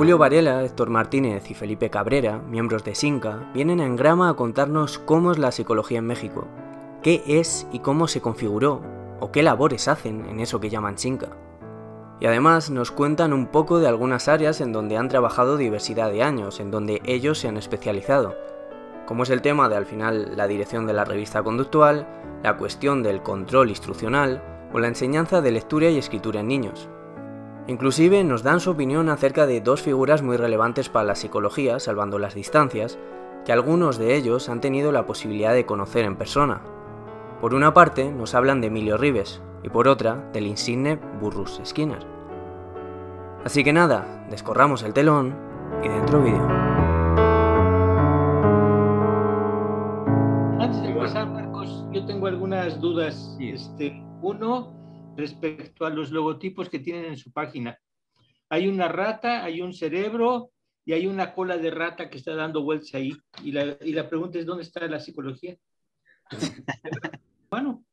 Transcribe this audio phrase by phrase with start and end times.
[0.00, 4.98] Julio Varela, Héctor Martínez y Felipe Cabrera, miembros de SINCA, vienen en grama a contarnos
[4.98, 6.48] cómo es la psicología en México,
[7.02, 8.80] qué es y cómo se configuró,
[9.20, 11.36] o qué labores hacen en eso que llaman SINCA.
[12.18, 16.22] Y además nos cuentan un poco de algunas áreas en donde han trabajado diversidad de
[16.22, 18.34] años, en donde ellos se han especializado,
[19.04, 22.08] como es el tema de al final la dirección de la revista conductual,
[22.42, 26.88] la cuestión del control instruccional o la enseñanza de lectura y escritura en niños.
[27.70, 32.18] Inclusive nos dan su opinión acerca de dos figuras muy relevantes para la psicología, salvando
[32.18, 32.98] las distancias,
[33.44, 36.62] que algunos de ellos han tenido la posibilidad de conocer en persona.
[37.40, 42.04] Por una parte nos hablan de Emilio Rives y por otra del insigne Burrus Skinner.
[43.44, 45.36] Así que nada, descorramos el telón
[45.84, 46.48] y dentro vídeo.
[50.58, 53.36] Antes de empezar, Marcos, yo tengo algunas dudas.
[53.38, 54.79] Este, uno,
[55.20, 57.78] respecto a los logotipos que tienen en su página.
[58.48, 60.50] Hay una rata, hay un cerebro
[60.84, 63.16] y hay una cola de rata que está dando vueltas ahí.
[63.44, 65.56] Y la, y la pregunta es, ¿dónde está la psicología?
[67.50, 67.84] bueno.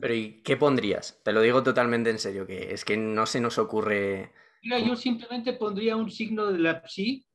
[0.00, 1.20] Pero ¿y qué pondrías?
[1.22, 4.32] Te lo digo totalmente en serio, que es que no se nos ocurre...
[4.62, 7.26] Mira, yo simplemente pondría un signo de la psi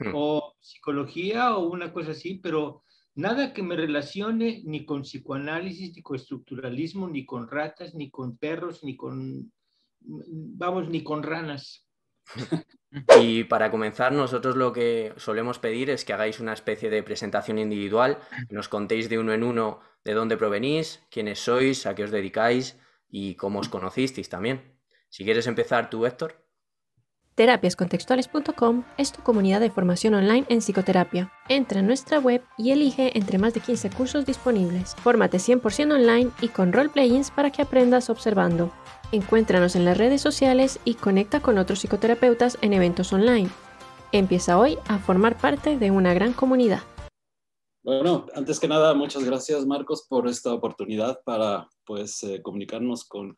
[0.00, 0.10] hmm.
[0.14, 2.84] o psicología o una cosa así, pero
[3.16, 8.36] nada que me relacione ni con psicoanálisis, ni con estructuralismo, ni con ratas, ni con
[8.36, 9.52] perros, ni con,
[10.00, 11.86] vamos, ni con ranas.
[13.20, 17.58] Y para comenzar, nosotros lo que solemos pedir es que hagáis una especie de presentación
[17.58, 22.10] individual, nos contéis de uno en uno de dónde provenís, quiénes sois, a qué os
[22.10, 24.80] dedicáis y cómo os conocisteis también.
[25.10, 26.45] Si quieres empezar tú, Héctor.
[27.36, 31.30] Terapiascontextuales.com es tu comunidad de formación online en psicoterapia.
[31.50, 34.94] Entra en nuestra web y elige entre más de 15 cursos disponibles.
[34.96, 38.72] Fórmate 100% online y con role-playings para que aprendas observando.
[39.12, 43.50] Encuéntranos en las redes sociales y conecta con otros psicoterapeutas en eventos online.
[44.12, 46.80] Empieza hoy a formar parte de una gran comunidad.
[47.84, 53.36] Bueno, antes que nada, muchas gracias Marcos por esta oportunidad para pues eh, comunicarnos con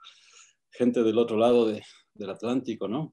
[0.71, 3.13] gente del otro lado del Atlántico, ¿no?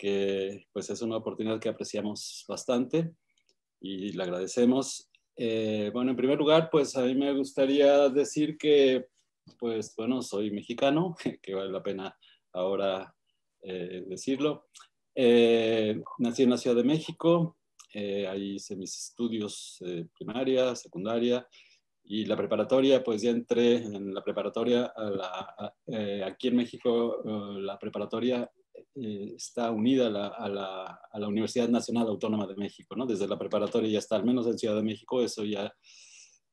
[0.00, 3.12] Que pues es una oportunidad que apreciamos bastante
[3.82, 5.10] y le agradecemos.
[5.36, 9.08] Eh, bueno, en primer lugar, pues a mí me gustaría decir que,
[9.58, 12.16] pues bueno, soy mexicano, que vale la pena
[12.54, 13.14] ahora
[13.60, 14.68] eh, decirlo.
[15.14, 17.58] Eh, nací en la Ciudad de México,
[17.92, 19.84] ahí hice mis estudios
[20.16, 21.46] primaria, secundaria
[22.04, 24.94] y la preparatoria, pues ya entré en la preparatoria,
[26.24, 28.50] aquí en México la preparatoria
[28.94, 33.06] eh, está unida a la, Universidad Nacional Autónoma de México, ¿no?
[33.06, 35.72] Desde la preparatoria ya está, al menos en Ciudad de México, eso ya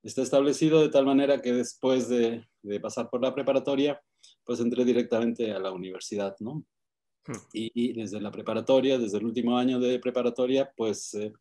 [0.03, 2.45] está establecido de tal manera que después de,
[2.81, 4.01] pasar por la preparatoria,
[4.43, 6.65] pues entré directamente a la universidad, ¿no?
[7.25, 7.37] Hmm.
[7.53, 11.31] Y, desde la preparatoria, desde el último año de preparatoria, pues eh,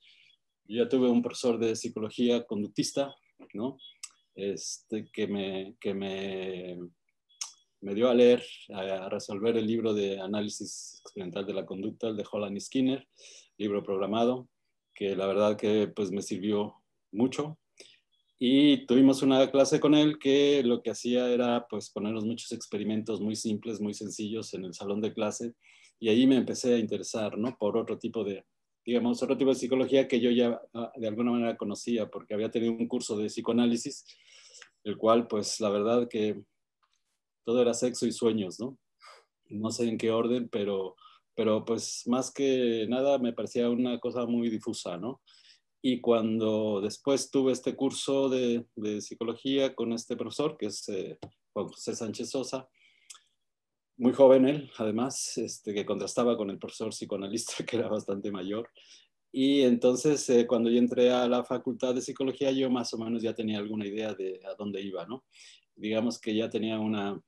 [0.64, 3.14] yo ya tuve un profesor de psicología conductista,
[3.54, 3.78] ¿no?
[4.34, 6.78] Este, que me, que me
[7.80, 8.42] me dio a leer,
[8.72, 13.06] a, resolver el libro de análisis experimental de la conducta, el de Holland y Skinner,
[13.58, 14.48] libro programado,
[14.94, 16.82] que la verdad que pues me sirvió
[17.12, 17.58] mucho.
[18.38, 23.20] Y tuvimos una clase con él que lo que hacía era pues ponernos muchos experimentos
[23.20, 25.54] muy simples, muy sencillos en el salón de clase.
[25.98, 27.56] Y ahí me empecé a interesar, ¿no?
[27.56, 28.44] Por otro tipo de,
[28.84, 32.50] digamos, otro tipo de psicología que yo ya ah, de alguna manera conocía porque había
[32.50, 34.04] tenido un curso de psicoanálisis,
[34.84, 36.42] el cual pues la verdad que
[37.46, 38.76] todo era sexo y sueños, ¿no?
[39.48, 40.96] No sé en qué orden, pero,
[41.36, 45.22] pero pues más que nada me parecía una cosa muy difusa, ¿no?
[45.80, 48.66] Y cuando después tuve este curso de,
[49.00, 51.18] psicología con este profesor, que es eh,
[51.52, 52.68] Juan José Sánchez Sosa,
[53.96, 58.68] muy joven él, además, este, que contrastaba con el profesor psicoanalista, que era bastante mayor.
[59.30, 63.22] Y entonces, eh, cuando yo entré a la facultad de psicología, yo más o menos
[63.22, 65.24] ya tenía alguna idea de a dónde iba, ¿no?
[65.76, 67.22] Digamos que ya tenía una,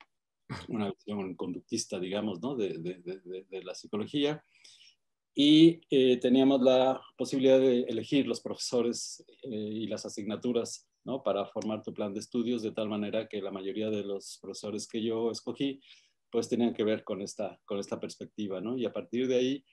[0.67, 2.55] una visión conductista, digamos, ¿no?
[2.55, 4.43] de, de, de, la psicología.
[5.35, 11.23] Y eh, teníamos la posibilidad de elegir los profesores eh, y las asignaturas ¿no?
[11.23, 14.87] para formar tu plan de estudios, de tal manera que la mayoría de los profesores
[14.87, 15.79] que yo escogí,
[16.31, 18.77] pues tenían que ver con esta, con esta perspectiva, ¿no?
[18.77, 19.65] Y a partir de ahí,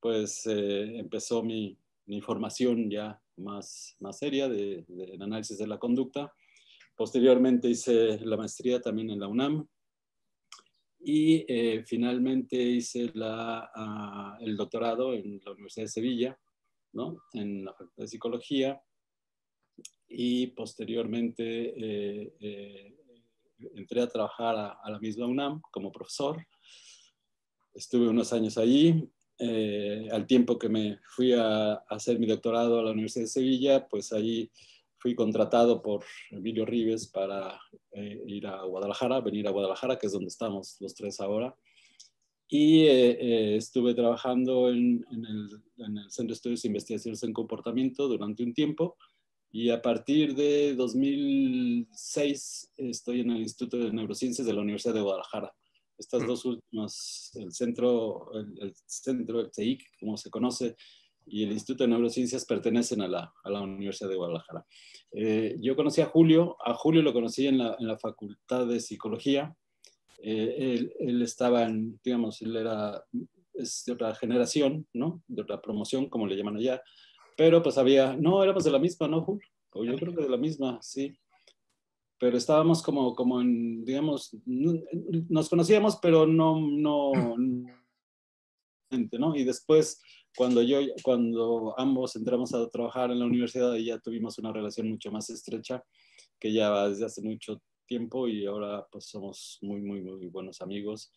[0.00, 5.78] pues eh, empezó mi, mi, formación ya más, más seria de, de, análisis de la
[5.78, 6.32] conducta.
[6.96, 9.68] Posteriormente hice la maestría también en la UNAM,
[11.04, 16.38] y eh, finalmente hice la, ah, el doctorado en la Universidad de Sevilla,
[16.92, 17.22] ¿no?
[17.32, 18.82] en la Facultad de Psicología,
[20.08, 22.94] y posteriormente eh, eh,
[23.74, 26.44] entré a trabajar a, la misma UNAM como profesor.
[27.74, 29.08] Estuve unos años allí.
[29.38, 33.88] eh, al tiempo que me fui a, hacer mi doctorado a la Universidad de Sevilla,
[33.88, 34.50] pues ahí
[35.02, 37.60] fui contratado por Emilio Rives para
[37.90, 41.56] eh, ir a Guadalajara, venir a Guadalajara, que es donde estamos los tres ahora.
[42.48, 48.06] Y eh, estuve trabajando en, el, en, el, Centro de Estudios e Investigaciones en Comportamiento
[48.06, 48.96] durante un tiempo.
[49.50, 55.00] Y a partir de 2006 estoy en el Instituto de Neurociencias de la Universidad de
[55.00, 55.52] Guadalajara.
[55.98, 60.76] Estas dos últimas, el centro, el, centro, el CEIC, como se conoce,
[61.26, 64.64] y el Instituto de Neurociencias pertenecen a la, a la Universidad de Guadalajara.
[65.12, 68.80] Eh, yo conocí a Julio, a Julio lo conocí en la, en la Facultad de
[68.80, 69.54] Psicología.
[70.22, 73.02] Eh, él, él, estaba en, digamos, él era
[73.54, 75.22] es de otra generación, ¿no?
[75.26, 76.82] De otra promoción, como le llaman allá.
[77.36, 79.46] Pero pues había, no, éramos de la misma, ¿no, Julio?
[79.72, 81.14] O yo creo que de la misma, sí
[82.22, 87.10] pero estábamos como, como en, digamos, nos conocíamos, pero no, no,
[89.18, 89.34] ¿no?
[89.34, 90.00] Y después,
[90.36, 95.10] cuando yo, cuando ambos entramos a trabajar en la universidad, ya tuvimos una relación mucho
[95.10, 95.84] más estrecha,
[96.38, 100.60] que ya va desde hace mucho tiempo y ahora pues somos muy, muy, muy buenos
[100.60, 101.12] amigos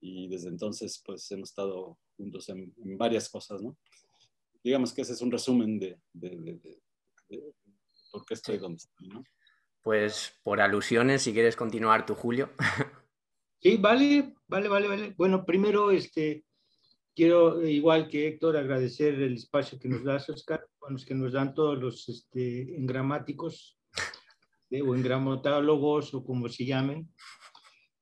[0.00, 3.76] y desde entonces pues hemos estado juntos en, varias cosas, ¿no?
[4.62, 6.80] Digamos que ese es un resumen de, de, de,
[7.28, 7.54] de
[8.12, 9.24] por qué estoy donde estoy, ¿no?
[9.82, 12.50] Pues por alusiones, si quieres continuar tú, Julio.
[13.62, 15.14] Sí, vale, vale, vale, vale.
[15.18, 16.46] Bueno, primero, este,
[17.20, 21.52] quiero, igual que Héctor, agradecer el espacio que nos das, Oscar, bueno, que nos dan
[21.52, 23.78] todos los este, engramáticos
[24.70, 27.12] o engramatólogos o como se llamen.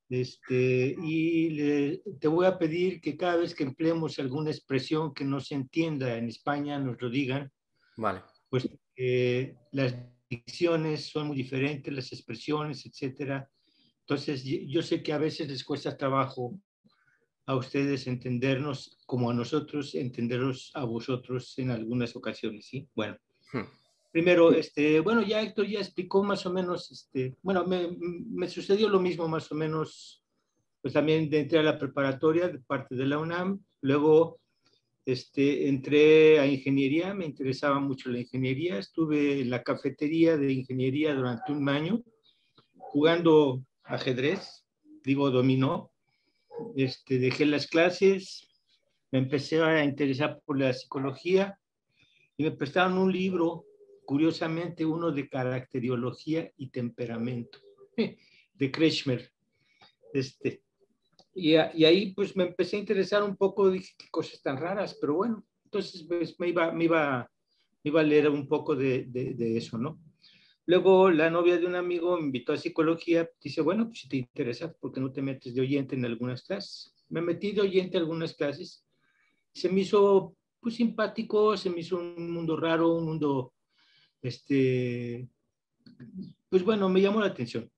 [0.09, 5.41] Este, y te voy a pedir que cada vez que empleemos alguna expresión que no
[5.41, 7.51] se entienda en España, nos lo digan.
[7.97, 8.23] Vale.
[8.49, 9.97] Pues eh, las
[10.31, 13.51] dicciones son muy diferentes, las expresiones, etcétera.
[14.03, 16.61] Entonces, yo sé que a veces les cuesta trabajo
[17.49, 22.87] a ustedes entendernos como a nosotros entenderos a vosotros en algunas ocasiones, ¿sí?
[22.95, 23.17] Bueno,
[23.55, 23.63] hmm.
[24.13, 28.91] primero, este, bueno, ya Héctor ya explicó más o menos, este, bueno, me, me sucedió
[28.91, 30.23] lo mismo más o menos,
[30.83, 34.41] pues también de entrar a la preparatoria de parte de la UNAM, luego
[35.07, 41.15] este, entré a ingeniería, me interesaba mucho la ingeniería, estuve en la cafetería de ingeniería
[41.15, 42.03] durante un año
[42.77, 44.67] jugando ajedrez,
[45.03, 45.93] digo dominó,
[46.77, 48.49] este, dejé las clases,
[49.11, 51.59] me empecé a interesar por la psicología
[52.37, 53.65] y me prestaron un libro,
[54.05, 57.59] curiosamente uno de caracteriología y temperamento,
[58.55, 59.31] de Kretschmer.
[60.13, 60.63] Este,
[61.35, 65.15] y, ahí pues me empecé a interesar un poco, dije, qué cosas tan raras, pero
[65.15, 67.31] bueno, entonces pues, me, iba, me, iba,
[67.85, 70.01] me iba a leer un poco de, de, eso, ¿no?
[70.69, 74.19] Luego la novia de un amigo me invitó a psicología, dice, bueno, pues si te
[74.19, 76.95] interesa, ¿por qué no te metes de oyente en algunas clases?
[77.09, 78.85] Me metí de oyente en algunas clases,
[79.53, 83.55] se me hizo pues simpático, se me hizo un mundo raro, un mundo,
[84.21, 85.27] este,
[86.49, 87.69] pues bueno, me llamó la atención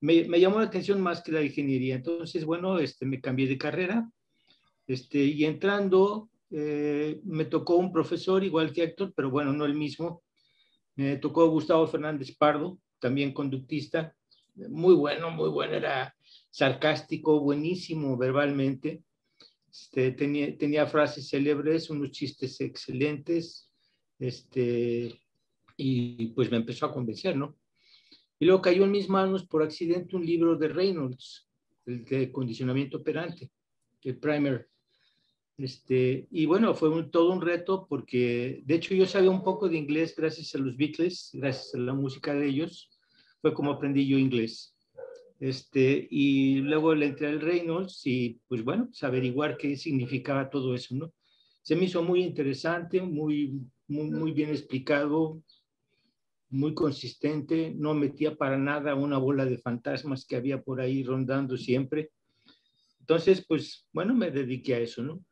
[0.00, 1.96] me, llamó la atención más que la ingeniería.
[1.96, 4.10] Entonces, bueno, este, me cambié de carrera
[4.86, 9.74] este, y entrando eh, me tocó un profesor igual que Héctor, pero bueno, no el
[9.74, 10.22] mismo.
[11.20, 14.14] Tocó Gustavo Fernández Pardo, también conductista,
[14.54, 16.16] muy bueno, muy bueno, era
[16.50, 19.02] sarcástico, buenísimo verbalmente.
[19.70, 23.70] Este, tenía, tenía frases célebres, unos chistes excelentes,
[24.18, 25.20] este,
[25.76, 27.56] y pues me empezó a convencer, ¿no?
[28.38, 31.48] Y luego cayó en mis manos por accidente un libro de Reynolds,
[31.84, 33.50] el de condicionamiento operante,
[34.02, 34.68] el primer.
[35.58, 39.78] Este, y bueno, fue todo un reto porque, de hecho, yo sabía un poco de
[39.78, 42.90] inglés gracias a los Beatles, gracias a la música de ellos.
[43.40, 44.76] Fue como aprendí yo inglés.
[45.40, 50.74] Este, y luego le entré al Reynolds y, pues bueno, pues averiguar qué significaba todo
[50.74, 51.12] eso, ¿no?
[51.62, 55.42] Se me hizo muy interesante, muy, muy, muy bien explicado,
[56.48, 61.56] muy consistente, no metía para nada una bola de fantasmas que había por ahí rondando
[61.56, 62.10] siempre.
[63.00, 65.22] Entonces, pues bueno, me dediqué a eso, ¿no?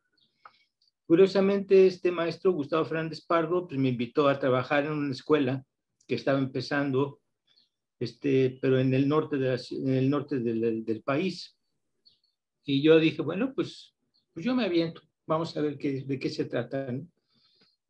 [1.06, 5.62] Curiosamente, este maestro, Gustavo Fernández Pardo, pues me invitó a trabajar en una escuela
[6.06, 7.20] que estaba empezando,
[8.00, 11.58] este, pero en el norte, de en el norte del, del, país.
[12.64, 13.94] Y yo dije, bueno, pues,
[14.32, 16.90] pues yo me aviento, vamos a ver qué, de qué se trata.
[16.90, 17.06] ¿no?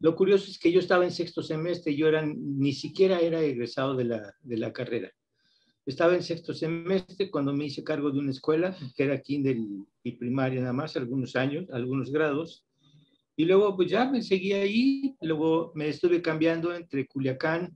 [0.00, 3.94] Lo curioso es que yo estaba en sexto semestre, yo era, ni siquiera era egresado
[3.94, 5.10] de la, de la carrera.
[5.86, 9.56] Estaba en sexto semestre cuando me hice cargo de una escuela, que era kinder
[10.02, 12.64] y primaria nada más, algunos años, algunos grados.
[13.36, 17.74] Y luego pues ya me seguí ahí, luego me estuve cambiando entre Culiacán,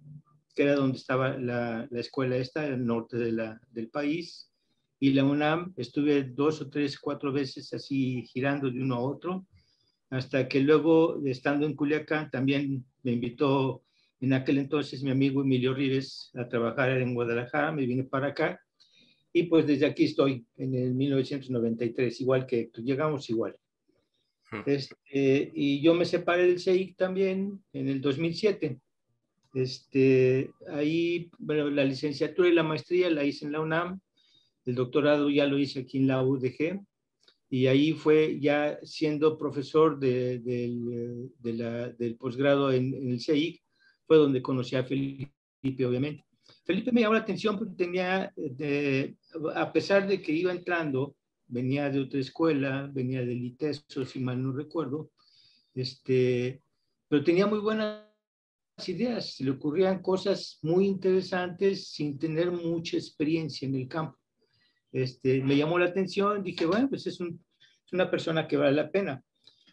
[0.54, 4.50] que era donde estaba la, la escuela esta, el norte de la, del país,
[5.00, 5.72] y la UNAM.
[5.76, 9.46] Estuve dos o tres, cuatro veces así girando de uno a otro
[10.10, 13.82] hasta que luego, estando en Culiacán, también me invitó
[14.20, 18.60] en aquel entonces mi amigo Emilio Ríos a trabajar en Guadalajara, me vine para acá
[19.32, 23.54] y pues desde aquí estoy en el 1993, igual que llegamos igual.
[24.67, 28.81] Este, y yo me separé del CEIC también en el 2007.
[29.55, 34.00] Este, ahí, bueno, la licenciatura y la maestría la hice en la UNAM,
[34.67, 36.81] el doctorado ya lo hice aquí en la UDG,
[37.50, 43.62] y ahí fue ya siendo profesor de, del posgrado en, el CEIC,
[44.07, 45.33] fue donde conocí a Felipe,
[45.87, 46.25] obviamente.
[46.64, 48.33] Felipe me llamó la atención porque tenía,
[49.55, 51.17] a pesar de que iba entrando,
[51.49, 55.11] venía de otra escuela, venía del ITESO, si mal no recuerdo,
[55.75, 56.62] este,
[57.09, 58.05] pero tenía muy buenas
[58.87, 64.19] ideas, se le ocurrían cosas muy interesantes sin tener mucha experiencia en el campo.
[64.93, 67.45] Este, me llamó la atención, dije, bueno, pues es, un,
[67.85, 69.23] es una persona que vale la pena.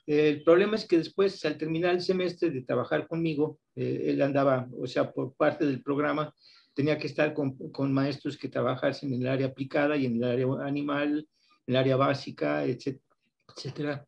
[0.05, 4.67] El problema es que después, al terminar el semestre de trabajar conmigo, eh, él andaba,
[4.77, 6.33] o sea, por parte del programa,
[6.73, 10.23] tenía que estar con, con, maestros que trabajasen en el área aplicada y en el
[10.23, 11.27] área animal,
[11.67, 14.05] el área básica, etcétera.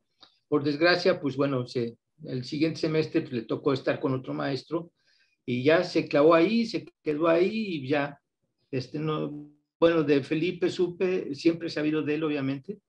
[0.47, 4.91] Por desgracia, pues bueno, se, el siguiente semestre pues, le tocó estar con otro maestro
[5.45, 8.19] y ya se clavó ahí, se quedó ahí y ya,
[8.71, 9.49] este, no,
[9.79, 12.79] bueno, de Felipe supe, siempre he sabido de él, obviamente,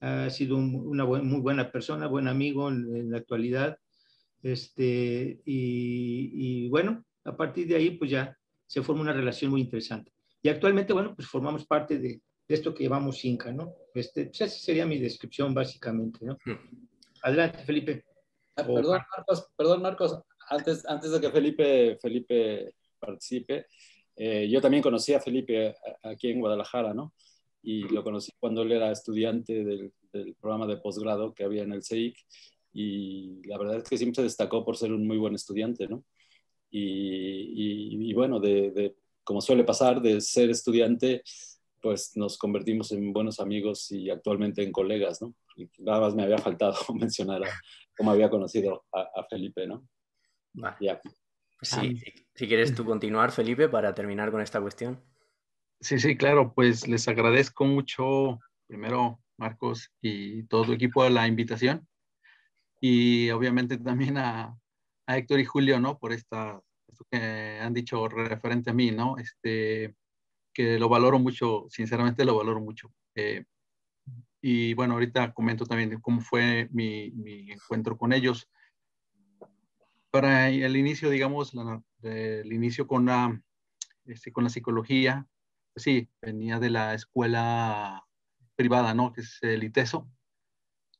[0.00, 3.76] ha sido una muy buena persona, buen amigo en, la actualidad,
[4.42, 8.36] este, y, y, bueno, a partir de ahí, pues ya
[8.66, 10.10] se forma una relación muy interesante.
[10.42, 13.76] Y actualmente, bueno, pues formamos parte de, de esto que llamamos Inca, ¿no?
[13.94, 16.36] Este, pues esa sería mi descripción básicamente, ¿no?
[16.44, 16.88] Hmm.
[17.22, 18.04] Adelante, Felipe.
[18.56, 23.66] Ah, perdón, Marcos, perdón, Marcos, antes, antes de que Felipe, Felipe participe,
[24.16, 27.14] eh, yo también conocí a Felipe aquí en Guadalajara, ¿no?
[27.62, 31.72] Y lo conocí cuando él era estudiante del, del programa de posgrado que había en
[31.72, 32.18] el CEIC
[32.72, 36.02] y la verdad es que siempre se destacó por ser un muy buen estudiante, ¿no?
[36.68, 41.22] Y, y, y bueno, de, de, como suele pasar, de ser estudiante
[41.80, 45.34] pues nos convertimos en buenos amigos y actualmente en colegas, ¿no?
[45.56, 47.42] Y nada más me había faltado mencionar
[47.96, 49.86] cómo había conocido a, Felipe, ¿no?
[50.80, 51.00] Ya.
[51.62, 51.96] Sí,
[52.34, 55.02] si, quieres tú continuar, Felipe, para terminar con esta cuestión.
[55.80, 61.86] Sí, sí, claro, pues les agradezco mucho, primero, Marcos y todo tu equipo, la invitación.
[62.80, 64.58] Y obviamente también a,
[65.06, 65.98] a Héctor y Julio, ¿no?
[65.98, 69.18] Por esta, esto que han dicho referente a mí, ¿no?
[69.18, 69.94] Este,
[70.52, 72.92] que lo valoro mucho, sinceramente lo valoro mucho.
[73.14, 73.44] Eh,
[74.42, 78.48] y bueno, ahorita comento también cómo fue mi, mi encuentro con ellos.
[80.10, 81.52] Para el inicio, digamos,
[82.02, 83.40] el inicio con la,
[84.06, 85.26] este, con la psicología,
[85.72, 88.04] pues sí, venía de la escuela
[88.56, 89.12] privada, ¿no?
[89.12, 90.10] Que es el ITESO.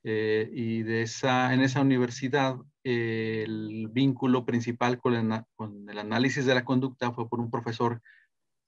[0.03, 6.47] Eh, y de esa, en esa universidad, el vínculo principal con el, con el análisis
[6.47, 8.01] de la conducta fue por un profesor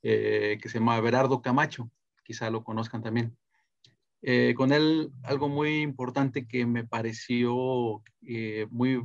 [0.02, 1.90] eh, que se llama Berardo Camacho,
[2.24, 3.36] quizá lo conozcan también.
[4.22, 9.02] Eh, con él algo muy importante que me pareció eh, muy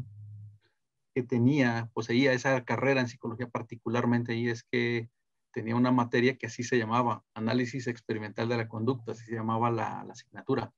[1.16, 5.10] que tenía, poseía esa carrera en psicología particularmente y es que
[5.52, 9.72] tenía una materia que así se llamaba, análisis experimental de la conducta, así se llamaba
[9.72, 10.72] la, la asignatura.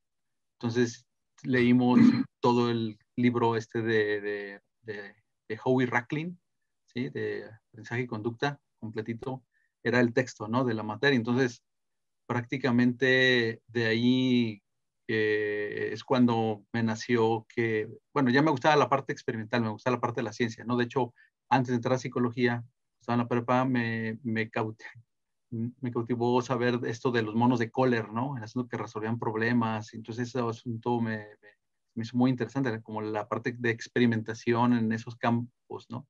[0.54, 1.06] Entonces
[1.42, 2.00] leímos
[2.40, 6.40] todo el libro este de, de, de, Howie Racklin,
[6.86, 7.10] ¿sí?
[7.10, 9.44] de aprendizaje y conducta, completito,
[9.82, 10.64] era el texto, ¿no?
[10.64, 11.16] De la materia.
[11.16, 11.62] Entonces,
[12.26, 14.62] prácticamente de ahí
[15.08, 19.96] eh, es cuando me nació que, bueno, ya me gustaba la parte experimental, me gustaba
[19.96, 20.76] la parte de la ciencia, ¿no?
[20.76, 21.12] De hecho,
[21.48, 22.64] antes de entrar a psicología,
[23.00, 24.48] estaba en la prepa, me, me,
[25.80, 28.36] me cautivó saber esto de los monos de Kohler, ¿no?
[28.36, 29.94] El asunto que resolvían problemas.
[29.94, 31.26] Entonces, ese asunto me,
[31.94, 36.06] me hizo muy interesante, como la parte de experimentación en esos campos, ¿no?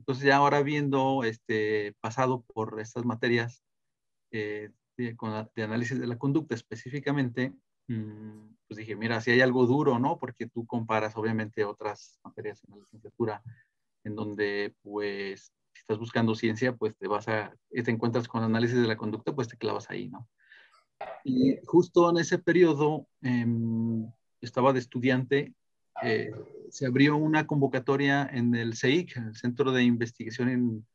[0.00, 3.62] Entonces ya ahora viendo, este, pasado por estas materias
[4.30, 5.14] eh, de,
[5.54, 7.52] de, análisis de la conducta específicamente,
[7.86, 10.18] mmm, pues dije, mira, si hay algo duro, ¿no?
[10.18, 13.42] Porque tú comparas obviamente otras materias en la licenciatura
[14.02, 18.80] en donde pues si estás buscando ciencia, pues te vas a, te encuentras con análisis
[18.80, 20.26] de la conducta, pues te clavas ahí, ¿no?
[21.24, 23.44] Y justo en ese periodo eh,
[24.40, 25.54] estaba de estudiante
[26.02, 26.32] eh,
[26.70, 30.86] se abrió una convocatoria en el CEIC, el Centro de Investigación en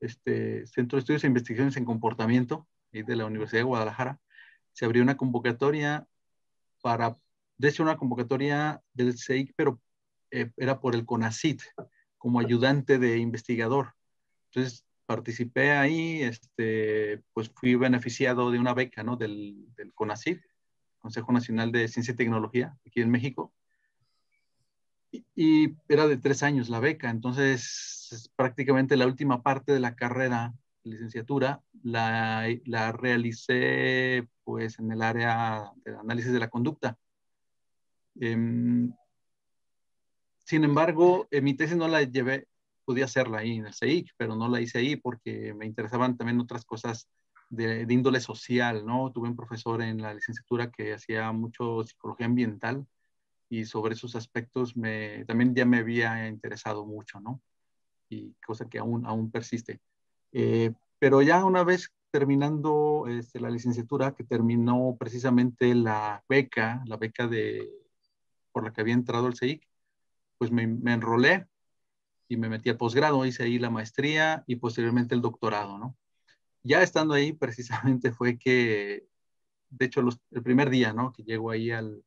[0.00, 4.20] este Centro de Estudios e Investigaciones en Comportamiento de la Universidad de Guadalajara.
[4.72, 6.06] Se abrió una convocatoria
[6.82, 7.16] para,
[7.58, 9.80] de una convocatoria del CEIC, pero
[10.30, 11.62] eh, era por el CONACIT,
[12.18, 13.94] como ayudante de investigador.
[14.46, 19.16] Entonces, participé ahí, este, pues fui beneficiado de una beca, ¿no?
[19.16, 20.40] Del, del CONACIT,
[20.98, 23.52] Consejo Nacional de Ciencia y Tecnología, aquí en México
[25.12, 30.54] y, era de tres años la beca, entonces prácticamente la última parte de la carrera,
[30.82, 36.98] licenciatura, la, la realicé pues en el área de análisis de la conducta.
[38.18, 38.92] Em,
[40.44, 42.48] sin embargo, mi tesis no la llevé,
[42.84, 46.40] podía hacerla ahí en el CEIC, pero no la hice ahí porque me interesaban también
[46.40, 47.08] otras cosas
[47.50, 49.12] de, de, índole social, ¿no?
[49.12, 52.86] Tuve un profesor en la licenciatura que hacía mucho psicología ambiental
[53.50, 57.42] y sobre esos aspectos me, también ya me había interesado mucho, ¿no?
[58.08, 59.80] Y cosa que aún, aún persiste.
[60.32, 66.96] Eh, pero ya una vez terminando este, la licenciatura, que terminó precisamente la beca, la
[66.96, 67.68] beca de,
[68.52, 69.66] por la que había entrado al CEIC,
[70.38, 71.48] pues me, me enrolé
[72.28, 75.96] y me metí al posgrado, hice ahí la maestría y posteriormente el doctorado, ¿no?
[76.62, 79.08] Ya estando ahí, precisamente fue que,
[79.70, 81.12] de hecho, los, el primer día, ¿no?
[81.12, 82.04] Que llego ahí al,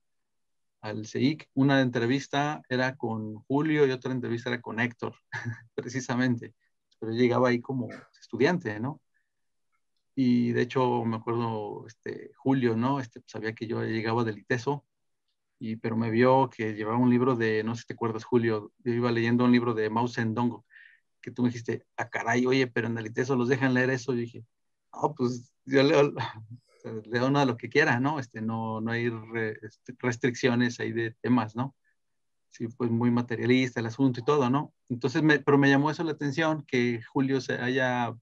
[0.83, 5.15] al CEIC, una entrevista era con Julio y otra entrevista era con Héctor,
[5.75, 6.53] precisamente.
[6.99, 7.87] Pero llegaba ahí como
[8.19, 9.01] estudiante, ¿no?
[10.15, 12.99] Y de hecho me acuerdo, este, Julio, ¿no?
[12.99, 14.85] Este, sabía que yo llegaba del ITESO,
[15.57, 18.73] y, pero me vio que llevaba un libro de, no sé si te acuerdas, Julio,
[18.79, 20.63] yo iba leyendo un libro de Mao Zedong,
[21.21, 24.13] que tú me dijiste, ah, caray, oye, pero en el ITESO los dejan leer eso.
[24.13, 24.45] Yo dije,
[24.93, 26.13] no, pues yo leo,
[26.83, 28.19] le da lo que quiera, ¿no?
[28.19, 29.11] Este, no, no hay
[29.61, 31.75] este, restricciones ahí de temas, ¿no?
[32.49, 34.73] Sí, pues muy materialista el asunto y todo, ¿no?
[34.89, 38.13] Entonces, me, pero me llamó eso la atención que Julio se haya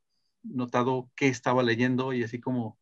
[0.44, 2.78] notado qué estaba leyendo y así como,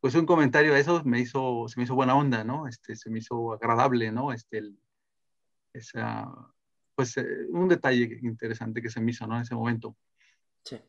[0.00, 2.66] pues un comentario a eso me hizo, se me hizo buena onda, ¿no?
[2.66, 4.32] Este, se me hizo agradable, ¿no?
[4.32, 4.78] Este, el,
[5.72, 6.26] esa,
[6.94, 9.36] pues eh, un detalle interesante que se me hizo, ¿no?
[9.36, 9.96] En ese momento.
[10.64, 10.80] Sí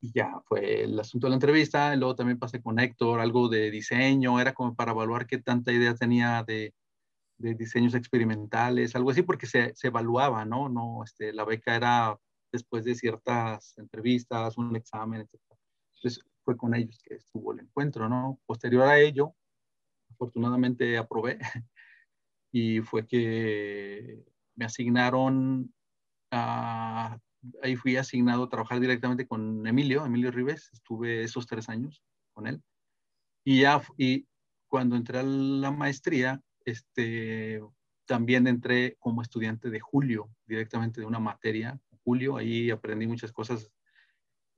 [0.00, 1.94] y ya fue el asunto de la entrevista.
[1.96, 5.94] Luego también pasé con Héctor, algo de diseño, era como para evaluar qué tanta idea
[5.94, 6.74] tenía de,
[7.38, 10.68] de diseños experimentales, algo así, porque se, se, evaluaba, ¿no?
[10.68, 12.18] no este, la beca era
[12.52, 15.40] después de ciertas entrevistas, un examen, etc.
[15.96, 18.40] Entonces fue con ellos que estuvo el encuentro, ¿no?
[18.46, 19.34] Posterior a ello,
[20.10, 21.38] afortunadamente aprobé
[22.52, 24.24] y fue que
[24.56, 25.72] me asignaron
[26.30, 27.18] a
[27.62, 32.46] ahí fui asignado a trabajar directamente con Emilio, Emilio Rives, estuve esos tres años con
[32.46, 32.62] él.
[33.44, 34.26] Y ya, y
[34.68, 37.60] cuando entré a la maestría, este,
[38.06, 41.78] también entré como estudiante de Julio, directamente de una materia.
[42.04, 43.70] Julio, ahí aprendí muchas cosas.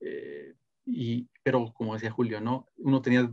[0.00, 0.54] Eh,
[0.86, 2.66] y, pero como decía Julio, ¿no?
[2.78, 3.28] Uno tenía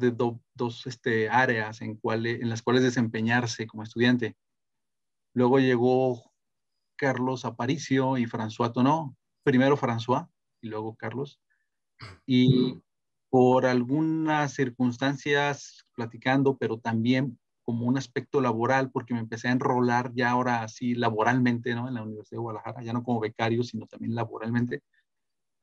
[0.54, 4.36] dos este, áreas en, cuales, en las cuales desempeñarse como estudiante.
[5.34, 6.32] Luego llegó
[6.96, 9.16] Carlos Aparicio y François Tonó,
[9.48, 10.28] primero François
[10.62, 11.40] y luego Carlos.
[12.26, 12.82] Y
[13.30, 20.12] por algunas circunstancias platicando, pero también como un aspecto laboral, porque me empecé a enrolar
[20.14, 21.88] ya ahora así laboralmente, ¿no?
[21.88, 24.84] En la Universidad de Guadalajara, ya no como becario, sino también laboralmente,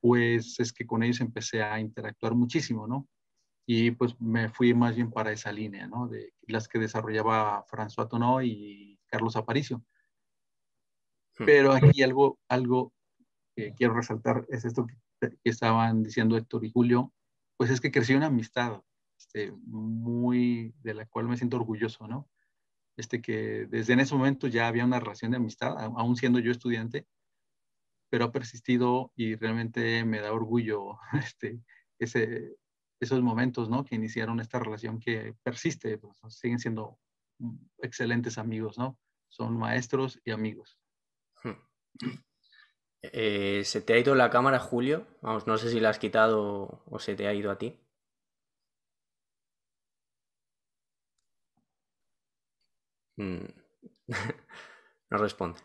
[0.01, 3.07] pues es que con ellos empecé a interactuar muchísimo, ¿no?
[3.67, 6.07] Y pues me fui más bien para esa línea, ¿no?
[6.07, 9.83] De las que desarrollaba François Tonó y Carlos Aparicio.
[11.37, 11.45] Hmm.
[11.45, 12.94] Pero aquí algo, algo
[13.55, 14.95] que quiero resaltar es esto que,
[15.43, 17.13] estaban diciendo Héctor y Julio,
[17.57, 18.83] pues es que creció una amistad
[19.17, 22.29] este, muy de la cual me siento orgulloso, ¿no?
[22.97, 26.51] Este que desde en ese momento ya había una relación de amistad, aún siendo yo
[26.51, 27.07] estudiante,
[28.09, 31.61] pero ha persistido y realmente me da orgullo este,
[31.97, 32.57] ese,
[32.99, 33.83] esos momentos, ¿no?
[33.83, 36.99] Que iniciaron esta relación que persiste, pues, siguen siendo
[37.79, 38.97] excelentes amigos, ¿no?
[39.29, 40.77] Son maestros y amigos.
[41.43, 42.15] Hmm.
[43.13, 45.05] Eh, ¿Se te ha ido la cámara, Julio?
[45.21, 47.77] Vamos, no sé si la has quitado o se te ha ido a ti.
[53.17, 53.45] Mm.
[55.09, 55.59] no responde.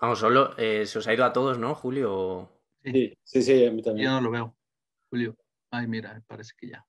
[0.00, 2.50] Vamos, solo eh, se os ha ido a todos, ¿no, Julio?
[2.82, 4.08] Sí, sí, sí, a mí también.
[4.08, 4.56] Yo no lo veo.
[5.10, 5.36] Julio.
[5.70, 6.86] Ay, mira, parece que ya.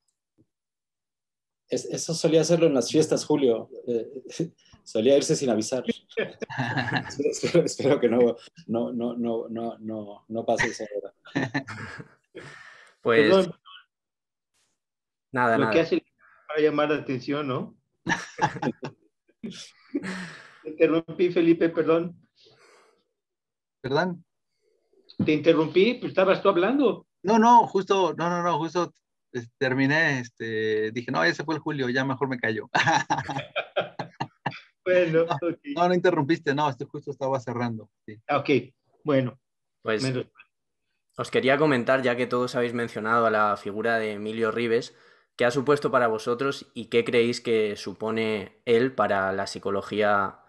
[1.72, 3.70] Eso solía hacerlo en las fiestas, Julio.
[3.88, 4.24] Eh,
[4.84, 5.84] solía irse sin avisar.
[7.64, 8.36] espero, que no,
[8.68, 9.48] no, no, no,
[9.80, 11.14] no, no, pase eso ahora.
[13.02, 13.50] Pues.
[15.32, 15.74] Nada, Lo nada.
[15.74, 16.04] que hace
[16.48, 17.78] para llamar la atención, ¿no?
[20.64, 22.16] Te interrumpí, Felipe, perdón.
[23.82, 24.26] ¿Perdón?
[25.26, 27.08] Te interrumpí, pues estabas tú hablando.
[27.24, 28.94] No, no, justo, no, no, no, justo
[29.58, 32.70] terminé, este, dije, no, ese fue el Julio, ya mejor me callo.
[34.84, 35.26] Bueno,
[35.76, 37.92] no, no, interrumpiste, no, este justo estaba cerrando.
[38.28, 38.50] Ah, ok,
[39.04, 39.40] bueno.
[39.84, 40.04] Pues
[41.16, 44.96] os quería comentar, ya que todos habéis mencionado a la figura de Emilio Rives,
[45.42, 50.40] ¿Qué ha supuesto para vosotros y qué creéis que supone él para la psicología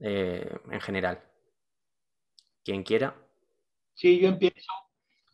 [0.00, 1.22] eh, en general?
[2.64, 3.14] Quien quiera.
[3.94, 4.72] Sí, yo empiezo.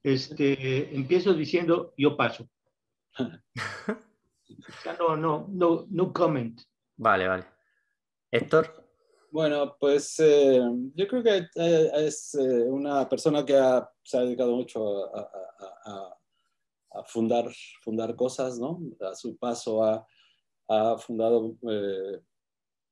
[0.02, 2.48] Este, empiezo diciendo yo paso.
[4.98, 6.60] No, no, no, no comment.
[6.96, 7.44] Vale, vale.
[8.30, 8.86] Héctor.
[9.30, 10.62] Bueno, pues eh,
[10.94, 13.52] yo creo que eh, es eh, una persona que
[14.02, 16.16] se ha dedicado mucho a,
[17.04, 17.52] fundar,
[17.82, 18.80] fundar cosas, ¿no?
[19.00, 20.06] A su paso ha,
[20.98, 21.54] fundado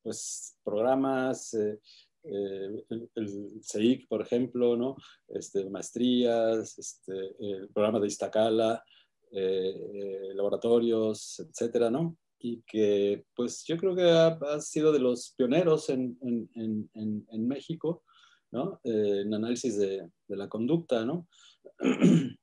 [0.02, 4.96] pues, programas, el, el, CEIC, por ejemplo, ¿no?
[5.28, 8.84] Este, maestrías, este, el programa de Iztacala,
[10.34, 12.16] laboratorios, etcétera, ¿no?
[12.44, 18.04] y que pues yo creo que ha, sido de los pioneros en, en, en, México,
[18.50, 18.80] ¿no?
[18.84, 21.26] Eh, en análisis de, de, la conducta, ¿no?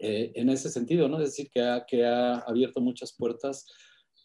[0.00, 1.20] Eh, en ese sentido, ¿no?
[1.20, 3.64] Es decir, que ha, que ha abierto muchas puertas,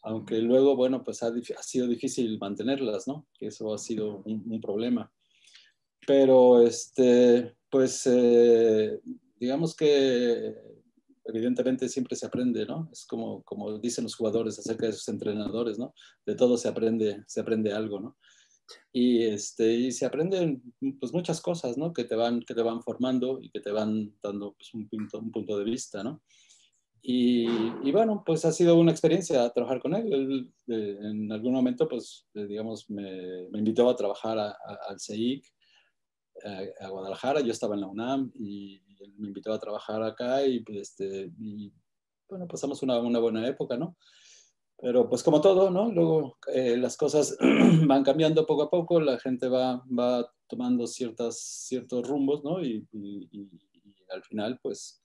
[0.01, 3.27] aunque luego, bueno, pues ha, sido difícil mantenerlas, ¿no?
[3.37, 5.13] Que eso ha sido un, problema.
[6.07, 8.99] Pero, este, pues, eh,
[9.35, 10.55] digamos que
[11.25, 12.89] evidentemente siempre se aprende, ¿no?
[12.91, 15.93] Es como, como dicen los jugadores acerca de sus entrenadores, ¿no?
[16.25, 18.17] De todo se aprende, se aprende algo, ¿no?
[18.91, 20.61] Y, este, y se aprenden
[20.99, 21.93] pues muchas cosas, ¿no?
[21.93, 25.19] Que te van, que te van formando y que te van dando pues, un, punto,
[25.19, 26.21] un punto de vista, ¿no?
[27.05, 27.45] Y,
[27.83, 30.53] y, bueno, pues ha sido una experiencia trabajar con él.
[30.67, 35.45] en algún momento, pues, digamos, me, me invitó a trabajar al CEIC,
[36.45, 37.41] a, a, Guadalajara.
[37.41, 38.81] Yo estaba en la UNAM y,
[39.17, 41.71] me invitó a trabajar acá y, pues, este, y
[42.29, 43.97] bueno, pasamos una, una, buena época, ¿no?
[44.77, 45.91] Pero pues como todo, ¿no?
[45.91, 47.37] Luego eh, las cosas
[47.87, 52.61] van cambiando poco a poco, la gente va, va tomando ciertas, ciertos rumbos, ¿no?
[52.61, 53.29] Y, y,
[54.09, 55.01] al final, pues,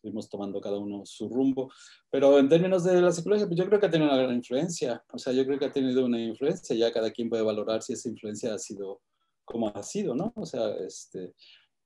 [0.00, 1.70] fuimos tomando cada uno su rumbo.
[2.10, 5.04] Pero en términos de la psicología, pues yo creo que ha tenido una gran influencia.
[5.12, 6.76] O sea, yo creo que ha tenido una influencia.
[6.76, 9.02] Ya cada quien puede valorar si esa influencia ha sido
[9.44, 10.32] como ha sido, ¿no?
[10.36, 11.34] O sea, este,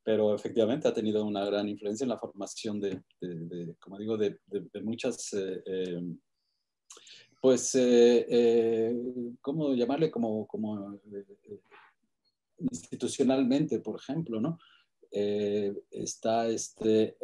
[0.02, 3.02] pero efectivamente ha tenido una gran influencia en la formación de,
[3.78, 4.38] como digo, de,
[4.82, 6.02] muchas, eh, eh,
[7.40, 8.96] pues, eh,
[9.40, 10.10] ¿cómo llamarle?
[10.10, 11.00] Como, como
[12.58, 14.58] institucionalmente, por ejemplo, ¿no?
[15.10, 17.16] está este,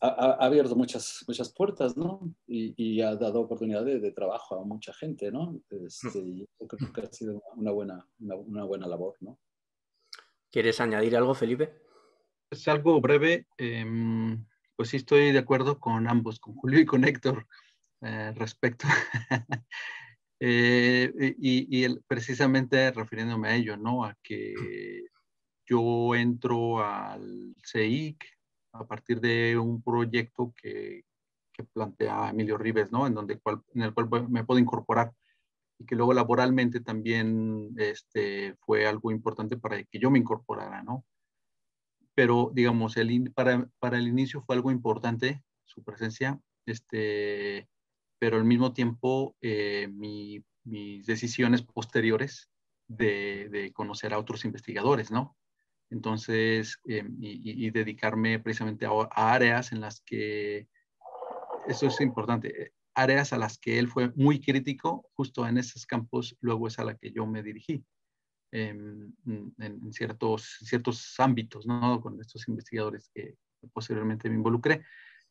[0.00, 2.20] ha, abierto muchas, muchas puertas, ¿no?
[2.46, 5.58] Y, ha dado oportunidad de, trabajo a mucha gente, ¿no?
[5.70, 9.38] Este, yo creo que ha sido una buena, una buena labor, ¿no?
[10.54, 11.74] ¿Quieres añadir algo, Felipe?
[12.48, 13.48] Es algo breve.
[13.58, 17.48] Em, pues sí, estoy de acuerdo con ambos, con Julio y con Héctor,
[18.00, 18.86] eh, respecto.
[20.46, 24.04] Eh, y, precisamente refiriéndome a ello, ¿no?
[24.04, 25.04] A que
[25.64, 28.22] yo entro al CEIC
[28.72, 31.04] a partir de un proyecto que,
[31.72, 33.06] plantea Emilio Rives, ¿no?
[33.06, 33.40] En, donde,
[33.74, 35.14] en el cual me puedo incorporar
[35.78, 41.04] y que luego laboralmente también este, fue algo importante para que yo me incorporara, ¿no?
[42.14, 47.68] Pero, digamos, el, para, para el inicio fue algo importante su presencia, este,
[48.18, 52.50] pero al mismo tiempo eh, mi, mis decisiones posteriores
[52.86, 55.36] de, de, conocer a otros investigadores, ¿no?
[55.90, 60.68] Entonces, eh, y, dedicarme precisamente a, áreas en las que,
[61.68, 66.36] eso es importante, áreas a las que él fue muy crítico, justo en esos campos,
[66.40, 67.84] luego es a la que yo me dirigí,
[68.52, 69.12] em,
[69.58, 72.00] en, ciertos, ciertos ámbitos, ¿no?
[72.00, 73.36] Con estos investigadores que
[73.72, 74.84] posteriormente me involucré.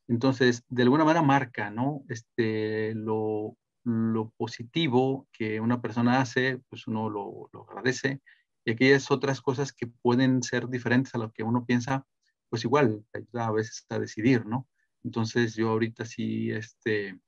[0.08, 2.04] Entonces, de alguna manera marca, ¿no?
[2.10, 8.22] Este, lo, lo positivo que una persona hace, pues uno lo, lo agradece.
[8.66, 12.06] Y aquellas otras cosas que pueden ser diferentes a lo que uno piensa,
[12.50, 14.68] pues igual ayuda a veces a decidir, ¿no?
[15.04, 17.20] Entonces yo ahorita sí, este,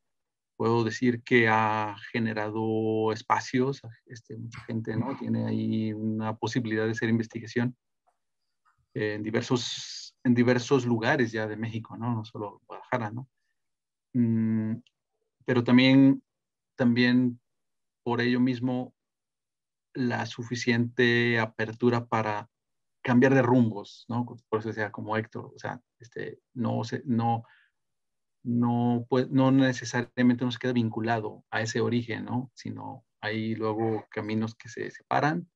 [0.56, 5.18] puedo decir que ha generado espacios, este, mucha gente ¿no?
[5.18, 7.76] tiene ahí una posibilidad de hacer investigación
[8.94, 13.28] en diversos, en diversos lugares ya de México, no, no solo Guadalajara, ¿no?
[14.14, 14.82] Mm,
[15.46, 16.24] pero también,
[16.76, 17.40] también
[18.04, 18.96] por ello mismo
[19.94, 22.50] la suficiente apertura para
[23.02, 24.26] cambiar de rumbos, ¿no?
[24.26, 27.44] Por eso sea como Héctor, o sea, este, no, se, no,
[28.46, 32.52] no, pues, no necesariamente nos queda vinculado a ese origen, ¿no?
[32.54, 35.50] Sino hay luego caminos que se separan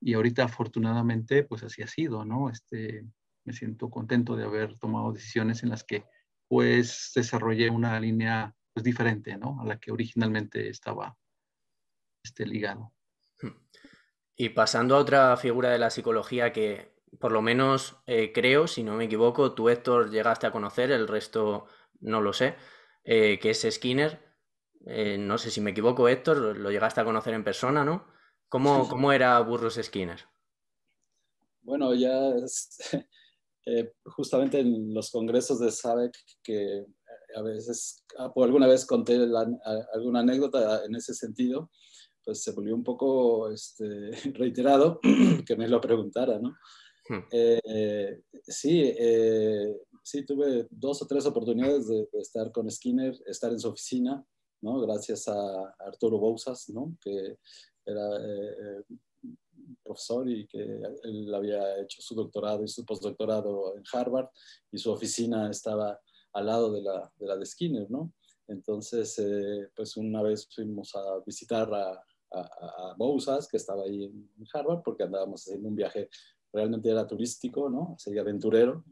[0.00, 2.48] y ahorita afortunadamente pues así ha sido, ¿no?
[2.48, 3.04] Este,
[3.44, 6.04] me siento contento de haber tomado decisiones en las que
[6.48, 9.60] pues desarrollé una línea pues diferente, ¿no?
[9.60, 11.18] A la que originalmente estaba
[12.24, 12.92] este, ligado.
[14.36, 18.84] Y pasando a otra figura de la psicología que por lo menos eh, creo, si
[18.84, 21.66] no me equivoco, tú Héctor llegaste a conocer, el resto
[22.00, 22.56] no lo sé.
[23.04, 24.20] que es Skinner.
[25.18, 28.06] no sé si me equivoco, Héctor, lo llegaste a conocer en persona, ¿no?
[28.48, 30.20] ¿Cómo, cómo era Burroughs Skinner?
[31.62, 32.34] Bueno, ya
[34.04, 36.84] justamente en los congresos de SABEC que
[37.36, 39.18] a veces, ah, por alguna vez conté
[39.94, 41.70] alguna anécdota en ese sentido,
[42.24, 45.00] pues se volvió un poco este, reiterado
[45.46, 46.56] que me lo preguntara, ¿no?
[47.10, 47.26] Hmm.
[47.32, 53.58] Eh, sí, eh, sí, tuve dos o tres oportunidades de, estar con Skinner, estar en
[53.58, 54.24] su oficina,
[54.62, 54.78] ¿no?
[54.78, 56.96] Gracias a Arturo Bousas, ¿no?
[57.00, 57.36] Que
[57.84, 58.84] era eh,
[59.82, 60.62] profesor y que
[61.02, 64.28] él había hecho su doctorado y su postdoctorado en Harvard
[64.70, 65.98] y su oficina estaba
[66.32, 68.12] al lado de la de, la de Skinner, ¿no?
[68.46, 74.30] Entonces, eh, pues una vez fuimos a visitar a, a, a que estaba ahí en
[74.52, 76.08] Harvard, porque andábamos haciendo un viaje,
[76.52, 77.94] realmente era turístico, ¿no?
[77.98, 78.84] Sería aventurero.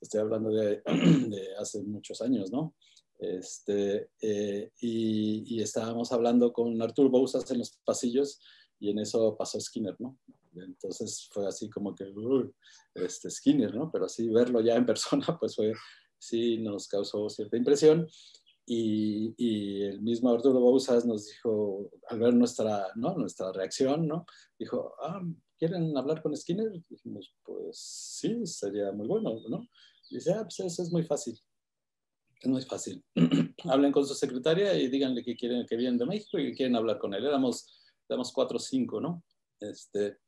[0.00, 0.82] Estoy hablando de,
[1.28, 2.74] de hace muchos años, ¿no?
[3.18, 8.40] Este, eh, y, y, estábamos hablando con Artur Bousas en los pasillos
[8.78, 10.16] y en eso pasó Skinner, ¿no?
[10.54, 12.12] Entonces fue así como que,
[12.94, 13.90] este Skinner, ¿no?
[13.90, 15.72] Pero así verlo ya en persona, pues fue,
[16.18, 18.08] sí nos causó cierta impresión.
[18.66, 23.16] Y, y, el mismo Arturo Bouzas nos dijo, al ver nuestra, ¿no?
[23.16, 24.26] nuestra reacción, ¿no?
[24.58, 25.22] dijo, ah,
[25.58, 26.70] ¿quieren hablar con Skinner?
[26.88, 29.68] Dijimos, pues sí, sería muy bueno, ¿no?
[30.10, 31.38] Dice, ah, pues eso es muy fácil.
[32.40, 33.04] Es muy fácil.
[33.64, 36.76] Hablen con su secretaria y díganle que quieren que vienen de México y que quieren
[36.76, 37.24] hablar con él.
[37.24, 37.66] Éramos,
[38.08, 39.24] éramos cuatro o cinco, ¿no?
[39.60, 40.18] Este,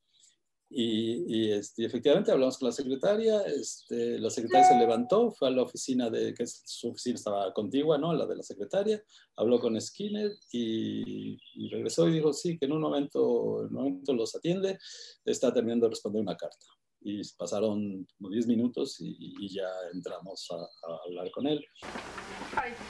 [0.72, 5.62] y, este, efectivamente hablamos con la secretaria, este, la secretaria se levantó, fue a la
[5.62, 8.12] oficina de, que su oficina estaba contigua, ¿no?
[8.12, 9.02] La de la secretaria,
[9.34, 11.36] habló con Skinner y,
[11.70, 14.78] regresó y dijo, sí, que en un momento, en un momento los atiende,
[15.24, 16.66] está terminando de responder una carta.
[17.02, 21.64] Y pasaron como 10 minutos y, ya entramos a, a, hablar con él.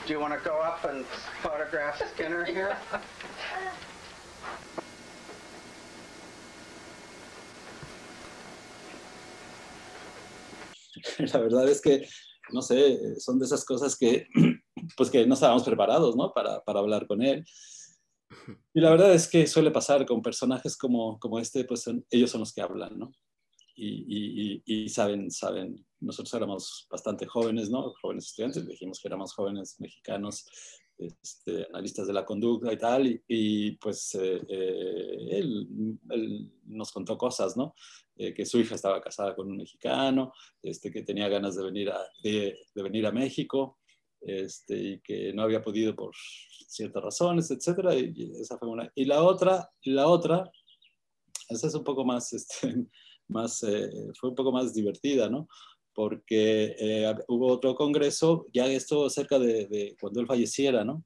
[0.05, 1.03] Do you want to go up and
[1.41, 2.75] photograph Skinner here?
[11.33, 12.07] la verdad es que,
[12.51, 14.27] no sé, son de esas cosas que,
[14.97, 16.31] pues que no estábamos preparados, ¿no?
[16.33, 17.45] Para, para hablar con él.
[18.73, 22.39] Y la verdad es que suele pasar con personajes como, como este, pues ellos son
[22.39, 23.11] los que hablan, ¿no?
[23.75, 27.93] Y, y, y, saben, saben, nosotros éramos bastante jóvenes, ¿no?
[28.01, 30.45] Jóvenes estudiantes, dijimos que éramos jóvenes mexicanos,
[31.01, 37.17] este, analistas de la conducta y tal, y, pues eh, eh, él, él, nos contó
[37.17, 37.73] cosas, ¿no?
[38.15, 41.89] Eh, que su hija estaba casada con un mexicano, este, que tenía ganas de venir
[41.89, 43.79] a, de, venir a México,
[44.21, 46.11] este, y que no había podido por
[46.67, 48.91] ciertas razones, etcétera, y, esa fue una.
[48.95, 50.51] Y la otra, la otra,
[51.49, 52.75] esa es un poco más, este,
[53.27, 53.59] más
[54.19, 55.47] fue un poco más divertida, ¿no?
[55.93, 61.03] Porque eh, hubo otro congreso, ya esto cerca de, cuando él falleciera, ¿no?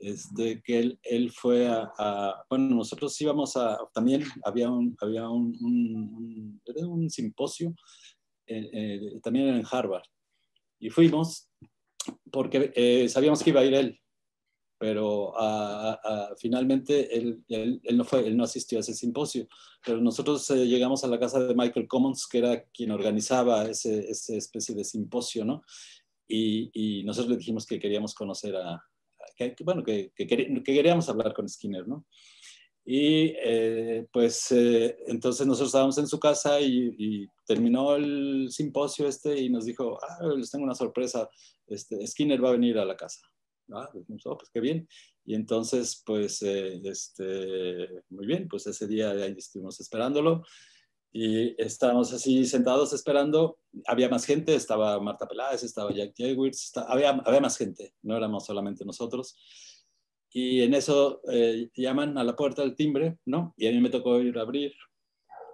[0.00, 5.56] Este, que él, él fue a, bueno, nosotros íbamos a, también había un, había un,
[5.60, 7.74] un, un simposio
[8.46, 10.04] eh, eh, también en Harvard,
[10.78, 11.48] y fuimos
[12.30, 14.00] porque sabíamos que iba a ir él,
[14.78, 15.32] pero
[16.38, 19.48] finalmente él, él, no fue, él no asistió a ese simposio.
[19.84, 24.10] Pero nosotros eh, llegamos a la casa de Michael Commons, que era quien organizaba ese,
[24.10, 25.62] esa especie de simposio, ¿no?
[26.26, 28.82] Y, y, nosotros le dijimos que queríamos conocer a,
[29.36, 32.06] que, bueno, que, que, queríamos hablar con Skinner, ¿no?
[32.86, 39.06] Y eh, pues eh, entonces nosotros estábamos en su casa y, y, terminó el simposio
[39.06, 41.28] este y nos dijo, ah, les tengo una sorpresa,
[41.66, 43.20] este, Skinner va a venir a la casa.
[43.72, 44.88] Ah, oh, pues qué bien.
[45.24, 50.42] Y entonces, pues, eh, este, muy bien, pues ese día ahí estuvimos esperándolo
[51.16, 53.58] y estábamos así sentados esperando.
[53.86, 58.44] Había más gente, estaba Marta Peláez, estaba Jack Jewitz, había, había más gente, no éramos
[58.44, 59.36] solamente nosotros.
[60.36, 63.54] Y en eso eh, llaman a la puerta del timbre, ¿no?
[63.56, 64.74] Y a mí me tocó ir a abrir.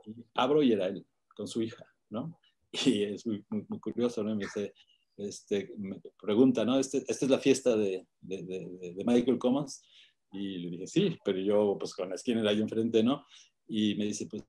[0.06, 2.38] Y abro y era él, con su hija, ¿no?
[2.86, 4.34] Y es muy, muy, curioso, ¿no?
[4.34, 4.72] Me dice,
[5.20, 6.78] este, me pregunta, ¿no?
[6.78, 9.82] Este, esta es la fiesta de, de, de, Michael Commons.
[10.32, 13.24] Y le dije, sí, pero yo, pues con la Skinner ahí enfrente, ¿no?
[13.66, 14.44] Y me dice, pues,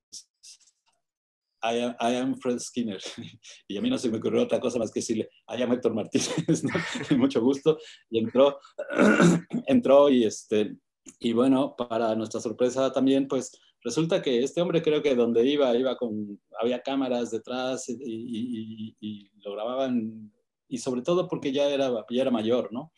[1.62, 3.00] I am, I am Fred Skinner.
[3.68, 5.94] y a mí no se me ocurrió otra cosa más que decirle, I am Héctor
[5.94, 7.16] Martínez, ¿no?
[7.18, 7.78] Mucho gusto.
[8.10, 8.58] Y entró,
[9.66, 10.76] entró y este,
[11.18, 15.74] y bueno, para nuestra sorpresa también, pues resulta que este hombre creo que donde iba,
[15.76, 20.32] iba con, había cámaras detrás y, y, y, y lo grababan
[20.72, 22.94] y sobre todo porque ya era, ya era mayor, ¿no?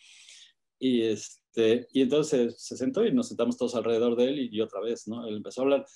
[0.78, 4.60] Y, este, y entonces se sentó y nos sentamos todos alrededor de él y, y
[4.60, 5.26] otra vez, ¿no?
[5.26, 5.86] Él empezó a hablar.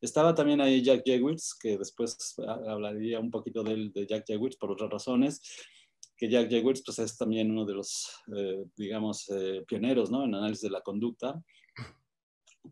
[0.00, 2.34] Estaba también ahí Jack Jewitz, que después
[2.66, 5.40] hablaría un poquito de, de Jack Jewitz por otras razones,
[6.16, 10.24] que Jack Jewitz pues, es también uno de los, eh, digamos, eh, pioneros ¿no?
[10.24, 11.40] en análisis de la conducta.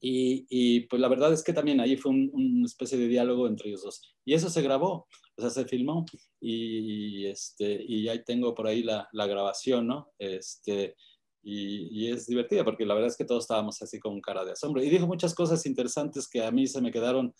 [0.00, 3.68] Y, y, pues la verdad es que también ahí fue una especie de diálogo entre
[3.68, 4.16] ellos dos.
[4.24, 6.06] Y eso se grabó, o sea, se filmó.
[6.40, 10.10] Y, este, y ahí tengo por ahí la, la grabación, ¿no?
[10.18, 10.96] Este,
[11.42, 14.82] y, es divertida porque la verdad es que todos estábamos así con cara de asombro.
[14.82, 17.34] Y dijo muchas cosas interesantes que a mí se me quedaron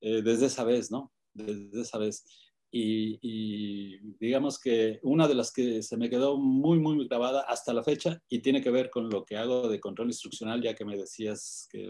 [0.00, 1.12] eh, desde esa vez, ¿no?
[1.32, 2.24] Desde esa vez.
[2.72, 7.82] Y, digamos que una de las que se me quedó muy, muy grabada hasta la
[7.82, 10.96] fecha y tiene que ver con lo que hago de control instruccional, ya que me
[10.96, 11.88] decías que,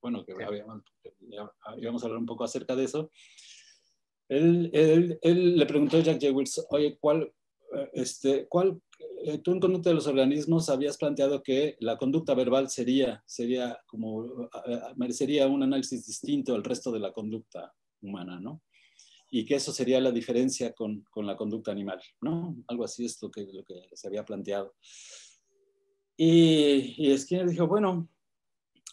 [0.00, 0.32] bueno, que
[1.78, 3.10] íbamos a hablar un poco acerca de eso.
[4.28, 7.32] Él, él, él le preguntó a Jack Jewels, oye, ¿cuál,
[7.74, 8.80] eh, este, ¿cuál,
[9.24, 13.78] eh, tú en conducta de los organismos habías planteado que la conducta verbal sería, sería
[13.86, 14.48] como,
[14.96, 18.62] merecería un análisis distinto al resto de la conducta humana, ¿no?
[19.30, 22.56] Y que eso sería la diferencia con, con la conducta animal, ¿no?
[22.68, 24.74] Algo así es lo que, lo que se había planteado.
[26.16, 28.08] Y, y Skinner dijo, bueno,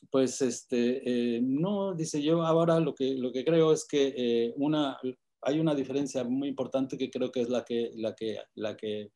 [0.10, 4.98] pues este, eh, no, dice yo ahora lo que, lo que creo es que una,
[5.44, 9.12] hay una diferencia muy importante que creo que es la que, la que, la que,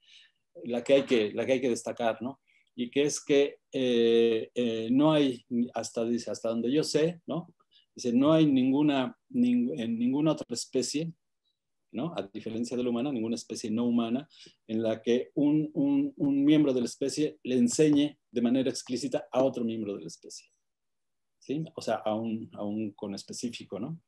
[0.65, 2.39] la que, hay, que, la que hay que destacar, ¿no?
[2.75, 7.53] Y que es que eh, eh, no hay, hasta, dice, hasta donde yo sé, ¿no?
[7.97, 11.13] Dice, no hay ninguna, en ninguna otra especie,
[11.91, 12.13] ¿no?
[12.15, 14.29] A diferencia de la humana, ninguna especie no humana
[14.67, 19.27] en la que un, un, un miembro de la especie le enseñe de manera explícita
[19.31, 20.47] a otro miembro de la especie.
[21.39, 21.63] ¿Sí?
[21.75, 23.99] O sea, a un, a un con específico, ¿no?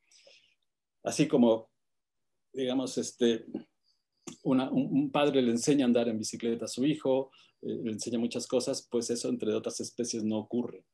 [1.03, 1.69] Así como
[2.53, 3.45] digamos, este,
[4.43, 8.47] un, padre le enseña a andar en bicicleta a su hijo, eh, le enseña muchas
[8.47, 10.85] cosas, pues eso entre otras especies no ocurre.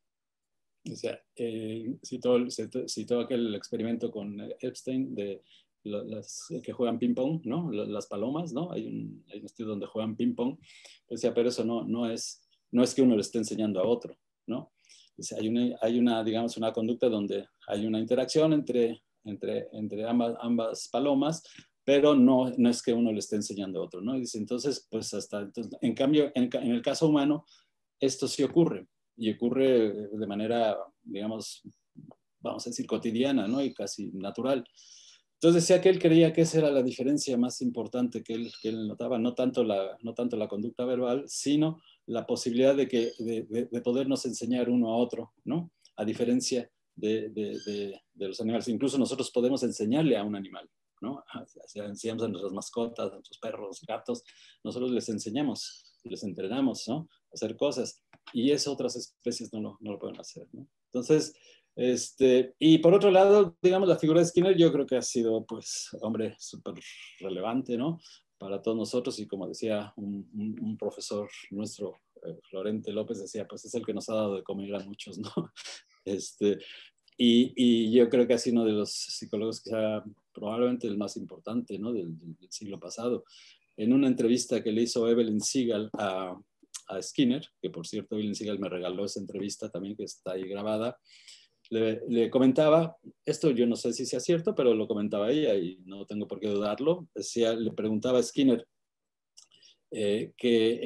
[0.91, 5.41] O sea, eh, citó, aquel experimento con Epstein de
[5.83, 7.71] las que juegan ping-pong, ¿no?
[7.71, 8.71] Las palomas, ¿no?
[8.71, 10.57] Hay un, hay un estudio donde juegan ping-pong.
[11.09, 14.17] Decía, pero eso no, no, es, no es que uno le esté enseñando a otro,
[14.47, 14.71] ¿no?
[15.15, 20.07] Dice, hay, una, hay una, digamos, una conducta donde hay una interacción entre entre, entre
[20.07, 21.43] ambas, ambas palomas,
[21.83, 24.13] pero no, no es que uno le esté enseñando a otro, ¿no?
[24.13, 27.45] dice, entonces, pues hasta, entonces, en cambio, en, en, el caso humano,
[27.99, 31.63] esto sí ocurre, y ocurre de manera, digamos,
[32.39, 33.61] vamos a decir, cotidiana, ¿no?
[33.63, 34.63] Y casi natural.
[35.35, 38.69] Entonces decía que él creía que esa era la diferencia más importante que él, que
[38.69, 43.11] él notaba, no tanto, la, no tanto la conducta verbal, sino la posibilidad de, que,
[43.19, 45.71] de, de, de podernos enseñar uno a otro, ¿no?
[45.97, 48.67] A diferencia de, de, de, los animales.
[48.67, 50.69] Incluso nosotros podemos enseñarle a un animal,
[51.01, 51.23] ¿no?
[51.75, 54.23] Enseñamos a nuestras mascotas, a nuestros perros, gatos,
[54.63, 57.09] nosotros les enseñamos, les entrenamos, ¿no?
[57.31, 58.01] A hacer cosas.
[58.33, 60.47] Y eso otras especies no lo, no lo pueden hacer.
[60.87, 61.33] Entonces,
[61.75, 65.45] este, y por otro lado, digamos, la figura de Skinner yo creo que ha sido,
[65.45, 66.75] pues, hombre, súper
[67.19, 67.99] relevante, ¿no?
[68.37, 73.73] Para todos nosotros y como decía un, profesor nuestro, eh, Florente López, decía, pues es
[73.75, 75.31] el que nos ha dado de comer a muchos, ¿no?
[76.05, 76.59] Este,
[77.17, 81.17] y, y, yo creo que ha sido uno de los psicólogos sea probablemente el más
[81.17, 81.91] importante ¿no?
[81.91, 83.23] del, del, siglo pasado.
[83.75, 86.39] En una entrevista que le hizo Evelyn Seagal a,
[86.87, 90.47] a, Skinner, que por cierto Evelyn Seagal me regaló esa entrevista también que está ahí
[90.47, 90.97] grabada,
[91.69, 92.95] le, comentaba,
[93.25, 96.39] esto yo no sé si sea cierto, pero lo comentaba ella y no tengo por
[96.39, 98.67] qué dudarlo, decía, le preguntaba a Skinner,
[99.91, 100.79] eh, que,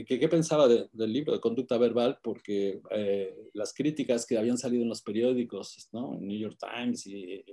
[0.00, 4.82] eh, qué pensaba del libro de conducta verbal, porque eh, las críticas que habían salido
[4.82, 6.16] en los periódicos, ¿no?
[6.20, 7.44] New York Times y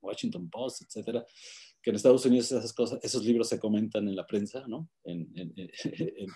[0.00, 1.24] Washington Post, etcétera,
[1.82, 4.88] que en Estados Unidos esas cosas, esos libros se comentan en la prensa, ¿no?
[5.04, 5.70] En, en,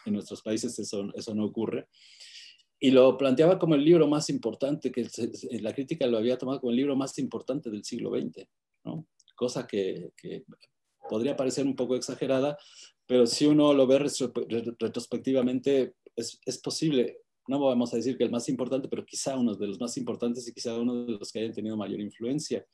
[0.04, 1.88] en nuestros países eso, eso no ocurre.
[2.84, 5.06] Y lo planteaba como el libro más importante, que
[5.60, 8.48] la crítica lo había tomado como el libro más importante del siglo XX,
[8.84, 9.06] ¿no?
[9.36, 10.44] Cosa que, que
[11.08, 12.58] podría parecer un poco exagerada,
[13.06, 18.30] pero si uno lo ve retrospectivamente, es, es, posible, no vamos a decir que el
[18.30, 21.40] más importante, pero quizá uno de los más importantes y quizá uno de los que
[21.40, 22.66] hayan tenido mayor influencia.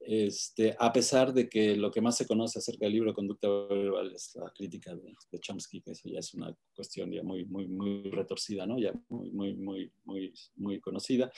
[0.00, 4.12] Este, a pesar de que lo que más se conoce acerca del libro conducta verbal
[4.14, 8.02] es la crítica de, de, Chomsky, que ya es una cuestión ya muy, muy, muy
[8.10, 8.78] retorcida, ¿no?
[8.78, 11.30] ya muy, muy, muy, muy, muy conocida.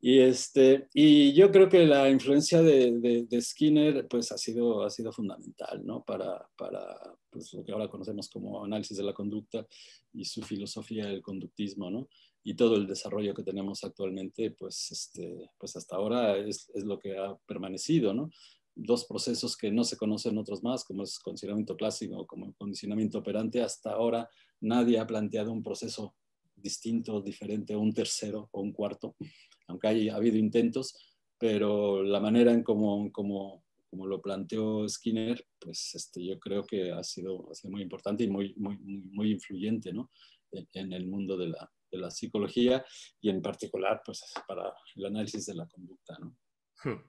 [0.00, 4.84] Y, este, y yo creo que la influencia de, de, de, Skinner pues, ha, sido,
[4.84, 6.04] ha sido fundamental ¿no?
[6.04, 6.94] para, para
[7.30, 9.66] pues, lo que ahora conocemos como análisis de la conducta
[10.12, 11.90] y su filosofía del conductismo.
[11.90, 12.08] ¿no?
[12.44, 16.98] Y todo el desarrollo que tenemos actualmente, pues, este, pues hasta ahora es, es lo
[16.98, 18.12] que ha permanecido.
[18.12, 18.30] ¿no?
[18.74, 23.18] Dos procesos que no se conocen otros más, como es condicionamiento clásico o como condicionamiento
[23.18, 23.62] operante.
[23.62, 24.28] Hasta ahora
[24.60, 26.14] nadie ha planteado un proceso
[26.54, 29.16] distinto, diferente, un tercero o un cuarto
[29.66, 30.94] aunque haya habido intentos,
[31.38, 36.92] pero la manera en cómo, como, como lo planteó Skinner, pues este, yo creo que
[36.92, 40.10] ha sido, ha sido muy importante y muy, muy, muy influyente ¿no?
[40.52, 42.84] en, en, el mundo de la, de la, psicología
[43.20, 46.16] y en particular pues, para el análisis de la conducta.
[46.20, 46.36] ¿no?
[46.82, 47.02] Hmm.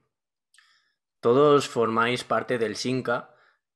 [1.20, 3.34] Todos formáis parte del SINCA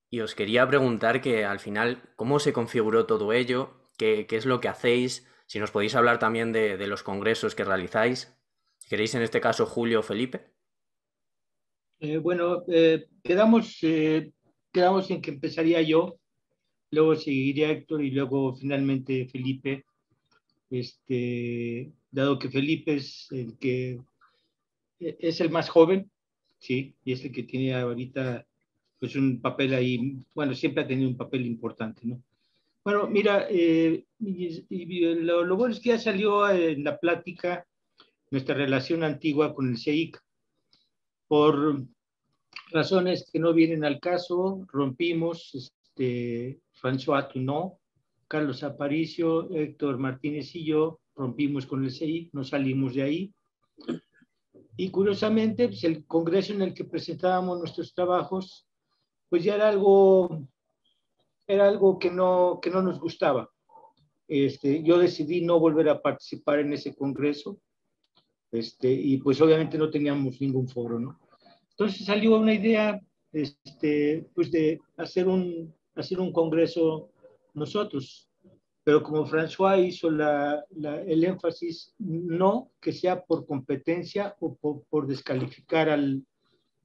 [0.08, 3.88] y os quería preguntar que al final, ¿cómo se configuró todo ello?
[3.96, 5.26] ¿Qué, qué es lo que hacéis?
[5.46, 8.36] Si nos podéis hablar también de, de los congresos que realizáis.
[8.88, 10.50] ¿Queréis en este caso Julio o Felipe?
[12.00, 14.32] Eh, bueno, eh, quedamos, eh,
[14.72, 16.18] quedamos en que empezaría yo,
[16.90, 19.84] luego seguiría Héctor y luego finalmente Felipe.
[20.70, 24.00] Este, dado que Felipe es el que
[25.00, 26.10] es el más joven,
[26.58, 28.46] sí, y es el que tiene ahorita
[28.98, 32.22] pues un papel ahí, bueno, siempre ha tenido un papel importante, ¿no?
[32.84, 37.66] Bueno, mira, lo, lo, bueno es que ya salió en la plática
[38.30, 40.18] nuestra relación antigua con el CEIC.
[41.28, 41.84] Por
[42.72, 47.74] razones que no vienen al caso, rompimos, este, François Tunot,
[48.30, 53.34] Carlos Aparicio, Héctor Martínez y yo rompimos con el CEIC, nos salimos de ahí.
[54.76, 58.68] Y curiosamente, pues el congreso en el que presentábamos nuestros trabajos,
[59.28, 60.46] pues ya era algo,
[61.44, 63.50] era algo que no, que no nos gustaba.
[64.28, 67.58] Este, yo decidí no volver a participar en ese congreso
[68.52, 71.18] este, y pues obviamente no teníamos ningún foro, ¿no?
[71.70, 73.00] Entonces salió una idea
[73.32, 77.10] este, pues de hacer un, hacer un congreso
[77.54, 78.28] nosotros,
[78.82, 84.84] pero como François hizo la, la, el énfasis, no que sea por competencia o por,
[84.88, 86.24] por descalificar al,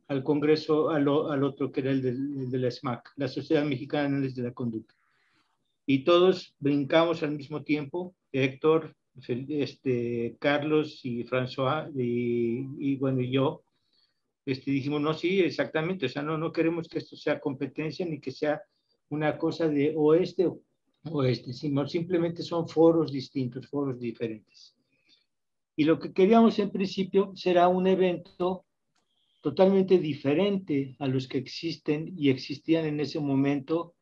[0.07, 3.65] al congreso, al, al, otro que era el de, el de la SMAC, la Sociedad
[3.65, 4.93] Mexicana de la Conducta.
[5.85, 8.95] Y todos brincamos al mismo tiempo, Héctor,
[9.27, 13.63] este, Carlos y François y, y, bueno, y yo,
[14.45, 18.19] este, dijimos, no, sí, exactamente, o sea, no, no queremos que esto sea competencia ni
[18.19, 18.61] que sea
[19.09, 20.61] una cosa de oeste o
[21.11, 24.75] oeste, sino simplemente son foros distintos, foros diferentes.
[25.75, 28.65] Y lo que queríamos en principio será un evento
[29.41, 33.93] totalmente diferente a los que existen y existían en ese momento,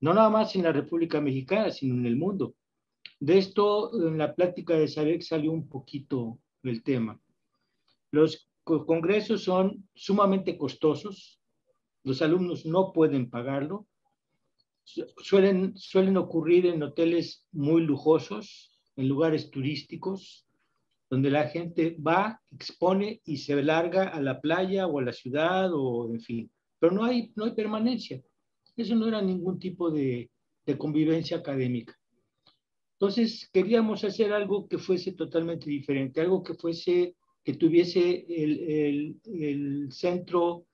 [0.00, 2.54] no nada más en la República Mexicana, sino en el mundo.
[3.18, 7.20] De esto, en la plática de SABEC salió un poquito el tema.
[8.12, 11.40] Los congresos son sumamente costosos,
[12.04, 13.87] los alumnos no pueden pagarlo,
[15.22, 20.46] suelen, suelen ocurrir en hoteles muy lujosos, en lugares turísticos,
[21.10, 25.70] donde la gente va, expone y se larga a la playa o a la ciudad
[25.72, 28.22] o en fin, pero no hay, no hay permanencia.
[28.76, 30.30] Eso no era ningún tipo de,
[30.66, 31.98] de convivencia académica.
[32.92, 37.14] Entonces, queríamos hacer algo que fuese totalmente diferente, algo que fuese,
[37.44, 40.66] que tuviese el, el, el centro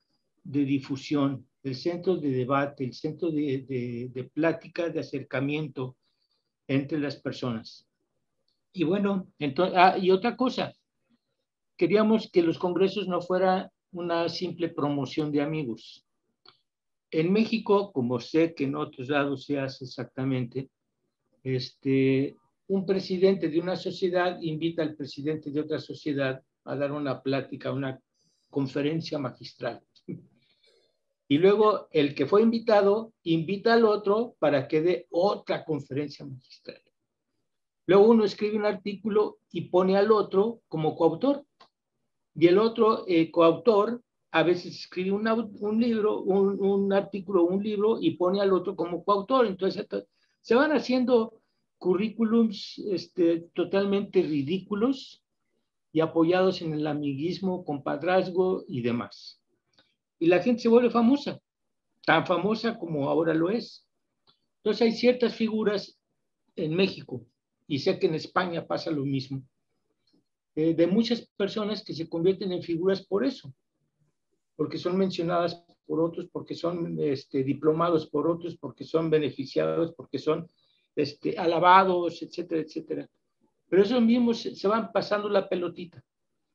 [0.42, 5.96] de difusión, el centro de debate, el centro de, de, de, plática, de acercamiento
[6.68, 7.86] entre las personas.
[8.72, 10.74] Y bueno, entonces, ah, y otra cosa,
[11.76, 16.04] queríamos que los congresos no fueran una simple promoción de amigos.
[17.10, 20.68] En México, como sé que en otros lados se hace exactamente,
[21.42, 22.36] este,
[22.66, 27.72] un presidente de una sociedad invita al presidente de otra sociedad a dar una plática,
[27.72, 28.00] una
[28.50, 29.80] conferencia magistral.
[31.34, 36.80] Y luego el que fue invitado invita al otro para que dé otra conferencia magistral.
[37.86, 41.44] Luego uno escribe un artículo y pone al otro como coautor.
[42.36, 47.98] Y el otro eh, coautor a veces escribe un libro, un, un artículo, un libro
[48.00, 49.44] y pone al otro como coautor.
[49.44, 49.88] Entonces
[50.40, 51.42] se van haciendo
[51.78, 55.24] currículums este, totalmente ridículos
[55.90, 59.40] y apoyados en el amiguismo, compadrazgo y demás.
[60.24, 61.38] Y la gente se vuelve famosa,
[62.06, 63.86] tan famosa como ahora lo es.
[64.56, 66.00] Entonces hay ciertas figuras
[66.56, 67.26] en México,
[67.66, 69.42] y sé que en España pasa lo mismo,
[70.54, 73.52] eh, de muchas personas que se convierten en figuras por eso,
[74.56, 80.18] porque son mencionadas por otros, porque son este, diplomados por otros, porque son beneficiados, porque
[80.18, 80.48] son
[80.96, 83.10] este, alabados, etcétera, etcétera.
[83.68, 86.02] Pero esos mismos se, van pasando la pelotita.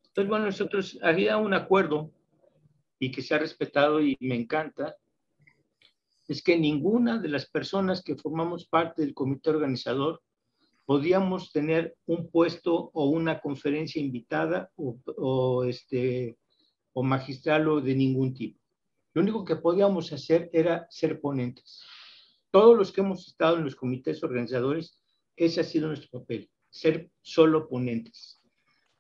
[0.08, 2.10] Entonces, bueno, nosotros había un acuerdo
[3.00, 4.96] y que se ha respetado y me encanta,
[6.28, 10.22] es que ninguna de las personas que formamos parte del comité organizador
[10.86, 16.38] podíamos tener un puesto o una conferencia invitada o, este,
[16.94, 18.60] o magistral o de ningún tipo.
[19.14, 21.84] Lo único que podíamos hacer era ser ponentes.
[22.52, 25.00] Todos los que hemos estado en los comités organizadores,
[25.36, 28.42] ese ha sido nuestro papel, ser solo ponentes.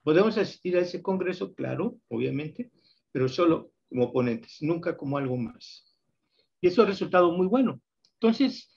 [0.04, 2.72] Podemos asistir a ese congreso, claro, obviamente,
[3.12, 5.86] pero solo como ponentes, nunca como algo más.
[6.62, 7.82] Y eso ha resultado muy bueno.
[8.14, 8.70] Entonces,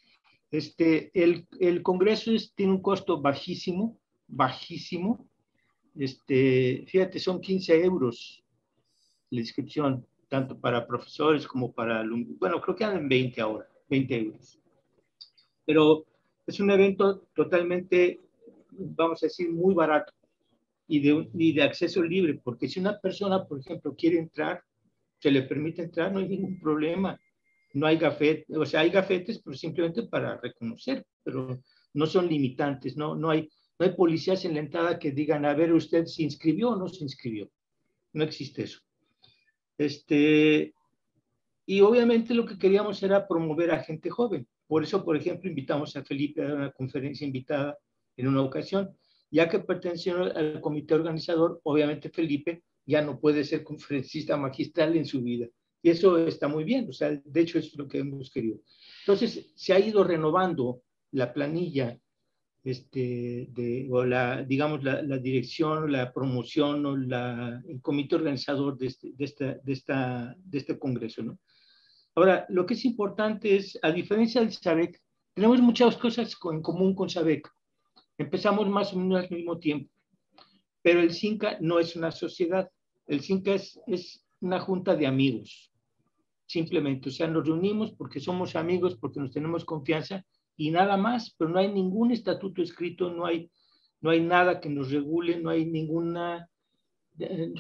[0.50, 3.98] este, el, el congreso tiene un costo bajísimo,
[4.28, 5.28] bajísimo.
[5.94, 8.42] Este, fíjate, son 15 euros
[9.30, 12.38] la inscripción, tanto para profesores como para alumnos.
[12.38, 14.58] Bueno, creo que andan 20 ahora, 20 euros.
[15.64, 16.04] Pero
[16.46, 18.20] es un evento totalmente,
[18.70, 20.12] vamos a decir, muy barato
[20.86, 24.62] y de, y de acceso libre, porque si una persona, por ejemplo, quiere entrar,
[25.22, 27.18] se le permite entrar, no hay ningún problema.
[27.74, 31.62] No hay gafetes, o sea, hay gafetes, pero simplemente para reconocer, pero
[31.94, 33.48] no son limitantes, no, no, hay,
[33.78, 36.88] no hay policías en la entrada que digan, a ver, usted se inscribió o no
[36.88, 37.48] se inscribió.
[38.12, 38.80] No existe eso.
[39.78, 40.74] Este,
[41.64, 44.46] y obviamente lo que queríamos era promover a gente joven.
[44.66, 47.78] Por eso, por ejemplo, invitamos a Felipe a una conferencia invitada
[48.16, 48.90] en una ocasión,
[49.30, 55.06] ya que perteneció al comité organizador, obviamente Felipe ya no puede ser conferencista magistral en
[55.06, 55.46] su vida.
[55.82, 58.60] Y eso está muy bien, o sea, de hecho es lo que hemos querido.
[59.00, 61.98] Entonces, se ha ido renovando la planilla,
[62.64, 68.86] este, de, o la, digamos, la, dirección, la promoción o la, el comité organizador de
[68.86, 71.38] este, de, esta, de, esta, de este congreso, ¿no?
[72.14, 75.00] Ahora, lo que es importante es, a diferencia del SABEC,
[75.34, 77.48] tenemos muchas cosas en común con SABEC.
[78.18, 79.91] Empezamos más o menos al mismo tiempo,
[80.82, 82.70] pero el CINCA no es una sociedad.
[83.06, 85.70] El CINCA es, es una junta de amigos,
[86.46, 87.08] simplemente.
[87.08, 90.24] O sea, nos reunimos porque somos amigos, porque nos tenemos confianza
[90.56, 93.50] y nada más, pero no hay ningún estatuto escrito, no hay,
[94.00, 96.48] no hay nada que nos regule, no hay ninguna,
[97.18, 97.52] eh,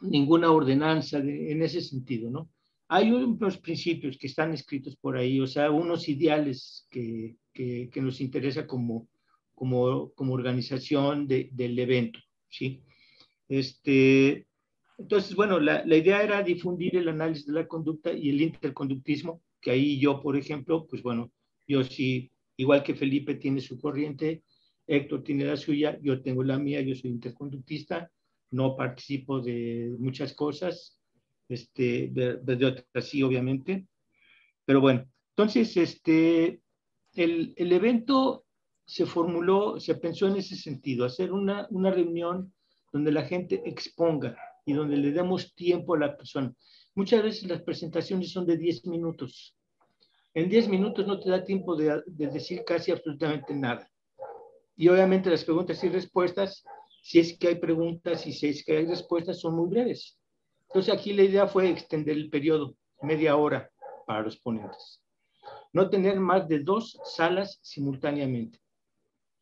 [0.00, 2.48] ninguna ordenanza en ese sentido, ¿no?
[2.90, 8.20] Hay unos principios que están escritos por ahí, o sea, unos ideales que, que, nos
[8.22, 9.08] interesa como,
[9.54, 12.18] como, como organización de, del evento,
[12.48, 12.82] ¿sí?
[13.48, 14.46] Este,
[14.98, 19.42] entonces, bueno, la, la, idea era difundir el análisis de la conducta y el interconductismo,
[19.60, 21.32] que ahí yo, por ejemplo, pues bueno,
[21.66, 24.42] yo sí, igual que Felipe tiene su corriente,
[24.86, 28.10] Héctor tiene la suya, yo tengo la mía, yo soy interconductista,
[28.50, 30.98] no participo de muchas cosas,
[31.48, 33.86] este, de, otras sí, obviamente.
[34.64, 36.60] Pero bueno, entonces, este,
[37.14, 38.46] el, el, evento
[38.88, 42.54] se formuló, se pensó en ese sentido, hacer una, una reunión
[42.90, 44.34] donde la gente exponga
[44.64, 46.54] y donde le demos tiempo a la persona.
[46.94, 49.54] Muchas veces las presentaciones son de 10 minutos.
[50.32, 53.86] En 10 minutos no te da tiempo de, de decir casi absolutamente nada.
[54.74, 56.64] Y obviamente las preguntas y respuestas,
[57.02, 60.18] si es que hay preguntas y si es que hay respuestas, son muy breves.
[60.68, 63.70] Entonces aquí la idea fue extender el periodo, media hora
[64.06, 65.02] para los ponentes.
[65.74, 68.58] No tener más de dos salas simultáneamente,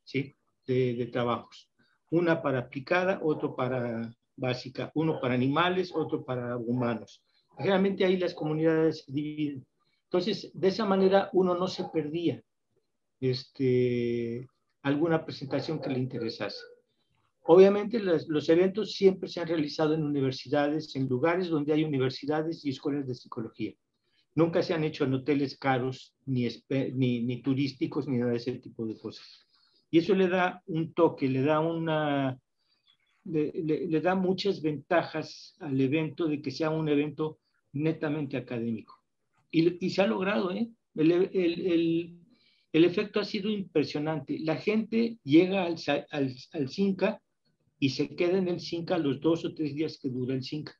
[0.07, 0.35] ¿sí?
[0.67, 1.71] De, trabajos.
[2.11, 7.23] Una para aplicada, otro para básica, uno para animales, otro para humanos.
[7.59, 9.67] Realmente ahí las comunidades se dividen.
[10.05, 12.43] Entonces, de esa manera uno no se perdía
[13.21, 14.49] este,
[14.83, 16.63] alguna presentación que le interesase.
[17.49, 22.71] Obviamente los, eventos siempre se han realizado en universidades, en lugares donde hay universidades y
[22.71, 23.73] escuelas de psicología.
[24.35, 28.85] Nunca se han hecho en hoteles caros, ni, ni, turísticos, ni nada de ese tipo
[28.85, 29.47] de cosas.
[29.97, 32.39] Y eso le da un toque, le da una,
[33.25, 37.39] le, da muchas ventajas al evento de que sea un evento
[37.73, 39.03] netamente académico.
[39.51, 40.69] Y, se ha logrado, ¿eh?
[40.97, 42.21] El, el,
[42.75, 44.39] el, efecto ha sido impresionante.
[44.41, 45.77] La gente llega al,
[46.11, 47.23] al, al CINCA
[47.79, 50.75] y se queda en el CINCA los dos o tres días que dura el CINCA.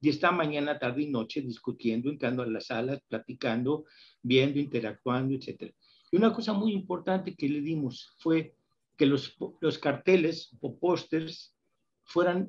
[0.00, 3.84] Y está mañana, tarde y noche discutiendo, entrando a las salas, platicando,
[4.20, 5.72] viendo, interactuando, etc.
[6.12, 8.54] Y una cosa muy importante que le dimos fue
[8.98, 11.56] que los, los carteles o pósters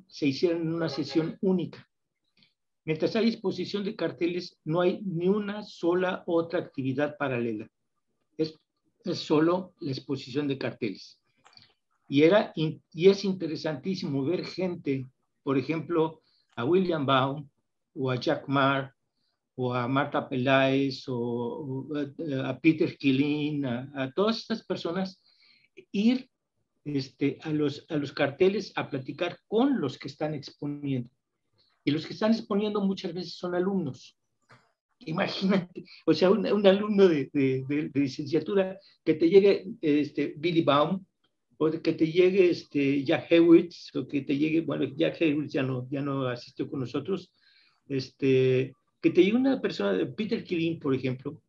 [0.08, 1.88] se hicieran en una sesión única.
[2.84, 7.72] Mientras hay exposición de carteles, no hay ni una sola otra actividad paralela.
[8.38, 8.60] Es,
[9.06, 11.18] es solo la exposición de carteles.
[12.10, 15.08] Y, era, y es interesantísimo ver gente,
[15.42, 16.22] por ejemplo,
[16.58, 17.48] a William Baum
[17.96, 18.94] o a Jack Marr
[19.56, 21.88] o a Marta Peláez o,
[22.44, 25.22] a Peter Killin, a, todas estas personas,
[25.92, 26.30] ir
[26.86, 31.10] este, a, los, a los carteles a platicar con los que están exponiendo.
[31.86, 34.18] Y los que están exponiendo muchas veces son alumnos.
[35.00, 40.62] Imagínate, o sea, un, un alumno de, de, de, licenciatura que te llegue este, Billy
[40.62, 41.04] Baum
[41.58, 45.64] o que te llegue este Jack Hewitz, o que te llegue, bueno, Jack Hewitz ya
[45.64, 47.32] no, ya no asistió con nosotros,
[47.88, 48.74] este,
[49.04, 51.40] que te llegue una persona, de Peter Killing, por ejemplo,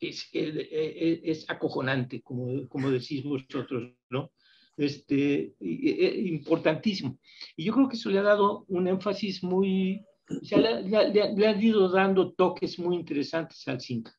[0.00, 4.30] es, es, es, acojonante, como, como decís vosotros, ¿no?
[4.76, 7.18] este, importantísimo.
[7.56, 11.46] Y yo creo que eso le ha dado un énfasis muy, o sea, le, le,
[11.46, 14.14] ha ido dando toques muy interesantes al CINCA.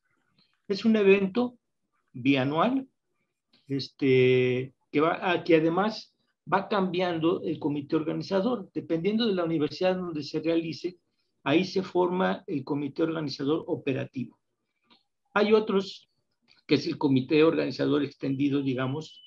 [0.66, 1.56] Es un evento
[2.12, 2.86] bianual,
[3.68, 6.14] este, que, va, que además
[6.52, 8.70] va cambiando el comité organizador.
[8.74, 10.98] Dependiendo de la universidad donde se realice,
[11.48, 14.38] ahí se forma el comité organizador operativo.
[15.32, 16.10] Hay otros,
[16.66, 19.22] que es el comité organizador extendido, digamos,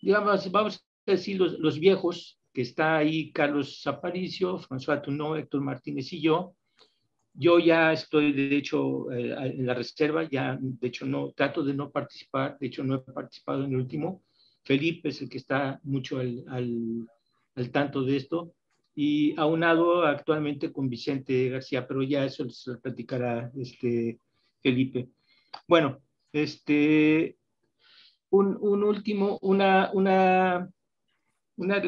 [0.00, 5.60] digamos, vamos a decir los, los viejos, que está ahí Carlos Aparicio, François Tunó, Héctor
[5.60, 6.54] Martínez y yo.
[7.34, 11.74] Yo ya estoy, de hecho, eh, en la reserva, ya, de hecho, no, trato de
[11.74, 14.22] no participar, de hecho, no he participado en el último.
[14.64, 17.06] Felipe es el que está mucho al, al,
[17.54, 18.55] al tanto de esto
[18.98, 24.18] y aunado actualmente con Vicente García, pero ya eso se lo platicará este,
[24.62, 25.10] Felipe.
[25.68, 26.00] Bueno,
[26.32, 27.36] este,
[28.30, 30.70] un, un último, una, una,
[31.56, 31.82] una,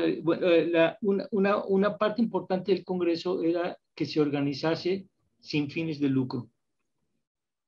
[1.31, 5.09] una, una, parte importante del Congreso era que se organizase
[5.41, 6.51] sin fines de lucro.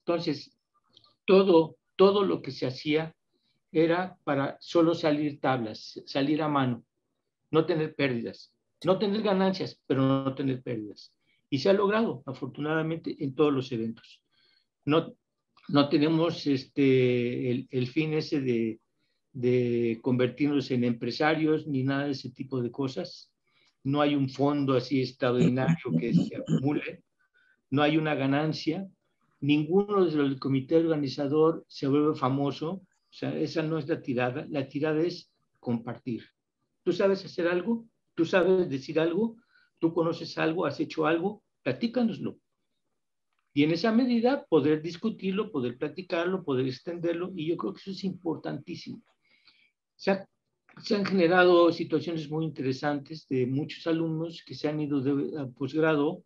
[0.05, 0.55] Entonces,
[1.24, 3.16] todo, todo lo que se hacía
[3.72, 6.84] era para solo salir tablas, salir a mano,
[7.51, 8.53] no tener pérdidas
[8.85, 11.14] no tener ganancias, pero no tener pérdidas.
[11.49, 14.22] Y se ha logrado, afortunadamente, en todos los eventos.
[14.85, 15.14] No,
[15.68, 18.81] no tenemos este, el, fin ese de,
[19.33, 23.33] de convertirnos en empresarios ni nada de ese tipo de cosas.
[23.83, 27.03] No hay un fondo así extraordinario que se acumule.
[27.70, 28.89] No hay una ganancia.
[29.41, 32.70] Ninguno del comité organizador se vuelve famoso.
[32.72, 34.47] O sea, esa no es la tirada.
[34.49, 36.24] La tirada es compartir.
[36.83, 37.87] ¿Tú sabes hacer algo?
[38.14, 39.36] Tú sabes decir algo,
[39.78, 42.38] tú conoces algo, has hecho algo, platícanoslo.
[43.52, 47.90] Y en esa medida poder discutirlo, poder platicarlo, poder extenderlo, y yo creo que eso
[47.90, 49.02] es importantísimo.
[49.96, 50.12] Se,
[50.94, 56.24] han generado situaciones muy interesantes de muchos alumnos que se han ido de posgrado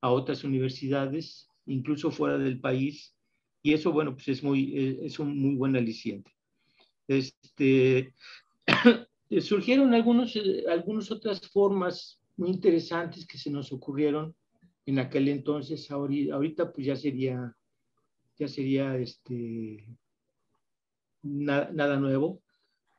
[0.00, 3.14] a otras universidades, incluso fuera del país,
[3.62, 6.30] y eso, bueno, pues es, muy, es un muy buen aliciente.
[7.08, 8.14] Este,
[9.38, 14.34] surgieron algunos, eh, algunas otras formas muy interesantes que se nos ocurrieron
[14.86, 15.88] en aquel entonces.
[15.90, 17.56] Ahorita, pues ya sería,
[18.36, 19.86] ya sería este,
[21.22, 22.42] nada nuevo.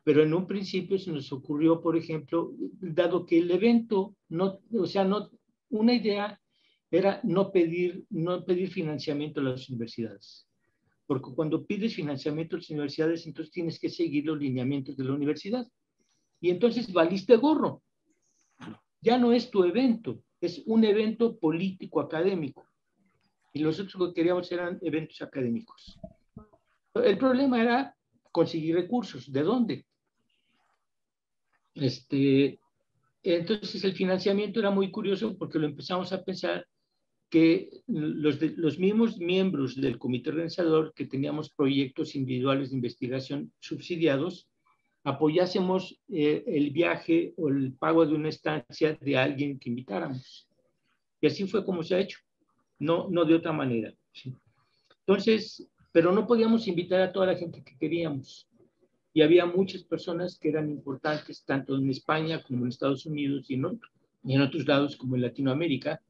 [0.03, 4.87] Pero en un principio se nos ocurrió, por ejemplo, dado que el evento, no, o
[4.87, 5.29] sea, no,
[5.69, 6.39] una idea
[6.89, 10.47] era no pedir, no pedir financiamiento a las universidades.
[11.05, 15.13] Porque cuando pides financiamiento a las universidades, entonces tienes que seguir los lineamientos de la
[15.13, 15.67] universidad
[16.41, 17.83] y entonces valiste gorro.
[18.99, 22.67] Ya no es tu evento, es un evento político académico.
[23.53, 25.99] Y nosotros lo que queríamos eran eventos académicos.
[26.95, 27.95] El problema era
[28.31, 29.31] conseguir recursos.
[29.31, 29.85] ¿De dónde?
[31.75, 32.59] Este,
[33.23, 36.67] entonces el financiamiento era muy curioso porque lo empezamos a pensar
[37.29, 44.50] que los, los mismos miembros del comité organizador que teníamos proyectos individuales de investigación subsidiados,
[45.03, 50.47] apoyásemos eh, el viaje o el pago de una estancia de alguien que invitáramos.
[51.19, 52.19] Y así fue como se ha hecho,
[52.79, 53.93] no, no de otra manera.
[54.99, 58.47] Entonces, pero no podíamos invitar a toda la gente que queríamos.
[59.13, 63.55] Y había muchas personas que eran importantes, tanto en España como en Estados Unidos y
[63.55, 63.79] en,
[64.23, 66.01] y en otros lados como en Latinoamérica,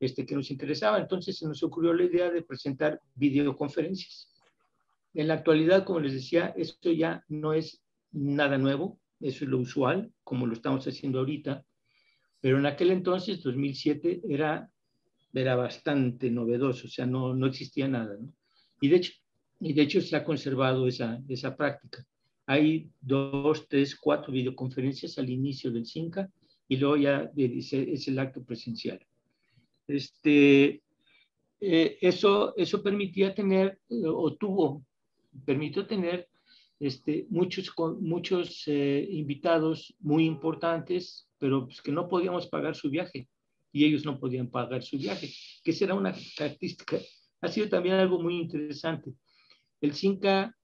[0.00, 0.98] este, que nos interesaba.
[0.98, 4.34] Entonces se nos ocurrió la idea de presentar videoconferencias.
[5.14, 7.82] En la actualidad, como les decía, esto ya no es
[8.12, 11.64] nada nuevo, eso es lo usual, como lo estamos haciendo ahorita,
[12.40, 14.70] pero en aquel entonces, 2007, era,
[15.32, 18.16] era bastante novedoso, o sea, no, no existía nada.
[18.18, 18.32] ¿no?
[18.80, 19.12] Y, de hecho,
[19.60, 22.06] y de hecho se ha conservado esa, esa práctica.
[22.46, 26.30] Hay dos, tres, cuatro videoconferencias al inicio del CINCA
[26.68, 29.04] y luego ya es el acto presencial.
[29.86, 30.82] Este,
[31.60, 34.84] eh, eso, eso permitía tener, o tuvo,
[35.44, 36.28] permitió tener
[36.80, 43.28] este, muchos, muchos eh, invitados muy importantes, pero pues, que no podíamos pagar su viaje
[43.72, 45.28] y ellos no podían pagar su viaje,
[45.62, 46.98] que esa era una característica.
[47.40, 49.12] Ha sido también algo muy interesante.
[49.80, 50.54] El CINCA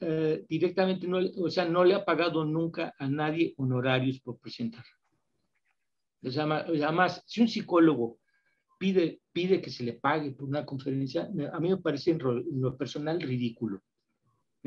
[0.00, 4.84] eh, directamente, no, o sea, no le ha pagado nunca a nadie honorarios por presentar.
[6.22, 8.18] Además, si un psicólogo
[8.78, 12.76] pide, pide que se le pague por una conferencia, a mí me parece en lo
[12.76, 13.82] personal ridículo.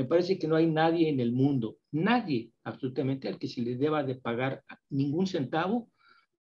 [0.01, 3.75] Me parece que no hay nadie en el mundo, nadie absolutamente al que se le
[3.75, 5.91] deba de pagar ningún centavo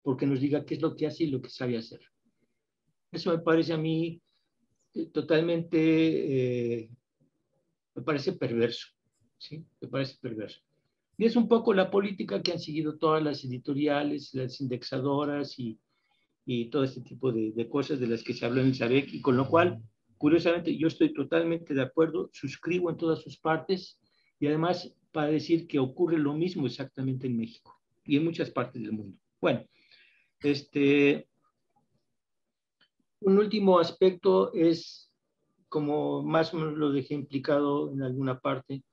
[0.02, 2.02] porque nos diga qué es lo que hace y lo que sabe hacer.
[3.14, 4.22] Eso me parece a mí
[4.94, 5.78] eh, totalmente,
[6.82, 6.90] eh,
[7.96, 8.88] me parece perverso,
[9.38, 9.64] ¿sí?
[9.80, 10.60] Me parece perverso.
[11.18, 15.80] Y es un poco la política que han seguido todas las editoriales, las indexadoras y,
[16.46, 19.14] y todo este tipo de, de, cosas de las que se habló en el SABEC,
[19.14, 19.82] y con lo cual,
[20.18, 24.00] curiosamente, yo estoy totalmente de acuerdo, suscribo en todas sus partes,
[24.40, 28.82] y además para decir que ocurre lo mismo exactamente en México y en muchas partes
[28.82, 29.18] del mundo.
[29.40, 29.64] Bueno,
[30.42, 31.28] este,
[33.22, 35.12] un último aspecto es,
[35.70, 38.84] como más o menos lo dejé implicado en alguna parte,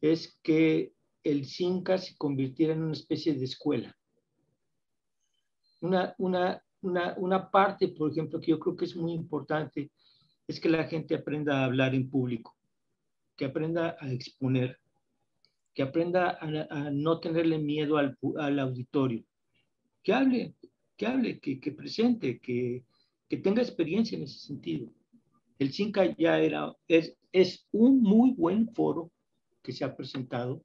[0.00, 0.92] es que
[1.22, 3.96] el CINCA se convirtiera en una especie de escuela.
[5.80, 9.90] Una, una, una, una parte, por ejemplo, que yo creo que es muy importante,
[10.46, 12.56] es que la gente aprenda a hablar en público,
[13.36, 14.78] que aprenda a exponer,
[15.74, 19.24] que aprenda a, no tenerle miedo al, al, auditorio,
[20.02, 20.54] que hable,
[20.96, 22.84] que hable, que, que presente, que,
[23.28, 24.92] que, tenga experiencia en ese sentido.
[25.58, 29.10] El CINCA ya era, es, es un muy buen foro
[29.62, 30.64] que se ha presentado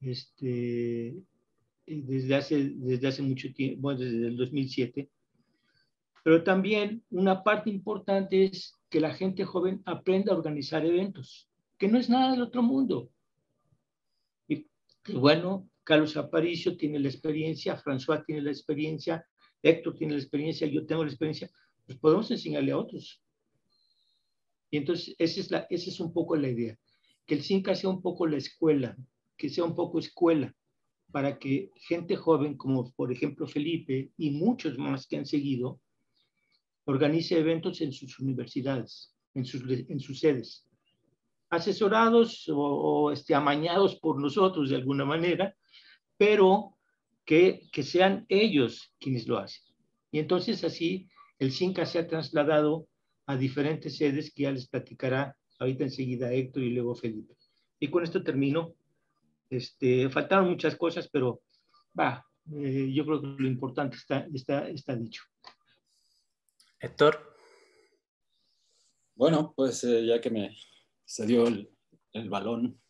[0.00, 1.16] este,
[1.86, 5.08] desde, hace, desde hace mucho tiempo, desde el 2007.
[6.28, 11.48] Pero también una parte importante es que la gente joven aprenda a organizar eventos,
[11.78, 13.10] que no es nada del otro mundo.
[14.46, 14.66] Y
[15.14, 19.24] bueno, Carlos Aparicio tiene la experiencia, François tiene la experiencia,
[19.62, 21.50] Héctor tiene la experiencia, yo tengo la experiencia,
[21.86, 23.22] pues podemos enseñarle a otros.
[24.70, 26.78] Y entonces esa es, la, esa es un poco la idea,
[27.24, 28.98] que el CINCA sea un poco la escuela,
[29.34, 30.54] que sea un poco escuela,
[31.10, 35.80] para que gente joven, como por ejemplo Felipe y muchos más que han seguido,
[36.88, 40.66] organice eventos en sus universidades, en sus, en sus sedes,
[41.50, 45.54] asesorados o, este, amañados por nosotros de alguna manera,
[46.16, 46.78] pero
[47.26, 49.62] que, que sean ellos quienes lo hacen.
[50.10, 51.08] Y entonces así
[51.38, 52.88] el CINCA se ha trasladado
[53.26, 57.34] a diferentes sedes que ya les platicará ahorita enseguida Héctor y luego Felipe.
[57.78, 58.74] Y con esto termino.
[59.50, 61.40] Este, faltaron muchas cosas, pero
[61.98, 62.24] va,
[62.56, 65.22] eh, yo creo que lo importante está, está, está dicho.
[66.80, 67.36] Héctor.
[69.16, 70.56] Bueno, pues eh, ya que me
[71.04, 71.68] cedió el,
[72.12, 72.80] el balón,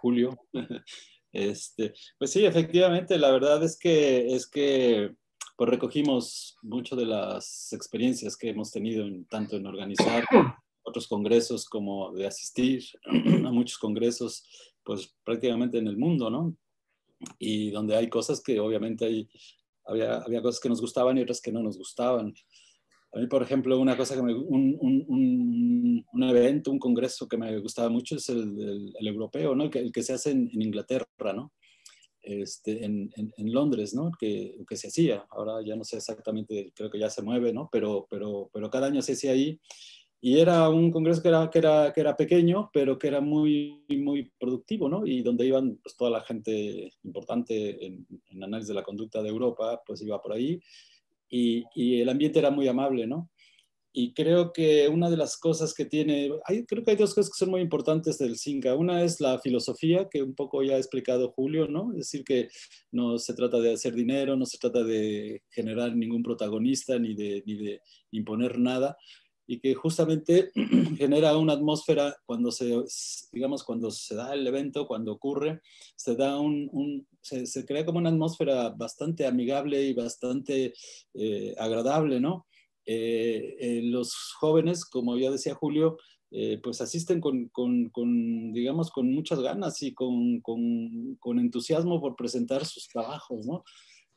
[0.00, 0.38] Julio,
[1.32, 5.14] este, pues sí, efectivamente, la verdad es que, es que
[5.56, 10.24] pues recogimos mucho de las experiencias que hemos tenido en, tanto en organizar
[10.82, 12.84] otros congresos como de asistir
[13.46, 14.44] a muchos congresos,
[14.82, 16.54] pues prácticamente en el mundo, ¿no?
[17.38, 19.28] Y donde hay cosas que obviamente hay,
[19.86, 22.34] había, había cosas que nos gustaban y otras que no nos gustaban.
[23.14, 27.36] A mí, por ejemplo, una cosa que me, un, un, un, evento, un congreso que
[27.36, 29.64] me gustaba mucho es el, el, europeo, ¿no?
[29.64, 31.52] El que, el que, se hace en, en Inglaterra, ¿no?
[32.22, 34.10] Este, en, en, en, Londres, ¿no?
[34.18, 35.26] Que, que se hacía.
[35.30, 37.68] Ahora ya no sé exactamente, creo que ya se mueve, ¿no?
[37.70, 39.60] Pero, pero, pero cada año se hacía ahí
[40.24, 43.84] y era un congreso que era, que era, que era pequeño, pero que era muy,
[43.88, 45.04] muy productivo, ¿no?
[45.04, 49.28] Y donde iban pues, toda la gente importante en, en, análisis de la conducta de
[49.28, 50.60] Europa, pues iba por ahí.
[51.34, 53.30] Y, y, el ambiente era muy amable, ¿no?
[53.94, 57.30] Y creo que una de las cosas que tiene, hay, creo que hay dos cosas
[57.30, 58.74] que son muy importantes del CINCA.
[58.74, 61.90] Una es la filosofía, que un poco ya ha explicado Julio, ¿no?
[61.92, 62.48] Es decir, que
[62.90, 67.42] no se trata de hacer dinero, no se trata de generar ningún protagonista ni de,
[67.46, 67.80] ni de
[68.10, 68.96] imponer nada,
[69.46, 70.50] y que justamente
[70.98, 72.74] genera una atmósfera cuando se,
[73.32, 75.60] digamos, cuando se da el evento, cuando ocurre,
[75.96, 80.74] se da un, un se, crea como una atmósfera bastante amigable y bastante
[81.14, 82.46] eh, agradable, ¿no?
[82.84, 85.98] Eh, eh, los jóvenes, como ya decía Julio,
[86.62, 92.64] pues asisten con, con, con, digamos, con muchas ganas y con, con entusiasmo por presentar
[92.64, 93.64] sus trabajos, ¿no?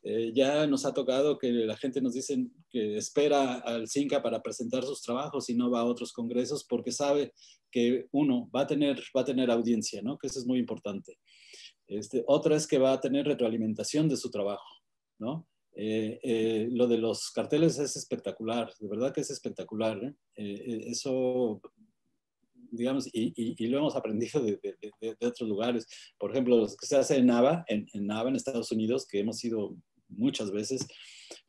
[0.08, 4.40] Eh, ya nos ha tocado que la gente nos dice que espera al CINCA para
[4.40, 7.34] presentar sus trabajos y no va a otros congresos porque sabe
[7.72, 10.20] que uno va a tener, va a tener audiencia, ¿no?
[10.20, 11.18] que eso es muy importante.
[11.88, 14.68] Este, otra es que va a tener retroalimentación de su trabajo.
[15.20, 15.48] ¿no?
[15.76, 20.16] Eh, eh, lo de los carteles es espectacular, de verdad que es espectacular.
[20.36, 21.62] eso
[22.72, 24.60] digamos, y, lo hemos aprendido de,
[25.22, 25.88] otros lugares.
[26.18, 29.20] Por ejemplo, los que se hace en NAVA, en, en NAVA, en Estados Unidos, que
[29.20, 29.76] hemos ido
[30.10, 30.86] muchas veces,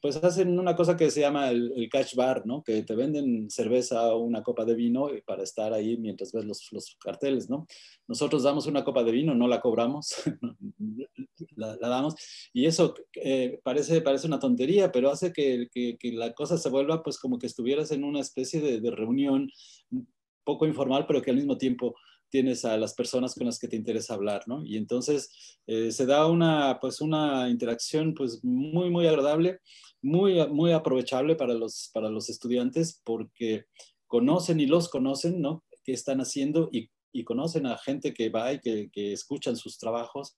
[0.01, 2.63] pues hacen una cosa que se llama el, el, cash bar, ¿no?
[2.63, 6.69] Que te venden cerveza o una copa de vino para estar ahí mientras ves los,
[6.73, 7.67] los carteles, ¿no?
[8.07, 10.15] Nosotros damos una copa de vino, no la cobramos,
[11.57, 12.15] la, damos,
[12.53, 16.71] y eso eh, parece, parece una tontería, pero hace que, que, que, la cosa se
[16.71, 19.51] vuelva pues como que estuvieras en una especie de, de reunión
[20.45, 21.97] poco informal, pero que al mismo tiempo
[22.31, 24.65] tienes a las personas con las que te interesa hablar, ¿no?
[24.65, 29.61] Y entonces eh, se da una, pues una interacción pues muy, muy agradable,
[30.03, 33.65] muy, muy aprovechable para los, para los estudiantes porque
[34.07, 35.65] conocen y los conocen, ¿no?
[35.85, 39.79] ¿Qué están haciendo y, y conocen a gente que va y que, que escuchan sus
[39.79, 40.37] trabajos.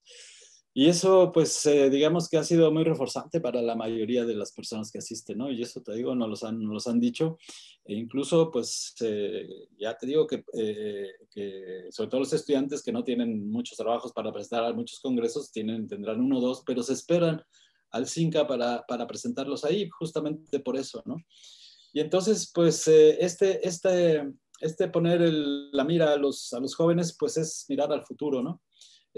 [0.75, 4.53] Y eso, pues, eh, digamos que ha sido muy reforzante para la mayoría de las
[4.53, 5.51] personas que asisten, ¿no?
[5.51, 7.39] Y eso te digo, nos los han, nos los han dicho.
[7.85, 9.49] E incluso, pues, eh,
[9.79, 14.13] ya te digo que, eh, que, sobre todo los estudiantes que no tienen muchos trabajos
[14.13, 17.43] para presentar a muchos congresos, tienen, tendrán uno o dos, pero se esperan
[17.91, 21.17] al CINCA para, para presentarlos ahí, justamente por eso, ¿no?
[21.93, 27.37] Y entonces, pues, este, este, este poner la mira a los, a los jóvenes, pues
[27.39, 28.61] es mirar al futuro, ¿no?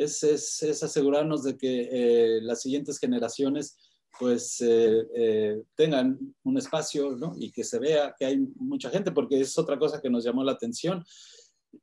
[0.02, 3.76] Es, es, asegurarnos de que eh, las siguientes generaciones
[4.18, 7.32] pues eh, eh, tengan un espacio ¿no?
[7.36, 10.44] y que se vea que hay mucha gente, porque es otra cosa que nos llamó
[10.44, 11.04] la atención.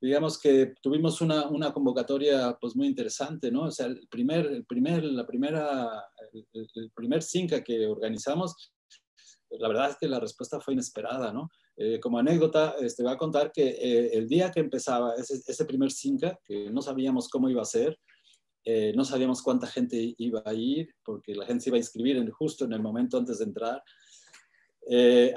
[0.02, 3.64] Digamos que tuvimos una, una convocatoria pues muy interesante, ¿no?
[3.64, 6.04] O sea, el primer, el primer, la primera,
[6.54, 8.74] el, primer CINCA que organizamos,
[9.50, 11.50] la verdad es que la respuesta fue inesperada, ¿no?
[11.80, 15.40] Eh, como anécdota, te este, voy a contar que eh, el día que empezaba ese,
[15.46, 18.00] ese, primer Cinca, que no sabíamos cómo iba a ser,
[18.66, 22.18] eh, no sabíamos cuánta gente iba a ir, porque la gente se iba a inscribir
[22.18, 23.84] en, justo en el momento antes de entrar.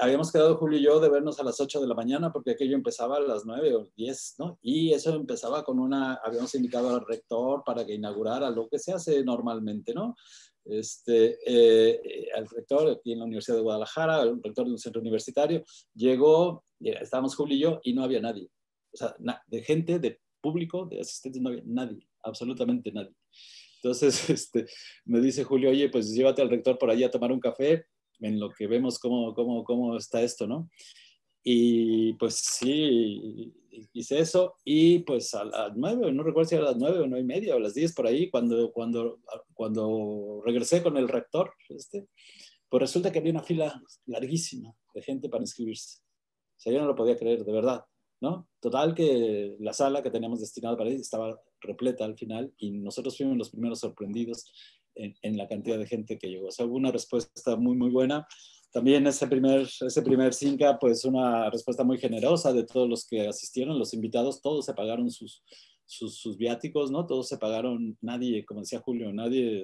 [0.01, 2.75] habíamos quedado Julio y yo de vernos a las 8 de la mañana, porque aquello
[2.75, 4.59] empezaba a las 9 o 10, ¿no?
[4.63, 8.93] Y eso empezaba con una, habíamos invitado al rector para que inaugurara lo que se
[8.93, 10.15] hace normalmente, ¿no?
[10.65, 15.01] Este, eh, al rector aquí en la Universidad de Guadalajara, el rector de un centro
[15.01, 18.49] universitario, llegó, estábamos Julio y yo, y no había nadie.
[18.93, 23.15] O sea, de gente, de público, de asistentes, no había nadie, absolutamente nadie.
[23.83, 24.67] Entonces, este,
[25.05, 27.87] me dice Julio, oye, pues llévate al rector por allí a tomar un café,
[28.21, 30.71] en lo que vemos cómo, cómo, cómo está esto, ¿no?
[31.43, 33.53] Y pues sí,
[33.93, 37.07] hice eso y pues a las nueve, no recuerdo si era a las nueve o
[37.07, 39.21] nueve y media o las diez por ahí, cuando, cuando,
[39.55, 42.07] cuando regresé con el rector, este,
[42.69, 45.99] pues resulta que había una fila larguísima de gente para inscribirse.
[46.57, 47.85] O sea, yo no lo podía creer, de verdad,
[48.21, 48.49] ¿no?
[48.61, 53.17] Total que la sala que teníamos destinada para ir estaba repleta al final y nosotros
[53.17, 54.53] fuimos los primeros sorprendidos
[54.95, 56.49] en, en la cantidad de gente que llegó.
[56.49, 58.27] O sea, hubo una respuesta muy, muy buena
[58.73, 63.27] también ese primer, ese primer Cinca, pues una respuesta muy generosa de todos los que
[63.27, 65.43] asistieron, los invitados, todos se pagaron sus,
[65.87, 67.07] sus, viáticos, ¿no?
[67.07, 69.63] Todos se pagaron, nadie, como decía Julio, nadie,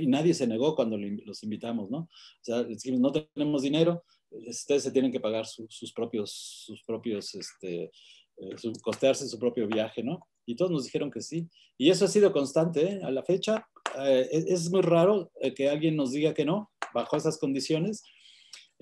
[0.00, 1.98] y nadie se negó cuando los invitamos, ¿no?
[1.98, 2.08] O
[2.40, 2.66] sea,
[2.98, 9.28] no tenemos dinero, ustedes se tienen que pagar sus propios, sus propios, este, eh, costearse
[9.28, 10.26] su propio viaje, ¿no?
[10.46, 11.48] Y todos nos dijeron que sí.
[11.78, 13.00] Y eso ha sido constante, ¿eh?
[13.04, 13.68] A la fecha,
[14.00, 18.02] eh, es, es, muy raro que alguien nos diga que no, bajo esas condiciones,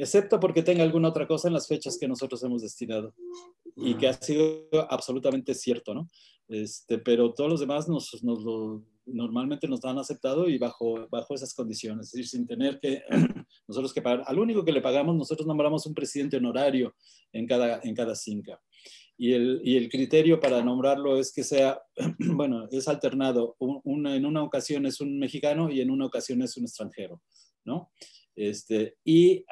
[0.01, 3.15] excepto porque tenga alguna otra cosa en las fechas que nosotros hemos destinado
[3.77, 6.09] y que ha sido absolutamente cierto, ¿no?
[6.49, 11.35] Este, pero todos los demás nos, nos lo, normalmente nos han aceptado y bajo, bajo
[11.35, 13.03] esas condiciones, es decir, sin tener que
[13.69, 14.25] nosotros que pagar.
[14.27, 16.95] Al único que le pagamos, nosotros nombramos un presidente honorario
[17.33, 18.61] en cada, en cada CINCA.
[19.17, 21.81] Y el, y el criterio para nombrarlo es que sea,
[22.19, 23.57] bueno, es alternado.
[23.85, 27.21] en una ocasión es un mexicano y en una ocasión es un extranjero,
[27.65, 27.91] ¿no?
[28.37, 29.45] Este, y,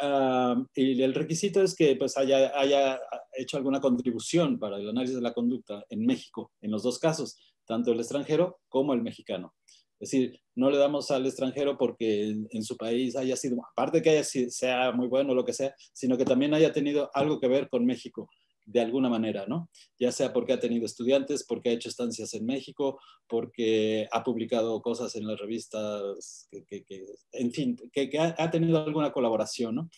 [0.74, 2.98] el requisito es que pues, haya, haya,
[3.36, 7.36] hecho alguna contribución para el análisis de la conducta en México, en los dos casos,
[7.66, 9.54] tanto el extranjero como el mexicano.
[10.00, 14.10] Es decir, no le damos al extranjero porque en, su país haya sido, aparte que
[14.10, 17.48] haya, sea muy bueno o lo que sea, sino que también haya tenido algo que
[17.48, 18.28] ver con México
[18.68, 19.70] de alguna manera, ¿no?
[19.98, 24.82] Ya sea porque ha tenido estudiantes, porque ha hecho estancias en México, porque ha publicado
[24.82, 26.84] cosas en las revistas, que,
[27.32, 29.90] en fin, que, ha, tenido alguna colaboración, ¿no?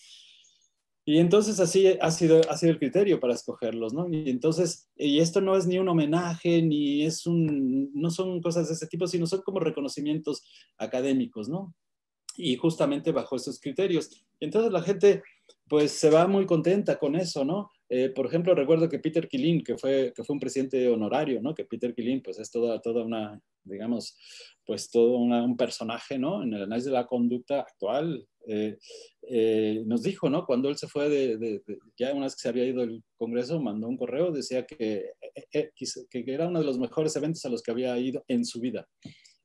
[1.04, 4.06] Y entonces así ha sido, ha sido el criterio para escogerlos, ¿no?
[4.08, 8.68] Y entonces, y esto no es ni un homenaje, ni es un, no son cosas
[8.68, 10.44] de ese tipo, sino son como reconocimientos
[10.78, 11.74] académicos, ¿no?
[12.36, 14.24] Y justamente bajo esos criterios.
[14.38, 15.24] Entonces la gente,
[15.68, 17.72] pues se va muy contenta con eso, ¿no?
[17.92, 21.52] Eh, por ejemplo, recuerdo que Peter Kilin, que fue, que fue un presidente honorario, ¿no?
[21.52, 24.16] Que Peter Kilin, pues es toda, toda una, digamos,
[24.64, 26.44] pues todo un personaje, ¿no?
[26.44, 28.78] En el análisis de la conducta actual, eh,
[29.22, 30.46] eh, nos dijo, ¿no?
[30.46, 31.62] Cuando él se fue de,
[31.98, 35.10] ya una vez que se había ido el Congreso, mandó un correo, decía que,
[35.50, 38.88] que, era uno de los mejores eventos a los que había ido en su vida.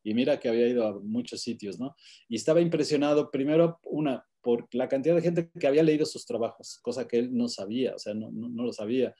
[0.03, 1.95] Y mira que había ido a muchos sitios, ¿no?
[2.29, 6.77] Y estaba impresionado, primero, una, por la cantidad de gente que había leído sus trabajos,
[6.83, 9.15] cosa que él no sabía, o sea, no, no, lo sabía.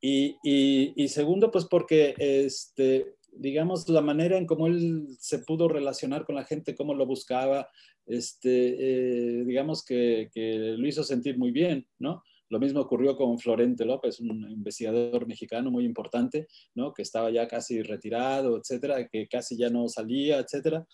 [0.00, 6.24] Y, y, segundo, pues porque, este, digamos, la manera en cómo él se pudo relacionar
[6.24, 7.68] con la gente, cómo lo buscaba,
[8.06, 12.22] este, eh, digamos que, que, lo hizo sentir muy bien, ¿no?
[12.50, 16.46] Lo mismo ocurrió con Florente López, un investigador mexicano muy importante,
[16.76, 16.94] ¿no?
[16.94, 20.86] Que estaba ya casi retirado, etcétera, que casi ya no salía, etcétera.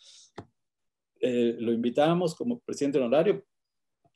[1.22, 3.44] Eh, lo invitamos como presidente honorario,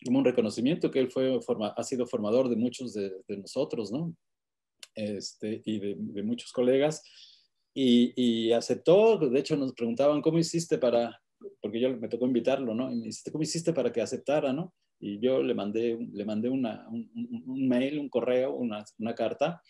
[0.05, 1.39] como un reconocimiento que él fue
[1.77, 4.15] ha sido formador de muchos de, nosotros, ¿no?
[4.95, 7.03] este, y de, muchos colegas,
[7.77, 11.21] y, aceptó, de hecho nos preguntaban, ¿cómo hiciste para,
[11.61, 12.91] porque yo me tocó invitarlo, ¿no?
[12.93, 14.73] Y me dijiste, ¿cómo hiciste para que aceptara, ¿no?
[15.01, 17.11] Y yo le mandé, le mandé una, un,
[17.47, 19.61] un, mail, un correo, una, una carta,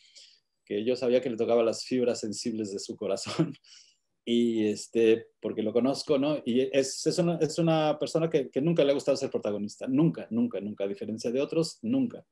[0.67, 3.55] que yo sabía que le tocaba las fibras sensibles de su corazón
[4.25, 6.39] y este, porque lo conozco, ¿no?
[6.45, 9.87] Y es, es, una, es una persona que, que, nunca le ha gustado ser protagonista,
[9.87, 12.25] nunca, nunca, nunca, a diferencia de otros, nunca.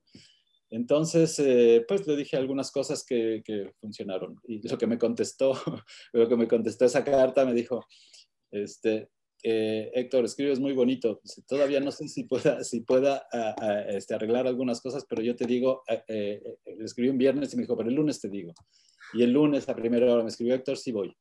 [0.70, 4.40] Entonces, eh, pues le dije algunas cosas que, que, funcionaron.
[4.48, 5.52] Y lo que me contestó,
[6.12, 7.84] lo que me contestó esa carta, me dijo,
[8.50, 9.10] este,
[9.44, 11.20] eh, Héctor, escribes muy bonito.
[11.48, 13.26] Todavía no sé si pueda, si pueda
[13.88, 16.42] este, arreglar algunas cosas, pero yo te digo, eh, eh,
[16.76, 18.54] le escribí un viernes y me dijo, pero el lunes te digo.
[19.14, 21.14] Y el lunes a primera hora me escribió Héctor, sí voy.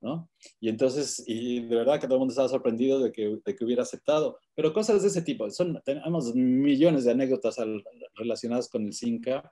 [0.00, 0.30] ¿No?
[0.60, 3.64] Y entonces, y de verdad que todo el mundo estaba sorprendido de que, de que
[3.64, 7.56] hubiera aceptado, pero cosas de ese tipo, son, tenemos millones de anécdotas
[8.14, 9.50] relacionadas con el CINCA,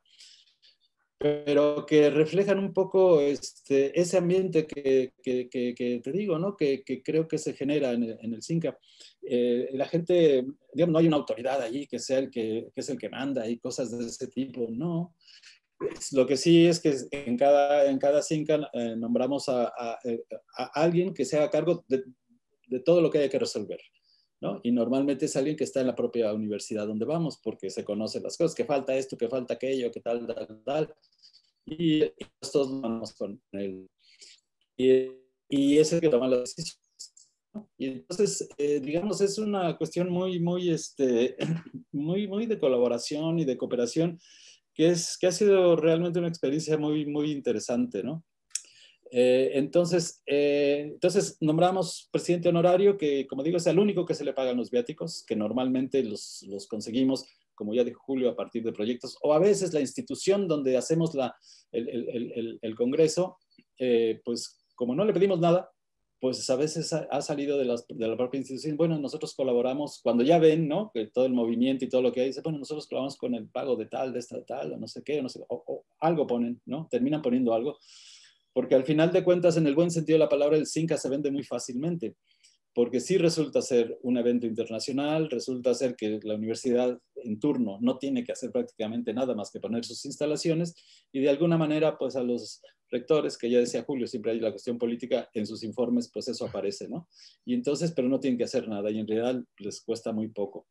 [1.18, 6.56] pero que reflejan un poco este, ese ambiente que, que, que, te digo, ¿no?
[6.56, 8.78] que, creo que se genera en el, en CINCA.
[9.22, 10.44] Eh, la gente,
[10.74, 13.58] digamos, no hay una autoridad allí que sea el que, es el que manda y
[13.58, 15.14] cosas de ese tipo, no.
[16.12, 19.98] Lo que sí es que en cada, en cada CINCA eh, nombramos a, a,
[20.56, 22.04] a, alguien que se haga cargo de,
[22.68, 23.80] de, todo lo que hay que resolver.
[24.40, 24.60] ¿no?
[24.62, 28.22] Y normalmente es alguien que está en la propia universidad donde vamos, porque se conocen
[28.22, 30.94] las cosas, que falta esto, que falta aquello, que tal, tal, tal.
[31.66, 32.04] Y,
[32.52, 33.88] todos vamos con él.
[34.76, 35.10] Y,
[35.48, 36.86] y, es el que toma las decisiones.
[37.78, 41.36] Y entonces, eh, digamos, es una cuestión muy, muy, este,
[41.92, 44.18] muy, muy de colaboración y de cooperación
[44.76, 48.22] que, es, que ha sido realmente una experiencia muy, muy interesante, ¿no?
[49.10, 54.24] Eh, entonces, eh, entonces, nombramos presidente honorario, que como digo, es el único que se
[54.24, 57.24] le pagan los viáticos, que normalmente los, los, conseguimos,
[57.54, 61.14] como ya dijo Julio, a partir de proyectos, o a veces la institución donde hacemos
[61.14, 61.34] la,
[61.72, 63.38] el, el, el, Congreso,
[63.78, 65.70] eh, pues como no le pedimos nada,
[66.26, 70.24] pues a veces ha, salido de, las, de, la propia institución, bueno, nosotros colaboramos, cuando
[70.24, 70.90] ya ven, ¿no?
[70.92, 73.48] Que todo el movimiento y todo lo que hay, dice, bueno, nosotros colaboramos con el
[73.48, 76.60] pago de tal, de esta, tal, o no sé qué, no sé, o, algo ponen,
[76.66, 76.88] ¿no?
[76.90, 77.78] Terminan poniendo algo
[78.52, 81.08] porque al final de cuentas, en el buen sentido de la palabra, el CINCA se
[81.08, 82.16] vende muy fácilmente,
[82.74, 87.98] porque sí resulta ser un evento internacional, resulta ser que la universidad en turno no
[87.98, 90.74] tiene que hacer prácticamente nada más que poner sus instalaciones
[91.12, 92.60] y de alguna manera, pues a los
[92.90, 96.46] rectores, que ya decía Julio, siempre hay la cuestión política, en sus informes, pues eso
[96.46, 97.08] aparece, ¿no?
[97.44, 100.66] Y entonces, pero no tienen que hacer nada y en realidad les cuesta muy poco.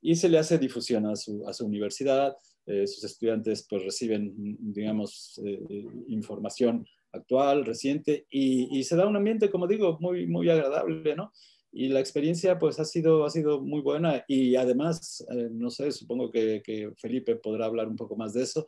[0.00, 2.36] Y se le hace difusión a su, a su universidad,
[2.66, 9.50] eh, sus estudiantes pues reciben, digamos, eh, información actual, reciente, y, se da un ambiente,
[9.50, 11.32] como digo, muy, muy agradable, ¿no?
[11.72, 15.92] Y la experiencia pues ha sido, ha sido muy buena y además, eh, no sé,
[15.92, 18.66] supongo que, Felipe podrá hablar un poco más de eso,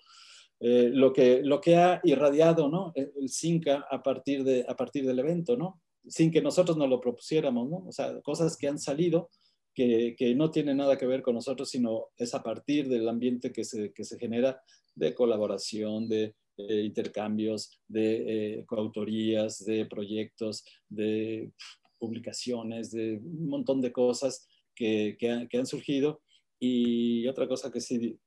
[0.61, 2.93] eh, lo, que, lo que ha irradiado, ¿no?
[2.95, 5.81] El CINCA a partir, de, a partir del evento, ¿no?
[6.07, 7.85] Sin que nosotros nos lo propusiéramos, ¿no?
[7.87, 9.31] O sea, cosas que han salido
[9.73, 13.53] que, que, no tienen nada que ver con nosotros, sino es a partir del ambiente
[13.53, 14.61] que se, que se genera
[14.97, 21.53] de colaboración, de, intercambios, de eh, coautorías, de proyectos, de
[21.99, 26.21] publicaciones, de un montón de cosas que, que, han surgido.
[26.59, 28.19] Y otra cosa que sí,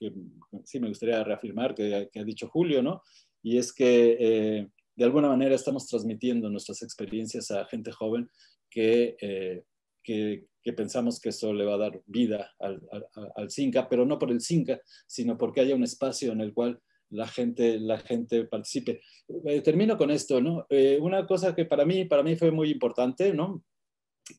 [0.00, 0.12] que,
[0.64, 3.02] sí me gustaría reafirmar, que, ha dicho Julio, ¿no?
[3.42, 8.28] Y es que eh, de alguna manera estamos transmitiendo nuestras experiencias a gente joven
[8.68, 9.62] que, eh,
[10.02, 12.80] que, que, pensamos que eso le va a dar vida al,
[13.36, 16.80] al, CINCA, pero no por el CINCA, sino porque haya un espacio en el cual
[17.10, 19.00] la gente, la gente participe.
[19.44, 20.66] Eh, termino con esto, ¿no?
[21.00, 23.64] Una cosa que para mí, para mí fue muy importante, ¿no?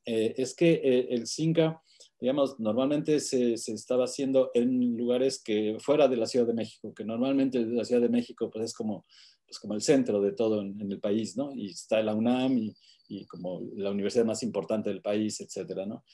[0.05, 1.82] Es que el CINCA,
[2.22, 6.93] digamos, normalmente se, se, estaba haciendo en lugares que fuera de la Ciudad de México,
[6.93, 9.05] que normalmente la Ciudad de México pues es como,
[9.45, 11.51] pues como el centro de todo en, en el país, ¿no?
[11.55, 12.76] Y está la UNAM y,
[13.07, 16.05] y, como la universidad más importante del país, etcétera, ¿no?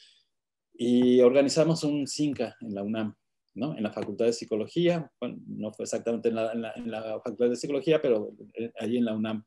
[0.74, 3.14] Y organizamos un CINCA en la UNAM,
[3.56, 8.34] en la Facultad de Psicología, bueno, no fue exactamente en la, Facultad de Psicología, pero
[8.54, 9.44] eh, allí en la UNAM.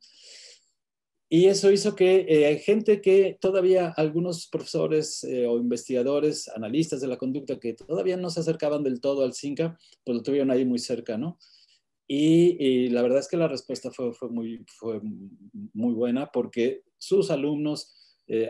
[1.33, 7.07] Y eso hizo que eh, gente que todavía, algunos profesores eh, o investigadores, analistas de
[7.07, 10.65] la conducta, que todavía no se acercaban del todo al CINCA, pues lo tuvieron ahí
[10.65, 11.39] muy cerca, ¿no?
[12.09, 15.01] Y, la verdad es que la respuesta fue, fue, muy, fue
[15.73, 17.95] muy buena porque sus alumnos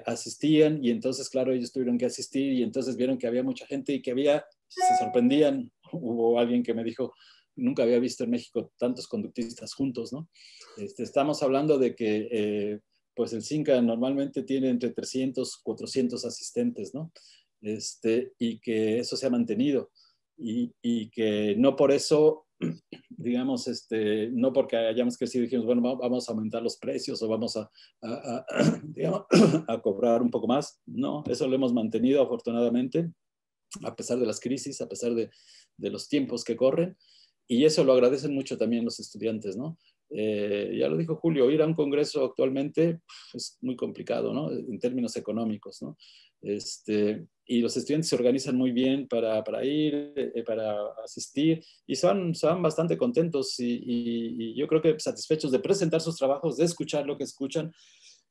[0.07, 3.95] asistían y entonces, claro, ellos tuvieron que asistir y entonces vieron que había mucha gente
[3.95, 5.71] y que había se sorprendían.
[5.93, 7.15] Hubo alguien que me dijo,
[7.57, 10.29] nunca había visto en México tantos conductistas juntos, ¿no?
[10.77, 12.81] Este, estamos hablando de que, eh,
[13.15, 17.13] pues el CINCA normalmente tiene entre 300, 400 asistentes, ¿no?
[17.61, 19.91] Este, y que eso se ha mantenido
[20.39, 22.47] y, y que no por eso
[23.09, 27.57] digamos, este, no porque hayamos crecido dijimos, bueno, vamos a aumentar los precios o vamos
[29.69, 30.81] a, cobrar un poco más.
[30.87, 33.11] No, eso lo hemos mantenido afortunadamente,
[33.83, 35.31] a pesar de las crisis, a pesar de
[35.91, 36.97] los tiempos que corren.
[37.53, 39.77] Y eso lo agradecen mucho también los estudiantes, ¿no?
[40.09, 43.01] Eh, ya lo dijo Julio, ir a un congreso actualmente
[43.35, 44.53] es muy complicado, ¿no?
[44.53, 45.99] En términos económicos, ¿no?
[46.41, 51.97] Este, y los estudiantes se organizan muy bien para, para ir, eh, para asistir, y
[51.97, 56.67] son, son bastante contentos y, y, yo creo que satisfechos de presentar sus trabajos, de
[56.67, 57.73] escuchar lo que escuchan.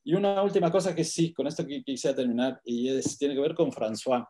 [0.01, 3.53] Y una última cosa que sí, con esto quisiera terminar, y es, tiene que ver
[3.53, 4.25] con François.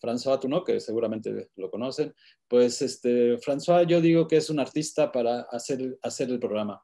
[0.00, 2.14] François Tuno, que seguramente lo conocen,
[2.46, 6.82] pues este, François yo digo que es un artista para hacer, hacer el programa.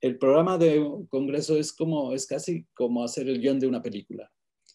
[0.00, 4.30] El programa de congreso es como, es casi como hacer el guion de una película,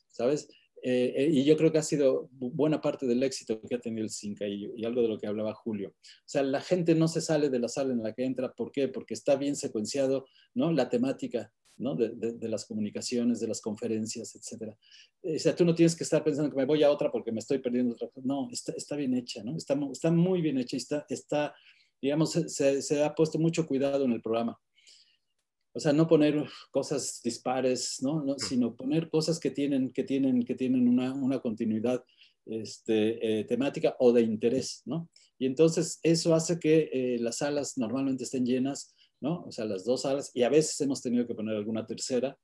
[0.10, 0.50] ¿sabes?
[0.86, 4.04] Eh, eh, y yo creo que ha sido buena parte del éxito que ha tenido
[4.04, 5.96] el CINCA y, algo de lo que hablaba Julio.
[5.98, 8.54] O sea, la gente no se sale de la sala en la que entra.
[8.54, 8.90] ¿Por qué?
[8.90, 10.74] Porque está bien secuenciado ¿no?
[10.74, 11.96] la temática ¿no?
[11.96, 14.76] de, de, las comunicaciones, de las conferencias, etc.
[15.24, 17.40] O sea, tú no tienes que estar pensando que me voy a otra porque me
[17.40, 18.28] estoy perdiendo otra cosa.
[18.28, 19.58] No, está, está bien hecha, ¿no?
[19.58, 21.56] Está, está muy bien hecha y está, está
[22.02, 24.60] digamos, se, se ha puesto mucho cuidado en el programa
[25.76, 28.24] o sea, no poner cosas dispares, ¿no?
[28.38, 32.04] sino poner cosas que tienen, que tienen, que tienen una, una continuidad
[32.46, 35.10] este, eh, temática o de interés, ¿no?
[35.40, 38.94] Y entonces eso hace que eh, las salas normalmente estén llenas,
[39.24, 39.44] ¿no?
[39.48, 42.38] O sea, las dos salas, y a veces hemos tenido que poner alguna tercera,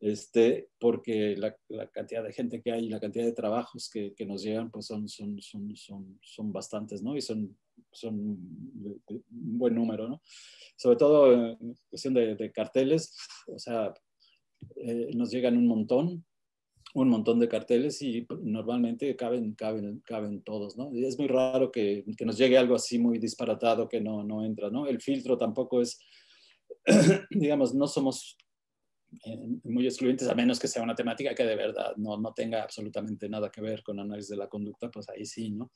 [0.00, 4.26] este, porque la, la cantidad de gente que hay, la cantidad de trabajos que, que
[4.26, 7.16] nos llegan, pues son, son, son, son, son bastantes, ¿no?
[7.16, 7.56] Y son
[7.90, 10.22] son un buen número, ¿no?
[10.76, 13.16] Sobre todo en cuestión de, carteles,
[13.46, 13.94] o sea,
[14.76, 16.24] eh, nos llegan un montón,
[16.94, 20.90] un montón de carteles y normalmente caben, caben, caben todos, ¿no?
[20.92, 24.44] Y es muy raro que, que, nos llegue algo así muy disparatado que no, no
[24.44, 24.86] entra, ¿no?
[24.86, 25.98] El filtro tampoco es,
[27.30, 28.36] digamos, no somos
[29.24, 32.62] eh, muy excluyentes, a menos que sea una temática que de verdad no, no tenga
[32.62, 35.70] absolutamente nada que ver con análisis de la conducta, pues ahí sí, ¿no?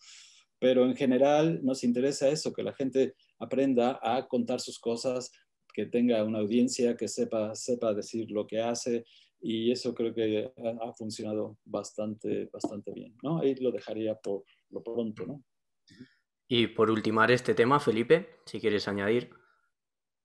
[0.59, 5.31] pero en general nos interesa eso, que la gente aprenda a contar sus cosas,
[5.73, 9.05] que tenga una audiencia, que sepa, sepa decir lo que hace
[9.41, 10.53] y eso creo que
[10.83, 13.17] ha, funcionado bastante, bastante bien.
[13.23, 13.39] ¿no?
[13.39, 15.25] Ahí lo dejaría por lo pronto.
[15.27, 15.45] ¿no?
[16.49, 19.31] Y por ultimar este tema, Felipe, si quieres añadir.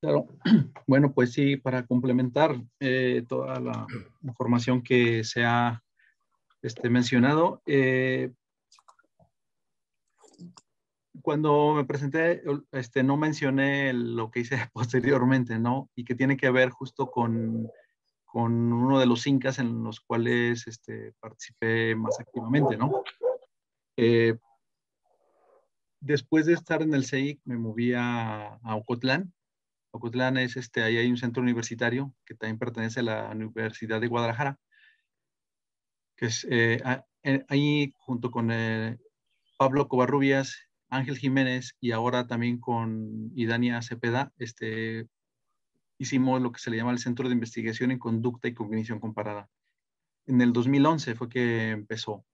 [0.03, 0.27] Claro,
[0.85, 3.87] bueno, pues sí, para complementar eh, toda la
[4.21, 5.81] información que se ha
[6.61, 8.33] este, mencionado, eh,
[11.21, 12.43] cuando me presenté,
[12.73, 15.89] este, no mencioné lo que hice posteriormente, ¿no?
[15.95, 17.69] Y que tiene que ver justo con,
[18.25, 22.91] con uno de los incas en los cuales este, participé más activamente, ¿no?
[23.95, 24.37] Eh,
[26.01, 29.33] después de estar en el CEIC, me moví a, a Ocotlán.
[29.93, 34.07] Ocotlán es, este, ahí hay un centro universitario que también pertenece a la Universidad de
[34.07, 34.59] Guadalajara,
[36.17, 36.81] que es eh,
[37.47, 38.97] ahí junto con eh,
[39.57, 40.57] Pablo Covarrubias
[40.89, 45.07] Ángel Jiménez y ahora también con Idania Cepeda, este,
[45.97, 49.49] hicimos lo que se le llama el Centro de Investigación en Conducta y Cognición Comparada.
[50.25, 52.25] En el 2011 fue que empezó.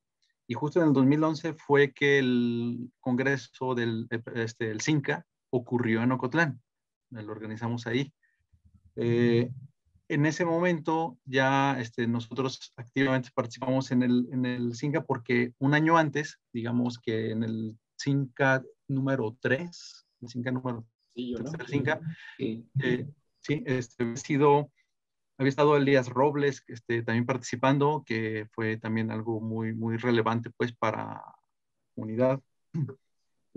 [0.47, 6.61] Y justo en el 2011 fue que el congreso del este, CINCA ocurrió en Ocotlán.
[7.11, 8.13] Lo organizamos ahí.
[8.95, 9.49] Eh,
[10.09, 15.73] en ese momento ya este, nosotros activamente participamos en el, en el CINCA porque un
[15.75, 21.51] año antes, digamos que en el Cinca número 3, el Cinca número sí, ¿no?
[21.67, 21.99] Cinca,
[22.37, 23.07] sí, eh,
[23.39, 24.71] sí este, sido,
[25.37, 30.73] había estado Elías Robles este, también participando, que fue también algo muy, muy relevante pues
[30.73, 31.35] para la
[31.93, 32.41] comunidad.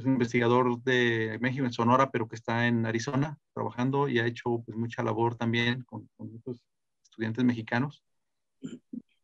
[0.02, 4.26] Es un investigador de México, en Sonora, pero que está en Arizona trabajando y ha
[4.26, 6.60] hecho pues, mucha labor también con, con muchos
[7.04, 8.02] estudiantes mexicanos.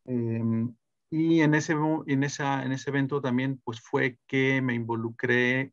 [0.05, 0.69] Eh,
[1.11, 1.75] y en ese,
[2.07, 5.73] en, esa, en ese evento también pues fue que me involucré,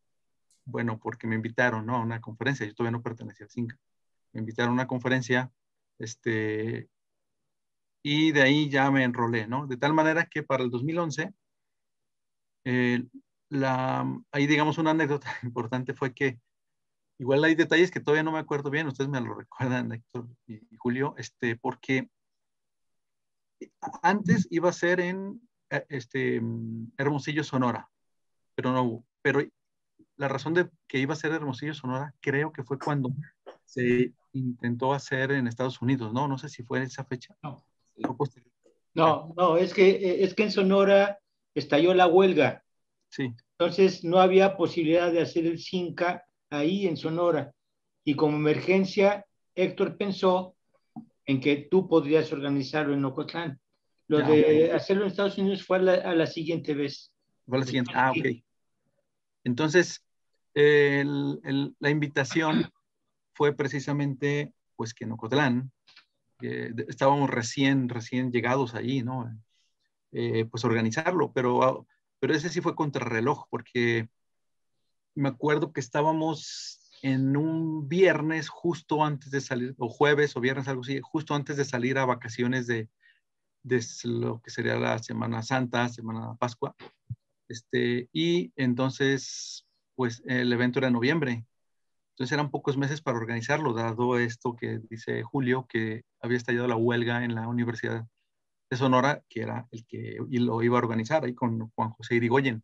[0.63, 1.97] bueno, porque me invitaron ¿no?
[1.97, 3.77] a una conferencia, yo todavía no pertenecía al CINCA,
[4.31, 5.51] me invitaron a una conferencia,
[5.99, 6.89] este,
[8.01, 9.67] y de ahí ya me enrolé, ¿no?
[9.67, 11.31] De tal manera que para el 2011,
[12.63, 13.03] eh,
[13.49, 16.39] la, ahí digamos una anécdota importante fue que
[17.17, 20.61] igual hay detalles que todavía no me acuerdo bien, ustedes me lo recuerdan, Héctor y,
[20.77, 22.09] Julio, este, porque
[24.01, 26.41] antes iba a ser en eh, este,
[26.97, 27.89] Hermosillo, Sonora,
[28.53, 29.41] pero no Pero
[30.17, 33.09] la razón de que iba a ser Hermosillo, Sonora, creo que fue cuando
[33.65, 36.27] se intentó hacer en Estados Unidos, ¿no?
[36.27, 37.35] No sé si fue en esa fecha.
[37.41, 37.65] No,
[38.93, 41.19] no, no es, que, eh, es que en Sonora
[41.53, 42.64] estalló la huelga.
[43.15, 43.33] Sí.
[43.57, 47.53] Entonces no había posibilidad de hacer el CINCA ahí en Sonora.
[48.03, 49.25] Y como emergencia,
[49.55, 50.55] Héctor pensó
[51.25, 53.59] en que tú podrías organizarlo en Ocotlán.
[54.07, 57.11] Lo de hacerlo en Estados Unidos fue a la, siguiente vez.
[57.47, 58.43] Fue la siguiente, ah, ok.
[59.43, 60.05] Entonces,
[60.53, 62.69] la invitación
[63.33, 65.71] fue precisamente, pues que en Ocotlán,
[66.41, 69.33] estábamos recién, recién llegados allí, ¿no?
[70.11, 71.87] Eh, pues organizarlo, pero,
[72.25, 74.09] pero ese sí fue contrarreloj, porque
[75.13, 80.67] me acuerdo que estábamos en un viernes justo antes de salir, o jueves o viernes,
[80.67, 82.89] algo así, justo antes de salir a vacaciones de,
[83.61, 86.75] de lo que sería la Semana Santa, Semana Pascua.
[87.47, 91.45] Este, y entonces, pues el evento era en noviembre.
[92.13, 96.75] Entonces eran pocos meses para organizarlo, dado esto que dice Julio, que había estallado la
[96.75, 98.07] huelga en la Universidad
[98.69, 102.63] de Sonora, que era el que lo iba a organizar ahí con Juan José Irigoyen.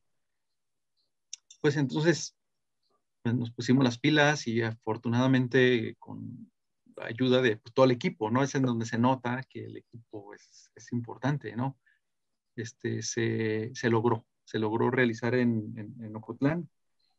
[1.62, 2.36] Pues entonces
[3.24, 6.52] pues, nos pusimos las pilas y afortunadamente con
[6.98, 8.44] ayuda de pues, todo el equipo, ¿no?
[8.44, 11.78] Es en donde se nota que el equipo es, es importante, ¿no?
[12.56, 16.70] Este, se, se, logró, se logró realizar en, en, en, Ocotlán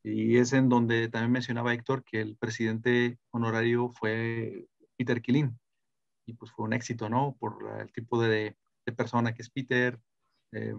[0.03, 5.59] y es en donde también mencionaba Héctor que el presidente honorario fue Peter Quilín
[6.27, 7.37] y pues fue un éxito, ¿no?
[7.39, 8.57] Por el tipo de,
[8.91, 10.01] persona que es Peter,
[10.51, 10.75] eh,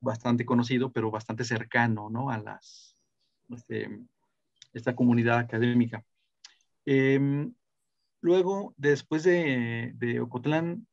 [0.00, 2.30] bastante conocido, pero bastante cercano, ¿no?
[2.30, 3.00] A las,
[3.50, 4.00] este,
[4.72, 6.04] esta comunidad académica.
[6.84, 7.52] Eh,
[8.24, 10.86] Luego, después de, de Ocotlán,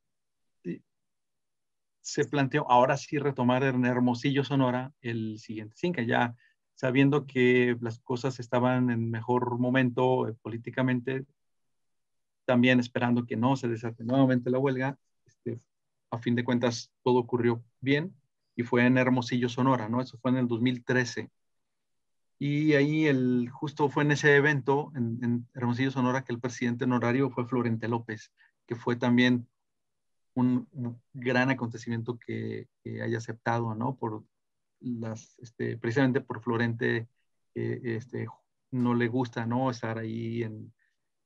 [0.64, 0.82] eh,
[2.02, 6.36] se planteó ahora sí retomar en Hermosillo, Sonora, el siguiente Cinca, ya
[6.74, 11.24] sabiendo que las cosas estaban en mejor momento eh, políticamente,
[12.44, 14.98] también esperando que no se desate nuevamente la huelga,
[16.12, 18.14] a fin de cuentas todo ocurrió bien
[18.54, 20.00] y fue en Hermosillo, Sonora, ¿no?
[20.00, 21.30] Eso fue en el 2013.
[22.38, 27.30] Y ahí el, justo fue en ese evento, en, Hermosillo, Sonora, que el presidente honorario
[27.30, 28.30] fue Florente López,
[28.66, 29.48] que fue también
[30.34, 30.68] un,
[31.12, 32.68] gran acontecimiento que,
[33.02, 33.96] haya aceptado, ¿no?
[33.96, 34.24] Por
[34.80, 37.08] las, este, precisamente por Florente,
[37.54, 38.26] este,
[38.70, 39.70] no le gusta, ¿no?
[39.70, 40.74] Estar ahí en,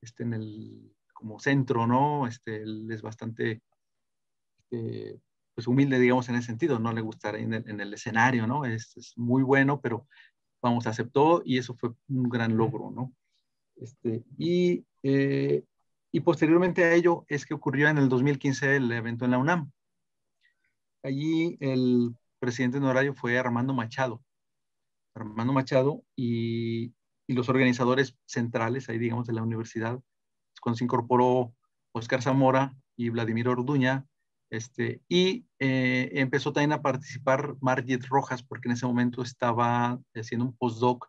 [0.02, 2.26] este, en el, como centro, ¿no?
[2.26, 3.62] Este, él es bastante,
[4.70, 5.20] este,
[5.54, 8.64] pues humilde, digamos, en ese sentido, no le gusta estar ahí en el, escenario, ¿no?
[8.64, 10.06] Es, es, muy bueno, pero
[10.62, 13.14] vamos, aceptó y eso fue un gran logro, ¿no?
[13.76, 15.64] Este, y, eh,
[16.12, 19.70] y posteriormente a ello es que ocurrió en el 2015 el evento en la UNAM.
[21.02, 24.22] Allí el presidente honorario fue Armando Machado.
[25.14, 26.92] Armando Machado y,
[27.26, 29.98] y los organizadores centrales, ahí digamos, de la universidad,
[30.60, 31.54] cuando se incorporó
[31.92, 34.06] Oscar Zamora y Vladimir Orduña,
[34.50, 40.46] este, y eh, empezó también a participar Margit Rojas, porque en ese momento estaba haciendo
[40.46, 41.08] un postdoc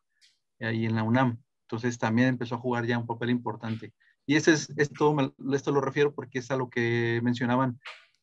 [0.59, 1.37] ahí en la UNAM.
[1.63, 3.93] Entonces también empezó a jugar ya un papel importante.
[4.25, 5.15] Y ese es, esto,
[5.53, 7.79] esto lo refiero porque es a lo que mencionaban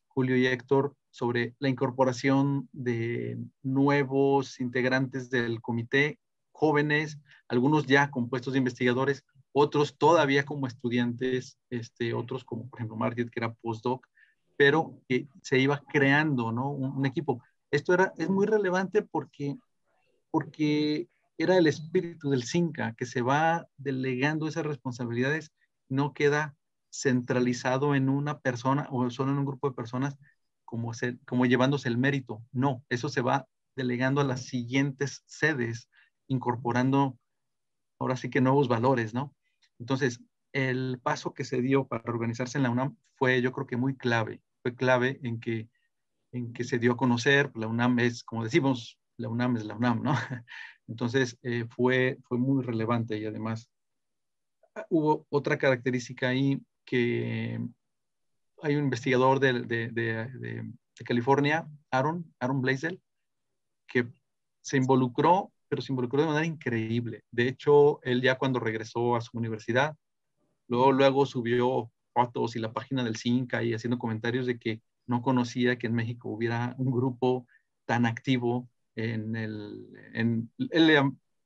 [0.07, 6.19] Julio y Héctor sobre la incorporación de nuevos integrantes del comité,
[6.51, 12.79] jóvenes, algunos ya con puestos de investigadores, otros todavía como estudiantes, este, otros como por
[12.79, 14.05] ejemplo Margit, que era postdoc,
[14.57, 16.69] pero que se iba creando, ¿no?
[16.69, 17.41] Un, equipo.
[17.71, 19.57] Esto era, es muy relevante porque,
[20.31, 25.51] porque era el espíritu del CINCA, que se va delegando esas responsabilidades,
[25.89, 26.55] no queda
[26.91, 30.17] centralizado en una persona o solo en un grupo de personas
[30.63, 30.91] como,
[31.25, 32.41] como llevándose el mérito.
[32.51, 35.89] No, eso se va delegando a las siguientes sedes,
[36.27, 37.17] incorporando
[37.99, 39.33] ahora sí que nuevos valores, ¿no?
[39.79, 40.21] Entonces,
[40.55, 43.97] el paso que se dio para organizarse en la UNAM fue yo creo que muy
[43.97, 45.67] clave, fue clave en que,
[46.31, 49.75] en que se dio a conocer, la UNAM es, como decimos, la UNAM es la
[49.75, 50.13] UNAM, ¿no?
[50.87, 53.69] Entonces eh, fue, fue muy relevante y además
[54.75, 57.59] ah, hubo otra característica ahí que
[58.61, 60.71] hay un investigador de, de, de,
[61.03, 63.01] California, Aaron, Aaron Blaisdell,
[63.87, 64.07] que
[64.61, 67.25] se involucró, pero se involucró de manera increíble.
[67.29, 69.97] De hecho, él ya cuando regresó a su universidad,
[70.67, 75.21] Luego, luego subió fotos y la página del CINCA y haciendo comentarios de que no
[75.21, 77.47] conocía que en México hubiera un grupo
[77.85, 79.87] tan activo en el...
[80.13, 81.01] En, él le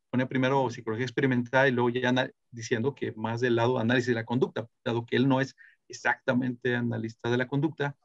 [0.10, 2.14] pone primero psicología experimental y luego ya
[2.52, 5.56] diciendo que más del lado análisis de la conducta, dado que él no es
[5.88, 7.96] exactamente analista de la conducta,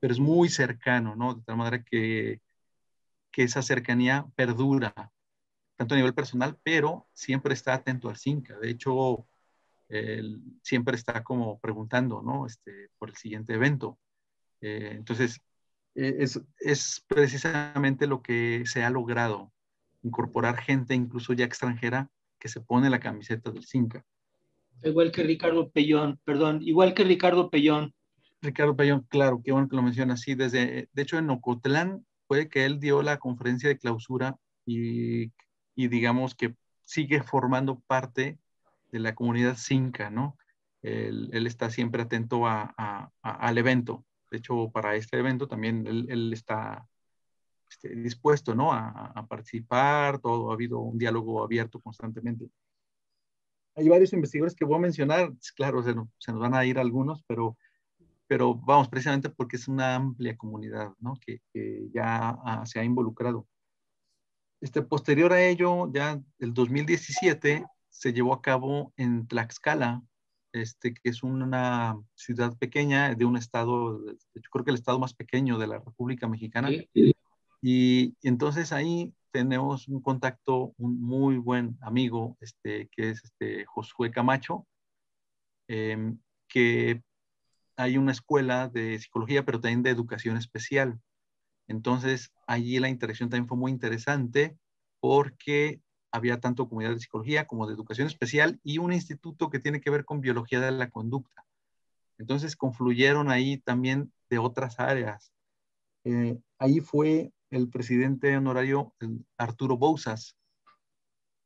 [0.00, 1.34] pero es muy cercano, ¿no?
[1.34, 2.40] De tal manera que,
[3.30, 5.12] que esa cercanía perdura,
[5.76, 8.58] tanto a nivel personal, pero siempre está atento al CINCA.
[8.58, 9.26] De hecho,
[9.94, 12.46] él siempre está como preguntando, ¿no?
[12.46, 13.98] Este, por el siguiente evento.
[14.60, 15.40] Eh, entonces,
[15.94, 19.52] eh, es, es, precisamente lo que se ha logrado,
[20.02, 24.04] incorporar gente incluso ya extranjera que se pone la camiseta del Cinca.
[24.82, 27.94] Igual que Ricardo Pellón, perdón, igual que Ricardo Pellón.
[28.42, 30.34] Ricardo Pellón, claro, qué bueno que lo menciona así.
[30.34, 35.32] Desde, de hecho, en Ocotlán fue que él dio la conferencia de clausura y,
[35.74, 36.54] y digamos que
[36.84, 38.38] sigue formando parte
[38.94, 40.38] de la comunidad Cinca, ¿no?
[40.80, 44.04] Él, él está siempre atento a, a, al evento.
[44.30, 46.86] De hecho, para este evento también él, él está
[47.68, 48.72] este, dispuesto, ¿no?
[48.72, 52.48] A, a, participar, todo, ha habido un diálogo abierto constantemente.
[53.74, 56.78] Hay varios investigadores que voy a mencionar, claro, se nos, se nos van a ir
[56.78, 57.56] algunos, pero
[58.26, 61.14] pero vamos, precisamente porque es una amplia comunidad, ¿no?
[61.20, 63.46] Que, que ya se ha involucrado.
[64.62, 70.02] Este, posterior a ello, ya el 2017 se llevó a cabo en Tlaxcala,
[70.52, 75.14] este, que es una ciudad pequeña de un estado, yo creo que el estado más
[75.14, 76.70] pequeño de la República Mexicana.
[77.62, 84.10] Y entonces ahí tenemos un contacto, un muy buen amigo, este, que es este Josué
[84.10, 84.66] Camacho,
[85.68, 86.14] eh,
[86.48, 87.00] que
[87.76, 91.00] hay una escuela de psicología, pero también de educación especial.
[91.68, 94.58] Entonces, allí la interacción también fue muy interesante
[95.00, 95.80] porque
[96.14, 99.90] había tanto comunidad de psicología como de educación especial y un instituto que tiene que
[99.90, 101.44] ver con biología de la conducta.
[102.18, 105.32] Entonces, confluyeron ahí también de otras áreas.
[106.04, 108.94] Eh, ahí fue el presidente honorario
[109.36, 110.36] Arturo Bouzas,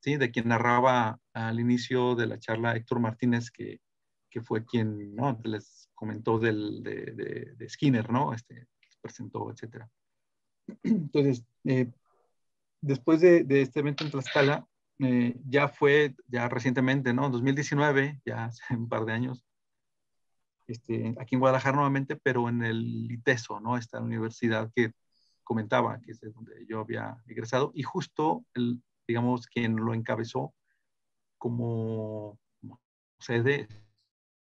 [0.00, 0.18] ¿sí?
[0.18, 3.80] de quien narraba al inicio de la charla Héctor Martínez, que,
[4.28, 5.40] que fue quien ¿no?
[5.44, 8.34] les comentó del, de, de, Skinner, ¿no?
[8.34, 8.68] Este,
[9.00, 9.88] presentó, etcétera.
[10.82, 11.90] Entonces, eh,
[12.80, 14.66] después de, este evento en Tlaxcala,
[15.00, 17.26] eh, ya fue, ya recientemente, ¿no?
[17.26, 19.44] En 2019, ya hace un par de años,
[20.66, 23.76] este, aquí en Guadalajara nuevamente, pero en el ITESO, ¿no?
[23.76, 24.92] Esta universidad que
[25.44, 30.54] comentaba, que es de donde yo había egresado, y justo, el, digamos, quien lo encabezó
[31.38, 32.38] como
[33.18, 33.68] sede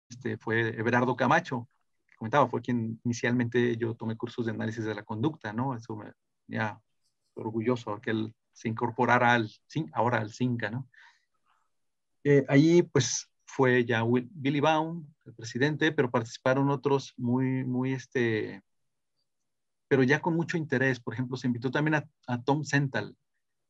[0.08, 1.68] este, fue Everardo Camacho,
[2.18, 5.74] comentaba, fue quien inicialmente yo tomé cursos de análisis de la conducta, ¿no?
[5.74, 6.12] Eso me
[6.48, 6.80] ya
[7.38, 9.50] orgulloso que él se incorporara al,
[9.92, 10.88] ahora al CINCA, ¿no?
[12.24, 18.62] Eh, allí, pues, fue ya Billy Baum, el presidente, pero participaron otros muy, muy, este,
[19.88, 21.00] pero ya con mucho interés.
[21.00, 23.16] Por ejemplo, se invitó también a, Tom Sental.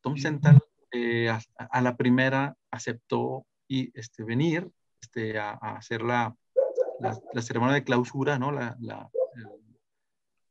[0.00, 0.60] Tom Sental
[0.92, 4.70] eh, a, a, la primera aceptó y, este, venir
[5.00, 6.34] este, a, a hacer la,
[7.00, 8.50] la, la, ceremonia de clausura, ¿no?
[8.50, 9.08] La, la,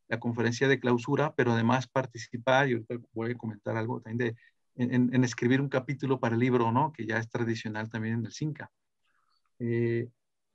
[0.07, 4.41] la, conferencia de clausura, pero además participar, y ahorita voy a comentar algo también de,
[4.75, 6.91] en, en, escribir un capítulo para el libro, ¿no?
[6.91, 8.71] Que ya es tradicional también en el CINCA.
[9.59, 10.07] Eh,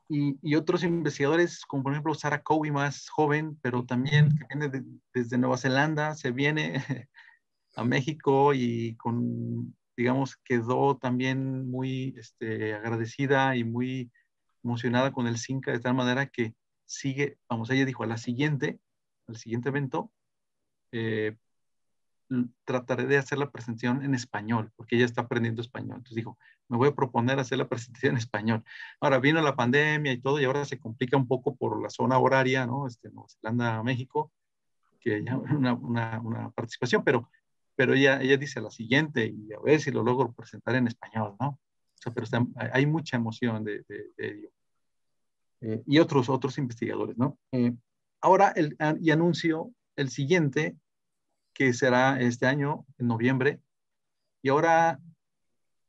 [0.09, 4.69] y, y, otros investigadores, como por ejemplo Sarah Cowie, más joven, pero también que viene
[4.69, 4.85] de,
[5.15, 6.75] desde Nueva Zelanda, se viene
[7.77, 14.11] a México y con digamos, quedó también muy este, agradecida y muy
[14.65, 16.55] emocionada con el CINCA de tal manera que
[16.87, 18.79] sigue, vamos, ella dijo, a la siguiente,
[19.33, 20.11] al siguiente evento,
[20.93, 21.37] eh,
[22.65, 25.99] trataré de hacer la presentación en español, porque ella está aprendiendo español.
[25.99, 26.39] Entonces dijo,
[26.69, 28.65] me voy a proponer hacer la presentación en español.
[29.01, 32.19] Ahora vino la pandemia y todo, y ahora se complica un poco por la zona
[32.19, 32.87] horaria, ¿no?
[32.87, 34.33] Este, Nueva Zelanda, México,
[35.01, 37.29] que ya una, una, una participación, pero
[37.75, 41.37] pero ella, ella dice la siguiente y a ver si lo logro presentar en español,
[41.41, 41.49] ¿no?
[41.49, 44.49] O sea, pero está, hay mucha emoción de, de, de ello.
[45.61, 47.39] Eh, y otros, otros investigadores, ¿no?
[47.53, 47.73] Eh,
[48.23, 50.77] ahora, el, y anuncio el siguiente,
[51.53, 53.61] que será este año, en noviembre.
[54.43, 54.99] Y ahora,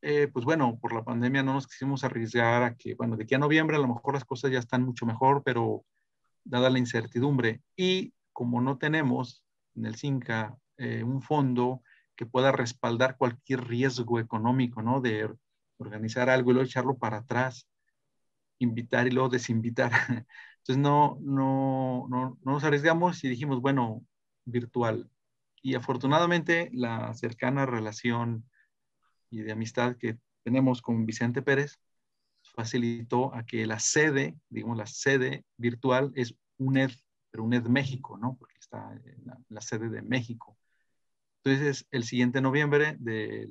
[0.01, 3.35] eh, pues bueno, por la pandemia no nos quisimos arriesgar a que, bueno, de aquí
[3.35, 5.85] a noviembre a lo mejor las cosas ya están mucho mejor, pero
[6.43, 9.45] dada la incertidumbre y como no tenemos
[9.75, 11.81] en el CINCA eh, un fondo
[12.15, 15.01] que pueda respaldar cualquier riesgo económico, ¿no?
[15.01, 15.29] De
[15.77, 17.67] organizar algo y luego echarlo para atrás,
[18.59, 19.91] invitar y luego desinvitar.
[20.63, 24.05] Entonces no, no, no, no nos arriesgamos y dijimos, bueno,
[24.45, 25.09] virtual.
[25.61, 28.49] Y afortunadamente la cercana relación
[29.29, 31.79] y de amistad que tenemos con Vicente Pérez
[32.55, 36.91] facilitó a que la sede, digamos, la sede virtual es UNED,
[37.29, 38.37] pero UNED México, ¿no?
[38.37, 40.57] Porque está en la, sede de México.
[41.43, 43.49] Entonces, el siguiente noviembre, de,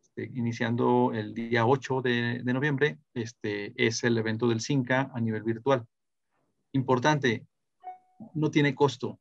[0.00, 5.20] este, iniciando el día 8 de, de, noviembre, este, es el evento del CINCA a
[5.20, 5.86] nivel virtual.
[6.74, 7.46] Importante,
[8.34, 9.20] no tiene costo.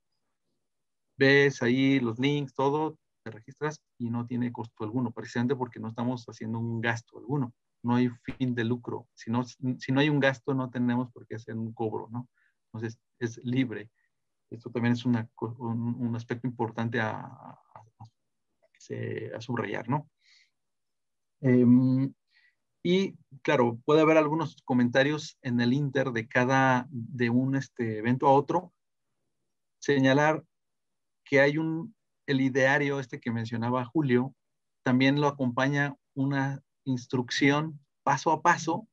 [1.17, 5.87] Ves ahí los links, todo, te registras y no tiene costo alguno, precisamente porque no
[5.87, 7.53] estamos haciendo un gasto alguno.
[7.83, 9.07] No hay fin de lucro.
[9.13, 12.27] Si no, si no hay un gasto, no tenemos por qué hacer un cobro, ¿no?
[12.71, 13.91] Entonces, es libre.
[14.49, 17.59] Esto también es una, un, un, aspecto importante a, a,
[19.35, 20.09] a, subrayar, ¿no?
[21.41, 21.65] Eh,
[22.83, 28.27] Y claro, puede haber algunos comentarios en el inter de cada, de un este, evento
[28.27, 28.73] a otro.
[29.79, 30.43] Señalar
[31.23, 31.95] que hay un,
[32.27, 34.35] el ideario este que mencionaba Julio,
[34.83, 38.87] también lo acompaña una instrucción paso a paso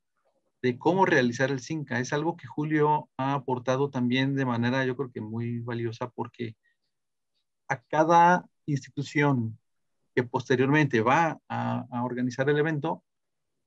[0.63, 1.99] de cómo realizar el CINCA.
[1.99, 6.57] Es algo que Julio ha aportado también de manera, yo creo que muy valiosa, porque
[7.69, 9.59] a cada institución
[10.15, 13.05] que posteriormente va a, organizar el evento,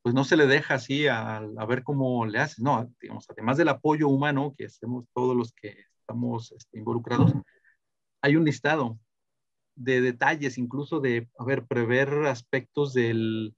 [0.03, 2.61] pues no se le deja así a, ver cómo le hace.
[2.61, 7.31] No, digamos, además del apoyo humano que hacemos todos los que estamos este, involucrados,
[8.21, 8.99] hay un listado
[9.75, 13.55] de detalles, incluso de, a ver, prever aspectos del,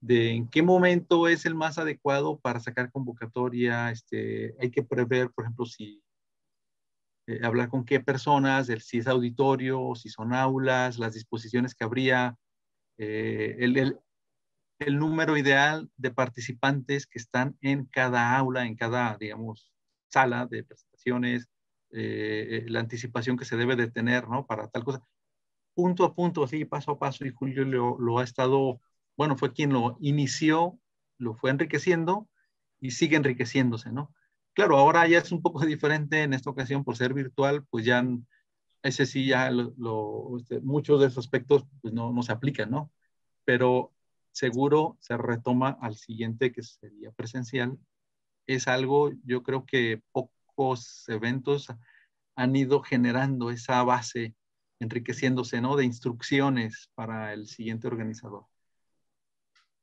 [0.00, 5.30] de en qué momento es el más adecuado para sacar convocatoria, este, hay que prever,
[5.30, 6.02] por ejemplo, si
[7.26, 11.84] eh, hablar con qué personas, el, si es auditorio, si son aulas, las disposiciones que
[11.84, 12.36] habría,
[12.98, 13.98] eh, el, el,
[14.78, 19.72] el, número ideal de participantes que están en cada aula, en cada, digamos,
[20.08, 21.48] sala de presentaciones,
[21.90, 24.46] eh, la anticipación que se debe de tener, ¿no?
[24.46, 25.02] Para tal cosa.
[25.74, 28.80] Punto a punto, así, paso a paso, y Julio lo, ha estado
[29.16, 30.78] bueno, fue quien lo inició,
[31.18, 32.28] lo fue enriqueciendo
[32.80, 34.14] y sigue enriqueciéndose, ¿no?
[34.54, 38.04] Claro, ahora ya es un poco diferente en esta ocasión por ser virtual, pues ya
[38.82, 39.50] ese sí ya
[40.38, 42.92] este, muchos de esos aspectos pues no, no se aplican, ¿no?
[43.44, 43.92] Pero
[44.32, 47.78] seguro se retoma al siguiente que sería presencial.
[48.46, 51.68] Es algo, yo creo que pocos eventos
[52.36, 54.34] han ido generando esa base,
[54.80, 55.76] enriqueciéndose, ¿no?
[55.76, 58.46] De instrucciones para el siguiente organizador.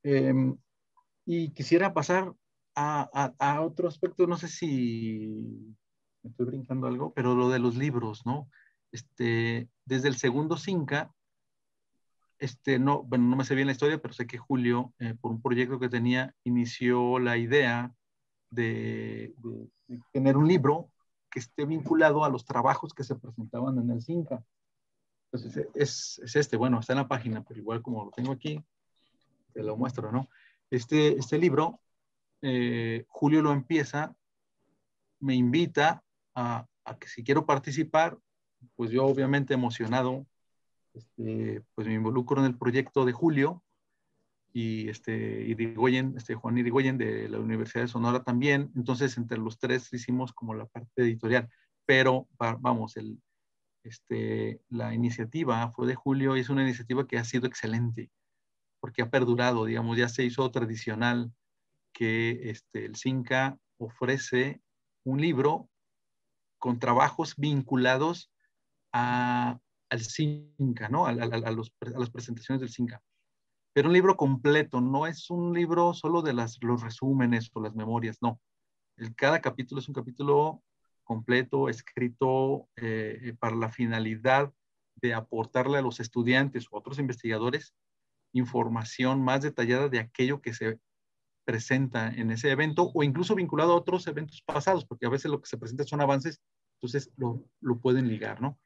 [0.04, 0.58] Em,
[1.26, 2.34] y quisiera pasar
[2.76, 5.76] a, a, otro aspecto, no sé si
[6.24, 8.50] me estoy brincando algo, pero lo de los libros, ¿no?
[8.92, 11.14] Este, desde el segundo Cinca,
[12.40, 15.32] este, no, bueno, no me sé bien la historia, pero sé que Julio, eh, por
[15.32, 17.94] un proyecto que tenía, inició la idea
[18.50, 19.34] de,
[20.12, 20.92] tener un libro
[21.30, 24.44] que esté vinculado a los trabajos que se presentaban en el Cinca.
[25.32, 28.64] Entonces, es, es este, bueno, está en la página, pero igual como lo tengo aquí,
[29.54, 30.30] te lo muestro, ¿no?
[30.70, 31.80] Este, este libro,
[32.42, 34.16] eh, Julio lo empieza,
[35.20, 36.04] me invita
[36.36, 36.68] a,
[37.00, 38.18] que si quiero participar,
[38.76, 40.26] pues yo obviamente emocionado,
[40.96, 43.64] este, pues me involucro en el proyecto de Julio
[44.54, 48.72] y este, Irigoyen, este Juan Irigoyen de la Universidad de Sonora también.
[48.76, 51.50] Entonces, entre los tres hicimos como la parte editorial,
[51.86, 53.22] pero vamos, el,
[53.84, 58.10] este, la iniciativa fue de Julio y es una iniciativa que ha sido excelente
[58.86, 61.34] porque ha perdurado, digamos, ya se hizo tradicional
[61.92, 64.62] que este, el CINCA ofrece
[65.04, 65.72] un libro
[66.60, 68.32] con trabajos vinculados
[68.94, 69.60] a,
[69.96, 71.06] al CINCA, ¿no?
[71.08, 73.02] A, las presentaciones del CINCA.
[73.74, 77.76] Pero un libro completo, no es un libro solo de las, los resúmenes o las
[77.76, 78.40] memorias, no.
[79.18, 80.64] Cada capítulo es un capítulo
[81.04, 84.54] completo, escrito eh, para la finalidad
[84.96, 87.76] de aportarle a los estudiantes o otros investigadores
[88.36, 90.80] información más detallada de aquello que se
[91.46, 95.42] presenta en ese evento o incluso vinculado a otros eventos pasados, porque a veces lo
[95.42, 96.42] que se presenta son avances,
[96.78, 98.60] entonces lo, lo pueden ligar, ¿no?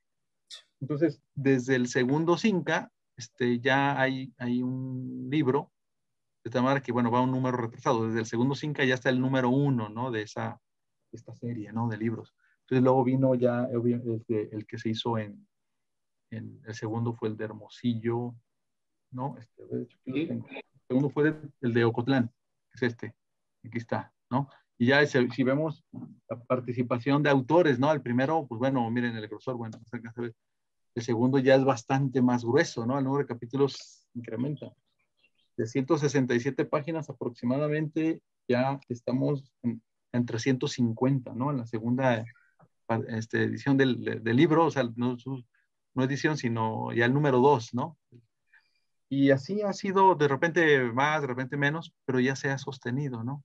[0.81, 5.71] Entonces, desde el segundo CINCA, este, ya hay, hay un libro,
[6.43, 8.07] de tal manera que, bueno, va un número retrasado.
[8.07, 10.09] Desde el segundo CINCA ya está el número uno, ¿no?
[10.09, 10.59] De esa,
[11.11, 11.89] esta serie, ¿no?
[11.89, 12.33] De libros.
[12.61, 15.47] Entonces, luego vino ya el, el que se hizo en,
[16.31, 18.35] en, el segundo fue el de Hermosillo,
[19.11, 19.37] ¿no?
[19.37, 19.63] Este,
[20.05, 20.43] El
[20.87, 22.31] segundo fue el de Ocotlán,
[22.73, 23.15] es este,
[23.63, 24.49] aquí está, ¿no?
[24.81, 25.83] Y ya si vemos
[26.29, 27.91] la participación de autores, ¿no?
[27.91, 29.77] El primero, pues bueno, miren el grosor, bueno,
[30.95, 32.97] el segundo ya es bastante más grueso, ¿no?
[32.97, 34.71] El número de capítulos incrementa.
[35.57, 39.81] De 167 páginas aproximadamente, ya estamos en,
[40.25, 41.51] 350, ¿no?
[41.51, 42.23] En la segunda
[43.09, 45.17] este, edición del, del, libro, o sea, no,
[45.93, 47.97] no edición, sino ya el número 2, ¿no?
[49.09, 53.25] Y así ha sido de repente más, de repente menos, pero ya se ha sostenido,
[53.25, 53.43] ¿no?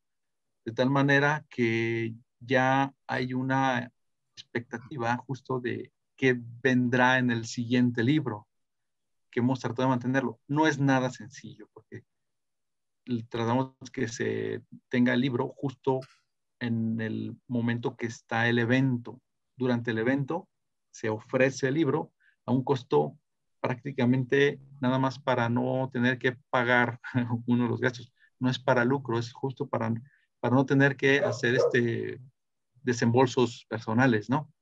[0.64, 3.92] De tal manera que ya hay una
[4.36, 8.48] expectativa justo de qué vendrá en el siguiente libro,
[9.30, 10.40] que hemos tratado de mantenerlo.
[10.46, 12.04] No es nada sencillo, porque
[13.28, 16.00] tratamos que se tenga el libro justo
[16.60, 19.20] en el momento que está el evento.
[19.56, 20.48] Durante el evento
[20.90, 22.12] se ofrece el libro
[22.46, 23.18] a un costo
[23.60, 27.00] prácticamente nada más para no tener que pagar
[27.46, 28.12] uno de los gastos.
[28.38, 29.92] No es para lucro, es justo para,
[30.44, 32.20] para no tener que hacer este
[32.82, 34.52] desembolsos personales, ¿no?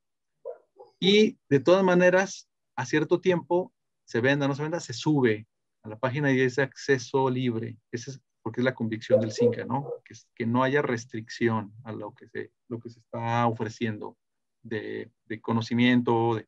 [1.00, 3.72] Y de todas maneras, a cierto tiempo,
[4.04, 5.48] se venda no se venda, se sube
[5.82, 7.78] a la página y dice acceso libre.
[7.90, 9.90] Ese porque es la convicción del CINCA, ¿no?
[10.36, 14.16] Que, no haya restricción a lo que se, lo que se está ofreciendo
[14.62, 15.10] de,
[15.40, 16.40] conocimiento.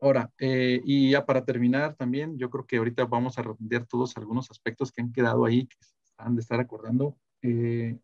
[0.00, 4.16] Ahora, eh, y ya para terminar también, yo creo que ahorita vamos a redondear todos
[4.16, 5.68] algunos aspectos que han quedado ahí,
[6.18, 7.16] han de estar acordando.
[7.42, 7.98] Eh,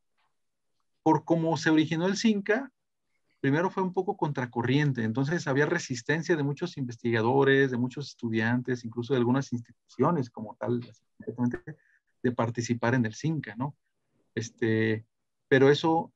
[1.02, 2.72] por cómo se originó el CINCA,
[3.40, 9.12] primero fue un poco contracorriente, entonces había resistencia de muchos investigadores, de muchos estudiantes, incluso
[9.12, 10.80] de algunas instituciones como tal,
[12.22, 13.76] de participar en el CINCA, ¿no?
[14.34, 15.04] Este,
[15.46, 16.10] pero eso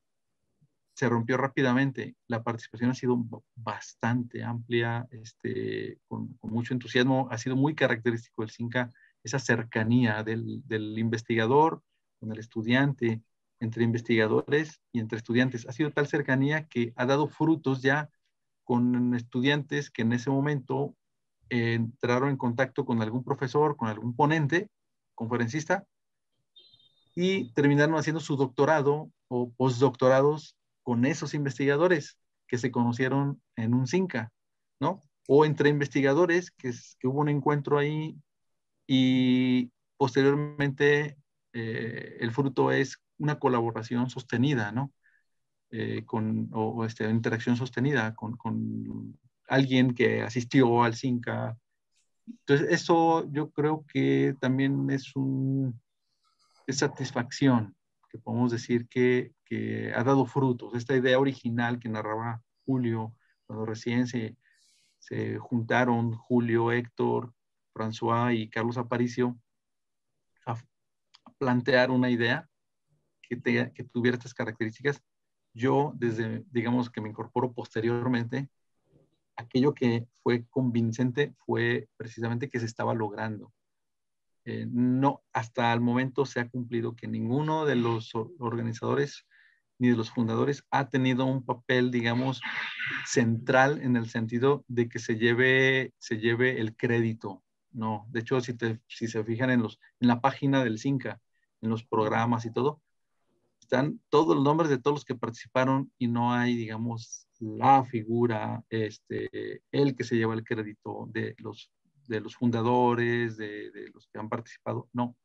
[0.95, 2.15] se rompió rápidamente.
[2.27, 3.23] La participación ha sido
[3.55, 7.27] bastante amplia, este, con, mucho entusiasmo.
[7.31, 8.89] Ha sido muy característico del CINCA
[9.23, 11.83] esa cercanía del, del investigador
[12.19, 13.21] con el estudiante,
[13.59, 15.67] entre investigadores y entre estudiantes.
[15.67, 18.09] Ha sido tal cercanía que ha dado frutos ya
[18.63, 20.95] con estudiantes que en ese momento
[21.49, 24.69] eh, entraron en contacto con algún profesor, con algún ponente,
[25.15, 25.85] conferencista,
[27.15, 32.17] y terminaron haciendo su doctorado o postdoctorados con esos investigadores
[32.47, 34.31] que se conocieron en un CINCA,
[34.79, 35.01] ¿no?
[35.27, 38.15] O entre investigadores, que, que hubo un encuentro ahí
[38.87, 41.17] y posteriormente
[41.53, 44.91] eh, el fruto es una colaboración sostenida, ¿no?
[45.71, 48.37] Eh, con, o, este, interacción sostenida con,
[49.47, 51.57] alguien que asistió al CINCA.
[52.27, 55.79] Entonces, eso yo creo que también es un
[56.67, 57.75] es satisfacción,
[58.09, 60.75] que podemos decir que, que, ha dado frutos.
[60.75, 63.15] Esta idea original que narraba Julio,
[63.47, 64.37] cuando recién se,
[64.99, 67.33] se juntaron Julio, Héctor,
[67.73, 69.39] François y Carlos Aparicio
[71.39, 72.47] plantear una idea
[73.21, 73.35] que,
[73.91, 75.01] tuviera estas características,
[75.53, 78.49] yo desde, digamos, que me incorporo posteriormente,
[79.35, 83.53] aquello que fue convincente fue precisamente que se estaba logrando.
[84.45, 89.25] Eh, no, hasta el momento se ha cumplido que ninguno de los organizadores
[89.77, 92.41] ni de los fundadores ha tenido un papel, digamos,
[93.05, 97.43] central en el sentido de que se lleve, se lleve el crédito.
[97.71, 98.55] No, de hecho, si,
[98.87, 101.21] si se fijan en, los, en la página del CINCA,
[101.61, 102.81] en los programas y todo,
[103.59, 108.63] están todos los nombres de todos los que participaron y no hay, digamos, la figura,
[108.69, 111.71] este, el que se lleva el crédito de los,
[112.07, 114.89] de los fundadores, de, de los que han participado.
[114.91, 115.15] No,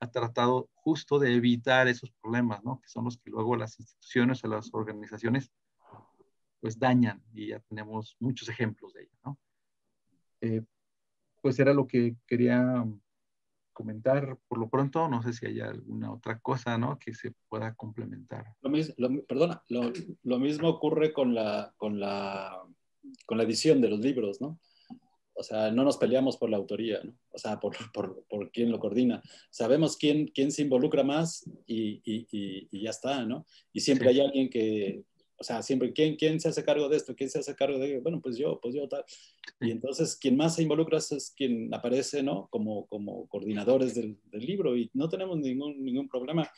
[0.00, 2.80] ha tratado justo de evitar esos problemas, ¿no?
[2.80, 5.50] Que son los que luego las instituciones o las organizaciones
[6.60, 9.38] pues dañan y ya tenemos muchos ejemplos de ello, ¿no?
[10.40, 10.62] Eh,
[11.42, 12.86] pues era lo que quería
[13.74, 15.06] comentar por lo pronto.
[15.08, 16.98] No sé si hay alguna otra cosa ¿no?
[16.98, 18.46] que se pueda complementar.
[18.62, 18.94] Lo mismo,
[19.28, 19.92] perdona, lo,
[20.22, 22.62] lo, mismo ocurre con la, con, la,
[23.26, 24.58] con la edición de los libros, ¿no?
[25.36, 27.12] O sea, no nos peleamos por la autoría, ¿no?
[27.32, 29.20] O sea, por, por, por quién lo coordina.
[29.50, 32.26] Sabemos quién, quién se involucra más y, y,
[32.70, 33.44] y, ya está, ¿no?
[33.72, 35.02] Y siempre hay alguien que,
[35.36, 37.14] o sea, siempre, ¿quién, ¿quién se hace cargo de esto?
[37.14, 39.04] ¿Quién se hace cargo de Bueno, pues yo, pues yo, tal.
[39.60, 42.48] Y entonces, quien más se involucra es quien aparece, ¿no?
[42.50, 46.48] Como, como coordinadores del, del, libro y no tenemos ningún, ningún problema.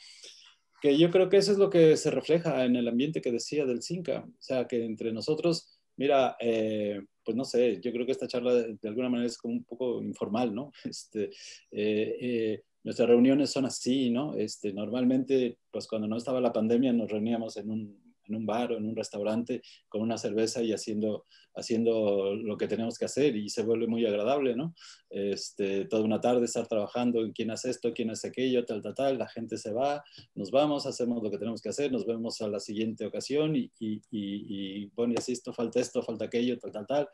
[0.81, 3.65] Que yo creo que eso es lo que se refleja en el ambiente que decía
[3.65, 4.27] del CINCA.
[4.27, 8.55] O sea, que entre nosotros, mira, eh, pues no sé, yo creo que esta charla
[8.55, 10.71] de, alguna manera es como un poco informal, ¿no?
[10.85, 11.31] Este,
[11.73, 14.37] eh, eh, nuestras reuniones son así, ¿no?
[14.37, 18.73] Este, normalmente, pues cuando no estaba la pandemia, nos reuníamos en un en un bar
[18.73, 21.25] o en un restaurante con una cerveza y haciendo,
[21.55, 24.75] haciendo lo que tenemos que hacer y se vuelve muy agradable, ¿no?
[25.11, 28.95] Este, toda una tarde estar trabajando en quién hace esto, quién hace aquello, tal, tal,
[28.95, 30.05] tal, la gente se va,
[30.35, 33.71] nos vamos, hacemos lo que tenemos que hacer, nos vemos a la siguiente ocasión y,
[33.79, 37.09] y, y, bueno, y así esto, falta esto, falta aquello, tal, tal, tal.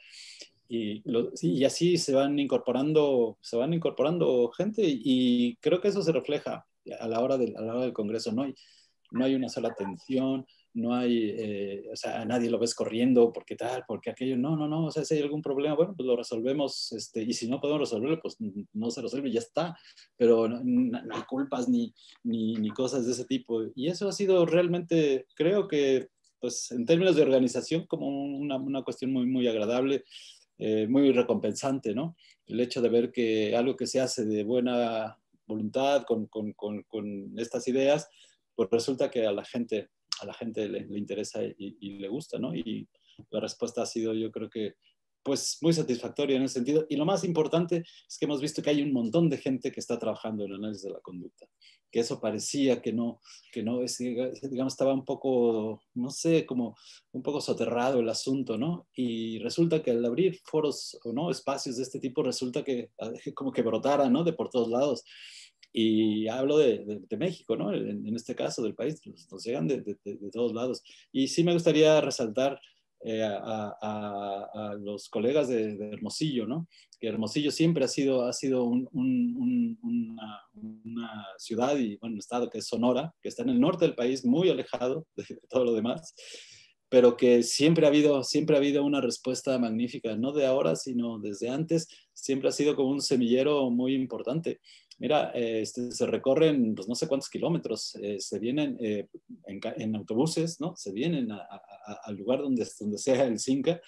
[0.68, 1.02] Y,
[1.42, 6.66] y, así se van incorporando, se van incorporando gente y creo que eso se refleja
[6.98, 8.32] a la hora del, a la hora del Congreso.
[8.32, 8.54] No hay,
[9.10, 13.56] no hay una sola tensión, no hay, eh, o sea, nadie lo ves corriendo porque
[13.56, 16.16] tal, porque aquello, no, no, no, o sea, si hay algún problema, bueno, pues lo
[16.16, 18.36] resolvemos, este, y si no podemos resolverlo, pues
[18.72, 19.76] no se resuelve ya está,
[20.16, 23.62] pero no, no hay culpas ni, ni, ni, cosas de ese tipo.
[23.74, 26.08] Y eso ha sido realmente, creo que,
[26.40, 30.04] pues en términos de organización, como una, una cuestión muy, muy agradable,
[30.58, 32.16] eh, muy recompensante, ¿no?
[32.46, 36.82] El hecho de ver que algo que se hace de buena voluntad con, con, con,
[36.84, 38.08] con estas ideas,
[38.54, 39.90] pues resulta que a la gente
[40.20, 42.54] a la gente le, interesa y, le gusta, ¿no?
[42.54, 42.88] Y
[43.30, 44.74] la respuesta ha sido, yo creo que
[45.22, 46.86] pues muy satisfactoria en ese sentido.
[46.88, 49.80] Y lo más importante es que hemos visto que hay un montón de gente que
[49.80, 51.46] está trabajando en el análisis de la conducta,
[51.90, 53.20] que eso parecía que no,
[53.52, 56.76] que no, digamos, estaba un poco, no sé, como
[57.12, 58.88] un poco soterrado el asunto, ¿no?
[58.94, 62.90] Y resulta que al abrir foros o no, espacios de este tipo, resulta que
[63.34, 64.24] como que brotara, ¿no?
[64.24, 65.04] De por todos lados.
[65.72, 67.72] Y hablo de, de, México, ¿no?
[67.72, 69.00] En, en, este caso del país,
[69.30, 70.82] nos, llegan de, de, todos lados.
[71.12, 72.60] Y sí me gustaría resaltar
[73.04, 76.68] eh, a, a, a, los colegas de, Hermosillo, ¿no?
[77.00, 82.20] Que Hermosillo siempre ha sido, ha sido un, un, una, una, ciudad y bueno, un
[82.20, 85.64] estado que es Sonora, que está en el norte del país, muy alejado de todo
[85.64, 86.14] lo demás,
[86.88, 91.18] pero que siempre ha habido, siempre ha habido una respuesta magnífica, no de ahora, sino
[91.18, 94.60] desde antes, siempre ha sido como un semillero muy importante.
[95.02, 99.08] Mira, este, se recorren pues, no sé cuántos kilómetros, eh, se vienen eh,
[99.48, 100.76] en, autobuses, ¿no?
[100.76, 103.80] Se vienen al lugar donde, donde sea el Cinca,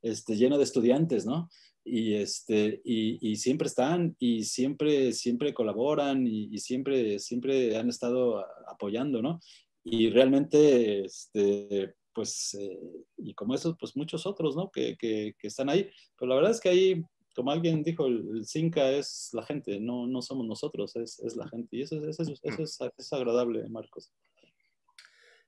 [0.00, 1.50] este, lleno de estudiantes, ¿no?
[1.84, 9.20] Y, este, y, siempre están y siempre, siempre colaboran y, siempre, siempre han estado apoyando,
[9.20, 9.40] ¿no?
[9.84, 12.78] Y realmente, este, pues, eh,
[13.18, 14.70] y como esos, pues muchos otros, ¿no?
[14.70, 15.90] Que, que, que, están ahí.
[16.16, 20.06] Pero la verdad es que hay como alguien dijo, el, Cinca es la gente, no,
[20.06, 21.76] no somos nosotros, es, es la gente.
[21.76, 24.12] Y eso, eso, eso, eso es, es, agradable, Marcos.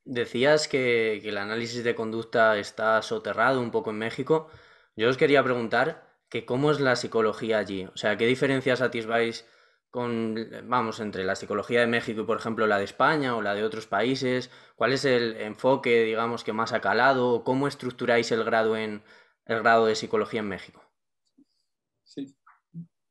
[0.05, 4.48] Decías que, que, el análisis de conducta está soterrado un poco en México.
[4.97, 7.85] Yo os quería preguntar que cómo es la psicología allí.
[7.86, 9.47] O sea, ¿qué diferencias atisbáis
[9.90, 13.55] con, vamos, entre la psicología de México y, por ejemplo, la de España o la
[13.55, 14.51] de otros países?
[14.77, 17.44] ¿Cuál es el enfoque, digamos, que más ha calado?
[17.44, 19.05] ¿Cómo estructuráis el grado, en,
[19.47, 20.84] el grado de psicología en México?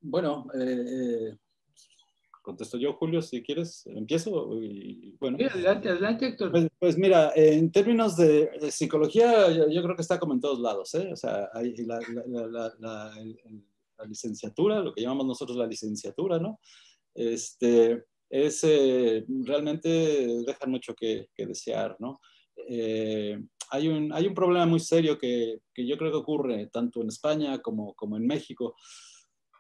[0.02, 1.38] Bueno, eh, eh,
[2.42, 4.48] contesto yo, Julio, si quieres, empiezo.
[5.20, 6.52] bueno, adelante, adelante, Héctor.
[6.52, 10.94] Pues, pues mira, en términos de, psicología, yo, creo que está como en todos lados,
[10.96, 11.10] ¿eh?
[11.12, 12.00] O sea, hay la,
[14.06, 16.60] licenciatura, lo que llamamos nosotros la licenciatura, ¿no?
[17.16, 18.62] Este, es,
[19.46, 19.90] realmente
[20.46, 22.20] deja mucho que, desear, ¿no?
[23.74, 27.08] Hay, un, hay un problema muy serio que, que, yo creo que ocurre tanto en
[27.08, 28.76] España como, como en México,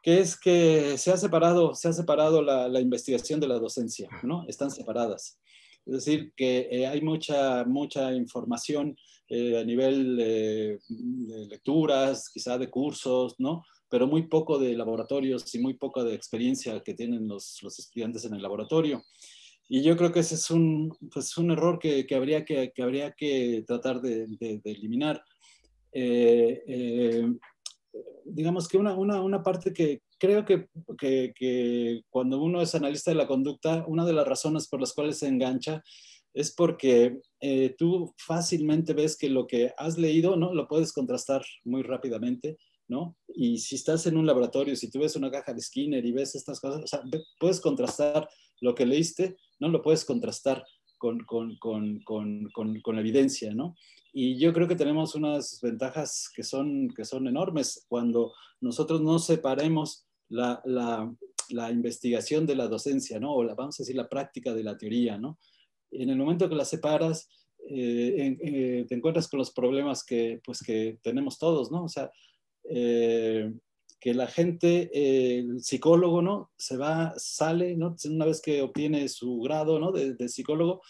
[0.03, 4.09] que es que se ha separado, se ha separado la, la investigación de la docencia,
[4.21, 4.45] ¿no?
[4.47, 5.39] Están separadas.
[5.85, 8.95] Es decir, que eh, hay mucha, mucha información
[9.29, 10.79] eh, a nivel de
[11.49, 13.63] lecturas, quizá de cursos, ¿no?
[13.89, 18.25] Pero muy poco de laboratorios y muy poco de experiencia que tienen los, los estudiantes
[18.25, 19.03] en el laboratorio.
[19.69, 22.83] Y yo creo que ese es un, pues un error que, que habría que, que,
[22.83, 25.23] habría que tratar de, de, de eliminar.
[25.91, 27.33] Eh, eh,
[28.25, 30.67] digamos que una, una, una parte que creo que,
[30.97, 35.19] que, cuando uno es analista de la conducta, una de las razones por las cuales
[35.19, 35.83] se engancha
[36.33, 40.53] es porque eh, tú fácilmente ves que lo que has leído, ¿no?
[40.53, 42.57] Lo puedes contrastar muy rápidamente,
[42.87, 43.15] ¿no?
[43.27, 46.33] Y si estás en un laboratorio, si tú ves una caja de Skinner y ves
[46.33, 47.03] estas cosas, o sea,
[47.39, 48.27] puedes contrastar
[48.61, 49.69] lo que leíste, ¿no?
[49.69, 50.65] Lo puedes contrastar
[50.97, 53.75] con, con, con, con evidencia, ¿no?
[54.13, 59.17] Y yo creo que tenemos unas ventajas que son, que son enormes cuando nosotros no
[59.17, 61.11] separemos la, la,
[61.49, 63.33] la investigación de la docencia, ¿no?
[63.33, 65.39] O la, vamos a decir, la práctica de la teoría, ¿no?
[65.89, 67.27] En el momento que la separas,
[67.67, 71.85] eh, eh, te encuentras con los problemas que, pues, que tenemos todos, ¿no?
[71.85, 72.11] O sea,
[72.69, 73.51] eh,
[74.03, 74.89] que la gente,
[75.39, 76.51] el psicólogo, ¿no?
[76.57, 77.95] Se va, sale, ¿no?
[78.03, 79.93] Una vez que obtiene su grado, ¿no?
[79.93, 80.81] De, de psicólogo,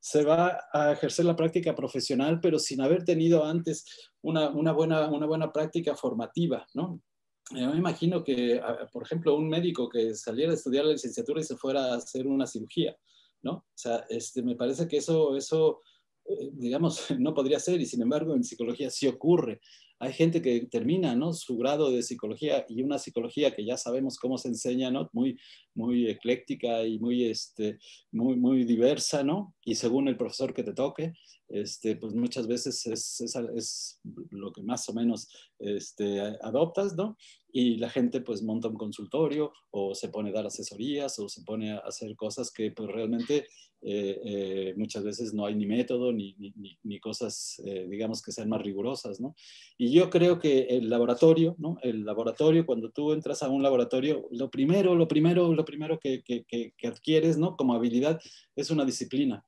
[0.00, 3.84] se va a ejercer la práctica profesional, pero sin haber tenido antes
[4.22, 7.02] una, buena, una buena práctica formativa, ¿no?
[7.50, 8.58] Yo me imagino que,
[8.90, 12.26] por ejemplo, un médico que saliera a estudiar la licenciatura y se fuera a hacer
[12.26, 12.96] una cirugía,
[13.42, 13.52] ¿no?
[13.52, 15.82] O sea, este, me parece que eso, eso
[16.24, 19.60] eh, digamos, no podría ser y sin embargo en psicología sí ocurre
[20.02, 21.32] hay gente que termina ¿no?
[21.32, 25.08] su grado de psicología y una psicología que ya sabemos cómo se enseña, ¿no?
[25.12, 25.38] muy,
[25.74, 27.78] muy ecléctica y muy, este,
[28.10, 29.54] muy, muy diversa, ¿no?
[29.64, 31.12] y según el profesor que te toque,
[31.48, 34.00] este, pues muchas veces es, es, es
[34.30, 35.28] lo que más o menos
[35.60, 37.16] este, adoptas, ¿no?
[37.52, 41.42] y la gente pues monta un consultorio o se pone a dar asesorías o se
[41.42, 43.46] pone a hacer cosas que pues realmente
[43.84, 46.36] eh, eh, muchas veces no hay ni método ni,
[46.82, 49.34] ni, cosas eh, digamos que sean más rigurosas, ¿no?
[49.76, 51.78] Y yo creo que el laboratorio, ¿no?
[51.82, 56.22] El laboratorio, cuando tú entras a un laboratorio, lo primero, lo primero, lo primero que,
[56.22, 57.56] que, que adquieres, ¿no?
[57.56, 58.20] Como habilidad
[58.54, 59.44] es una disciplina.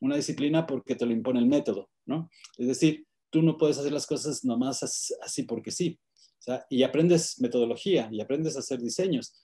[0.00, 2.30] Una disciplina porque te lo impone el método, ¿no?
[2.58, 4.82] Es decir, tú no puedes hacer las cosas nomás
[5.22, 5.98] así porque sí
[6.68, 9.34] y aprendes metodología y aprendes a hacer diseños.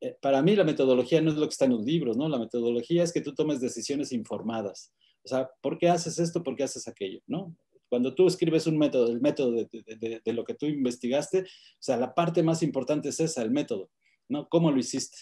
[0.00, 2.28] Eh, para mí la metodología no es lo que está en los libros, ¿no?
[2.28, 4.92] La metodología es que tú tomes decisiones informadas.
[5.24, 6.42] O sea, ¿por qué haces esto?
[6.42, 7.20] ¿Por qué haces aquello?
[7.26, 7.56] ¿No?
[7.88, 11.46] Cuando tú escribes un método, el método de, lo que tú investigaste, o
[11.80, 13.90] sea, la parte más importante es esa, el método,
[14.28, 14.48] ¿no?
[14.48, 15.18] ¿Cómo lo hiciste?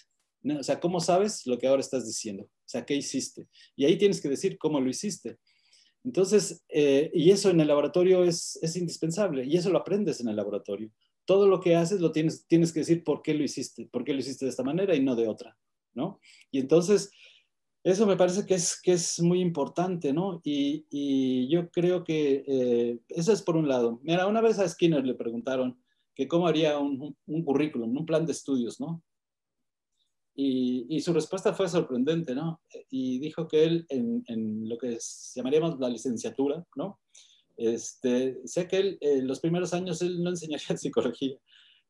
[0.58, 2.44] O sea, ¿cómo sabes lo que ahora estás diciendo?
[2.44, 3.48] O sea, ¿qué hiciste?
[3.76, 5.38] Y ahí tienes que decir cómo lo hiciste.
[6.04, 10.28] Entonces, eh, y eso en el laboratorio es, es, indispensable, y eso lo aprendes en
[10.28, 10.90] el laboratorio.
[11.26, 14.14] Todo lo que haces lo tienes, tienes que decir por qué lo hiciste, por qué
[14.14, 15.58] lo hiciste de esta manera y no de otra,
[15.94, 16.20] ¿no?
[16.50, 17.10] Y entonces,
[17.84, 20.40] eso me parece que es, que es muy importante, ¿no?
[20.42, 24.00] Y, y yo creo que eh, eso es por un lado.
[24.02, 25.78] Mira, una vez a Skinner le preguntaron
[26.14, 29.04] que cómo haría un, un, currículum, un plan de estudios, ¿no?
[30.34, 32.60] Y, y, su respuesta fue sorprendente, ¿no?
[32.90, 34.98] Y dijo que él, en, en lo que
[35.34, 37.00] llamaríamos la licenciatura, ¿no?
[37.56, 41.36] Este, sé que él, en los primeros años él no enseñaría psicología,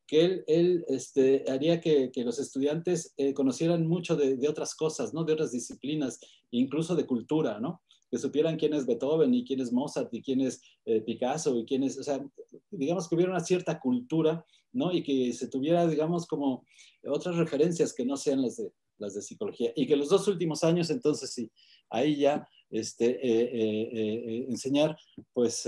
[0.07, 5.13] que él, él este, haría que, que, los estudiantes eh, conocieran mucho de, otras cosas,
[5.13, 5.25] ¿no?
[5.25, 6.19] De otras disciplinas,
[6.49, 7.81] incluso de cultura, ¿no?
[8.09, 11.65] Que supieran quién es Beethoven y quién es Mozart y quién es eh, Picasso y
[11.65, 12.31] quién es, o
[12.71, 14.93] digamos que hubiera una cierta cultura, ¿no?
[14.93, 16.65] Y que se tuviera, digamos, como
[17.05, 19.73] otras referencias que no sean las de, las de psicología.
[19.75, 21.51] Y que los dos últimos años, entonces sí,
[21.89, 24.97] ahí ya este, eh, enseñar,
[25.33, 25.67] pues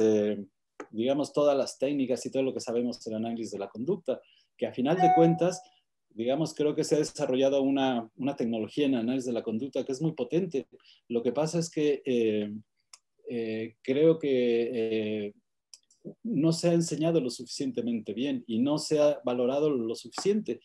[0.92, 4.22] digamos, todas las técnicas y todo lo que sabemos del análisis de la conducta,
[4.58, 5.62] que a final de cuentas,
[6.10, 9.92] digamos, creo que se ha desarrollado una, una tecnología en análisis de la conducta que
[9.92, 10.68] es muy potente.
[11.08, 12.52] Lo que pasa es que eh,
[13.30, 15.34] eh, creo que eh,
[16.24, 20.62] no se ha enseñado lo suficientemente bien y no se ha valorado lo suficiente.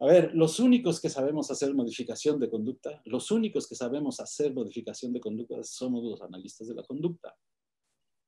[0.00, 4.52] A ver, los únicos que sabemos hacer modificación de conducta, los únicos que sabemos hacer
[4.52, 7.34] modificación de conducta somos los analistas de la conducta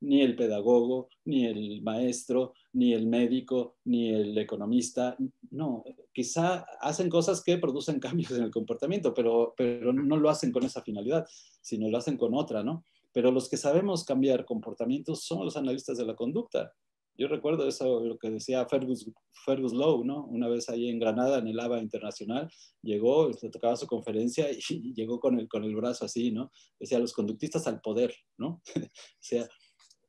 [0.01, 5.17] ni el pedagogo, ni el maestro, ni el médico, ni el economista.
[5.51, 10.53] No, quizá hacen cosas que producen cambios en el comportamiento, pero, pero no lo hacen
[10.53, 11.27] con esa finalidad,
[11.61, 12.85] sino lo hacen con otra, ¿no?
[13.13, 16.75] Pero los que sabemos cambiar comportamientos son los analistas de la conducta.
[17.19, 19.07] Yo recuerdo eso, lo que decía Fergus,
[19.73, 20.25] Lowe, ¿no?
[20.27, 22.51] Una vez ahí en Granada, en el ABA Internacional,
[22.83, 26.51] llegó, se tocaba su conferencia y, llegó con el, con el brazo así, ¿no?
[26.79, 28.63] Decía, los conductistas al poder, ¿no?
[28.77, 28.91] o
[29.21, 29.49] sea,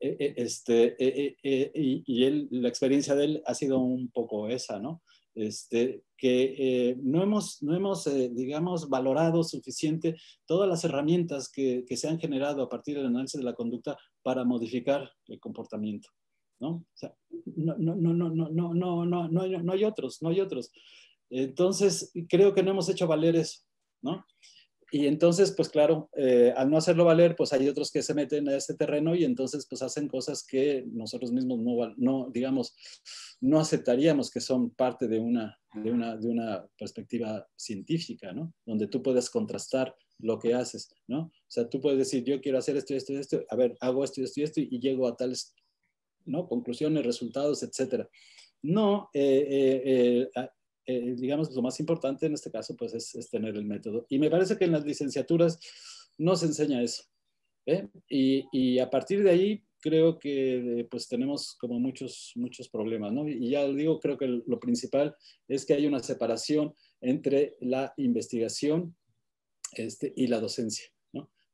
[0.00, 4.78] eh, eh, este, eh, y, él, la experiencia de él ha sido un poco esa,
[4.78, 5.02] ¿no?
[5.34, 8.04] Este, que no hemos, no hemos
[8.34, 10.16] digamos, valorado suficiente
[10.46, 13.96] todas las herramientas que, que, se han generado a partir del análisis de la conducta
[14.22, 16.08] para modificar el comportamiento,
[16.60, 16.68] ¿no?
[16.70, 17.14] O sea,
[17.56, 20.70] no, no, no, no, no, no, no, no, no, hay, otros, no hay otros.
[21.30, 23.60] Entonces, creo que no hemos hecho valer eso,
[24.02, 24.24] ¿no?
[24.90, 28.48] y entonces, pues claro, eh, al no hacerlo valer, pues hay otros que se meten
[28.48, 32.74] a este terreno y entonces pues hacen cosas que nosotros mismos no, no digamos,
[33.40, 38.54] no aceptaríamos que son parte de una, de una, de una perspectiva científica, ¿no?
[38.64, 41.20] Donde tú puedes contrastar lo que haces, ¿no?
[41.20, 44.22] O sea, tú puedes decir, yo quiero hacer esto, esto, esto, a ver, hago esto,
[44.22, 45.54] esto esto y llego a tales,
[46.28, 46.48] ¿no?
[46.48, 48.08] Conclusiones, resultados, etcétera.
[48.62, 50.48] No, eh, eh, eh
[50.90, 54.06] eh, digamos, lo más importante en este caso, pues es, tener el método.
[54.08, 55.60] Y me parece que en las licenciaturas
[56.16, 57.04] no se enseña eso.
[58.08, 63.28] Y, y, a partir de ahí, creo que pues tenemos como muchos, muchos problemas, ¿no?
[63.28, 65.14] Y ya digo, creo que lo principal
[65.46, 68.96] es que hay una separación entre la investigación
[69.72, 70.86] este, y la docencia.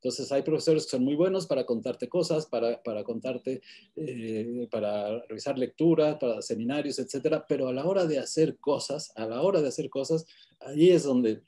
[0.05, 3.63] Entonces hay profesores que son muy buenos para contarte cosas, para, para contarte,
[3.95, 9.25] eh, para revisar lecturas, para seminarios, etcétera, pero a la hora de hacer cosas, a
[9.25, 10.27] la hora de hacer cosas,
[10.59, 11.41] ahí es donde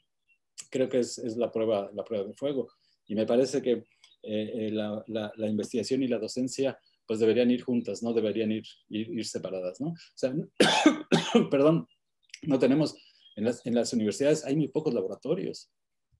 [0.71, 2.67] creo que es, es la, prueba, la prueba de fuego.
[3.05, 3.83] Y me parece que eh,
[4.23, 9.25] eh, la, la, investigación y la docencia pues deberían ir juntas, no deberían ir, ir,
[9.27, 9.89] separadas, ¿no?
[9.89, 10.33] O sea,
[11.51, 11.87] perdón,
[12.41, 12.95] no tenemos,
[13.35, 15.69] en las, en las universidades hay muy pocos laboratorios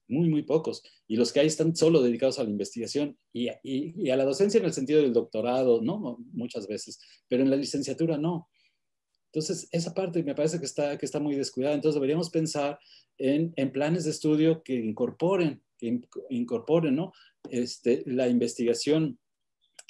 [0.08, 0.84] muy, muy pocos.
[1.08, 4.66] Y los que hay están solo dedicados a la investigación y, a la docencia en
[4.66, 6.18] el sentido del doctorado, ¿no?
[6.32, 8.50] Muchas veces, pero en la licenciatura no.
[9.32, 11.76] Entonces, esa parte me parece que está, que está muy descuidada.
[11.76, 12.80] Entonces, deberíamos pensar
[13.18, 17.12] en, en planes de estudio que incorporen, que incorporen, ¿no?
[17.50, 19.20] Este, la investigación,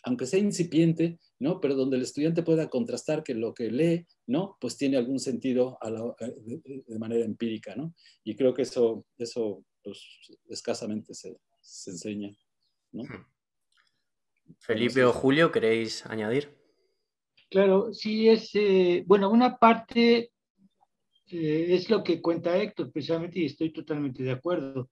[0.03, 1.61] aunque sea incipiente, ¿no?
[1.61, 4.57] Pero donde el estudiante pueda contrastar que lo que lee, ¿no?
[4.60, 7.94] Pues tiene algún sentido la, de, de, manera empírica, ¿no?
[8.23, 12.35] Y creo que eso, eso pues, escasamente se, se enseña.
[12.91, 13.03] ¿no?
[14.59, 16.55] Felipe o Julio, ¿queréis añadir?
[17.49, 20.31] Claro, sí es, eh, bueno, una parte
[21.30, 24.89] eh, es lo que cuenta Héctor, precisamente, y estoy totalmente de acuerdo.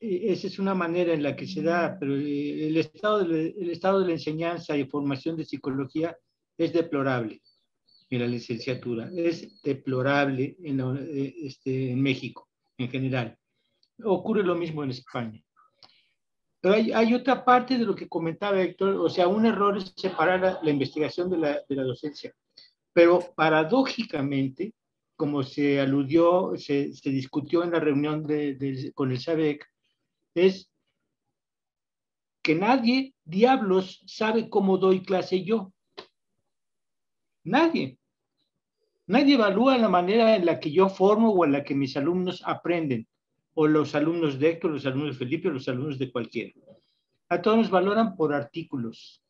[0.00, 3.54] Eh, esa es una manera en la que se da, pero eh, el, estado de,
[3.58, 6.16] el estado de la enseñanza y formación de psicología
[6.56, 7.42] es deplorable
[8.10, 10.80] en la licenciatura, es deplorable en,
[11.42, 12.48] este, en México
[12.78, 13.36] en general.
[14.04, 15.42] Ocurre lo mismo en España.
[16.60, 20.58] Pero hay, otra parte de lo que comentaba Héctor, o sea, un error es separar
[20.62, 22.34] la, investigación de la, de la, docencia.
[22.92, 24.74] Pero paradójicamente,
[25.16, 29.64] como se aludió, se, se discutió en la reunión de, con el SABEC,
[30.34, 30.68] es
[32.42, 35.72] que nadie, diablos, sabe cómo doy clase yo.
[37.44, 37.98] Nadie.
[39.06, 42.42] Nadie evalúa la manera en la que yo formo o en la que mis alumnos
[42.44, 43.06] aprenden
[43.58, 46.52] o los alumnos de Héctor, los alumnos de Felipe, los alumnos de cualquiera.
[47.30, 49.22] A todos nos valoran por artículos,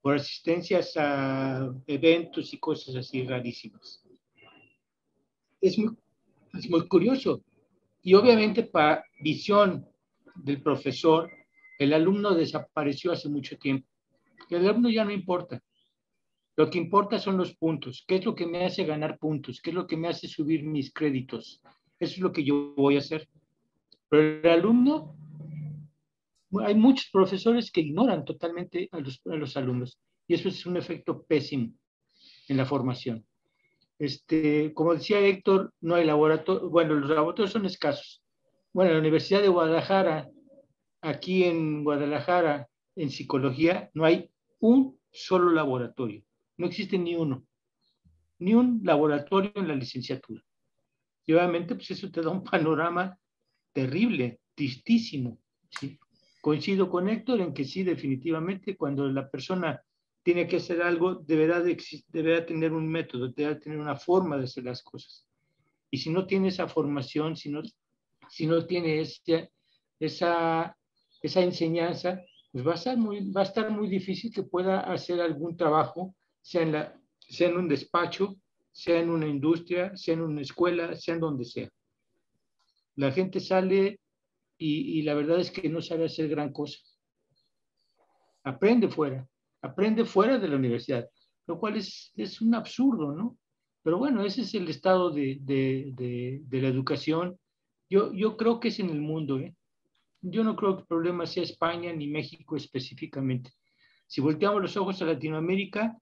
[0.00, 4.06] por asistencias a eventos y cosas así rarísimas.
[5.60, 5.96] Es muy,
[6.54, 7.42] es muy curioso.
[8.00, 9.84] Y obviamente para visión
[10.36, 11.28] del profesor,
[11.80, 13.88] el alumno desapareció hace mucho tiempo.
[14.50, 15.60] El alumno ya no importa.
[16.54, 18.04] Lo que importa son los puntos.
[18.06, 19.60] ¿Qué es lo que me hace ganar puntos?
[19.60, 21.60] ¿Qué es lo que me hace subir mis créditos?
[22.00, 23.28] Eso es lo que yo voy a hacer.
[24.08, 25.16] Pero el alumno,
[26.64, 29.98] hay muchos profesores que ignoran totalmente a los, a los alumnos
[30.28, 31.72] y eso es un efecto pésimo
[32.48, 33.24] en la formación.
[33.98, 38.22] Este, como decía Héctor, no hay laboratorio, bueno, los laboratorios son escasos.
[38.72, 40.28] Bueno, la Universidad de Guadalajara,
[41.00, 44.30] aquí en Guadalajara, en psicología, no hay
[44.60, 46.22] un solo laboratorio.
[46.58, 47.44] No existe ni uno.
[48.38, 50.42] Ni un laboratorio en la licenciatura.
[51.28, 53.14] Y obviamente, pues eso te da un panorama
[53.74, 55.38] terrible, tristísimo.
[56.40, 59.78] Coincido con Héctor en que sí, definitivamente, cuando la persona
[60.22, 61.76] tiene que hacer algo, deberá, de,
[62.08, 65.26] deberá tener un método, deberá tener una forma de hacer las cosas.
[65.90, 67.60] Y si no tiene esa formación, si no,
[68.30, 69.50] si no tiene esa,
[70.00, 70.78] esa,
[71.20, 72.22] esa enseñanza,
[72.52, 76.16] pues va a, estar muy, va a estar muy difícil que pueda hacer algún trabajo,
[76.40, 78.38] sea en, la, sea en un despacho,
[78.78, 81.68] sea en una industria, sea en una escuela, sea en donde sea.
[82.94, 83.98] La gente sale
[84.56, 86.78] y, la verdad es que no sabe hacer gran cosa.
[88.44, 89.28] Aprende fuera,
[89.62, 91.08] aprende fuera de la universidad,
[91.48, 93.36] lo cual es, un absurdo, ¿no?
[93.82, 95.40] Pero bueno, ese es el estado de,
[96.48, 97.36] la educación.
[97.90, 99.56] Yo, yo creo que es en el mundo, ¿eh?
[100.20, 103.50] Yo no creo que el problema sea España ni México específicamente.
[104.06, 105.98] Si volteamos los ojos a Latinoamérica,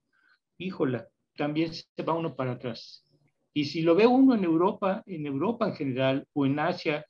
[0.59, 3.05] híjola, también se va uno para atrás.
[3.53, 7.07] Y si lo ve uno en Europa, en Europa en general, o en Asia,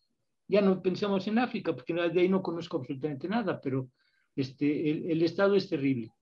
[0.48, 3.88] ya no pensamos en África, porque de ahí no conozco absolutamente nada, pero
[4.36, 6.12] este, el, estado es terrible.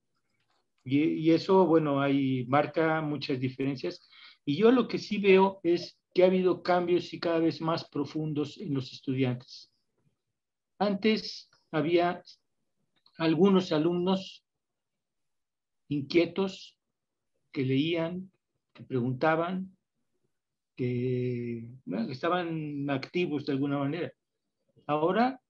[0.85, 4.09] Y, y, eso, bueno, ahí marca muchas diferencias.
[4.45, 7.89] Y yo lo que sí veo es que ha habido cambios y cada vez más
[7.89, 9.71] profundos en los estudiantes.
[10.79, 12.23] Antes había
[13.19, 14.45] algunos alumnos
[15.89, 16.79] inquietos,
[17.55, 18.31] que leían,
[18.75, 19.75] que preguntaban,
[20.77, 21.71] que,
[22.11, 24.13] estaban activos de alguna manera.
[24.87, 25.41] Ahora,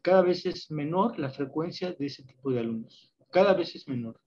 [0.00, 3.12] cada vez es menor la frecuencia de ese tipo de alumnos.
[3.30, 4.18] Cada vez es menor.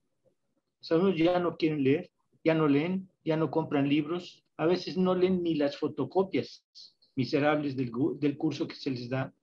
[0.79, 2.11] Los alumnos ya no quieren leer,
[2.43, 6.63] ya no leen, ya no compran libros, a veces no leen ni las fotocopias
[7.15, 9.33] miserables del, curso que se les da.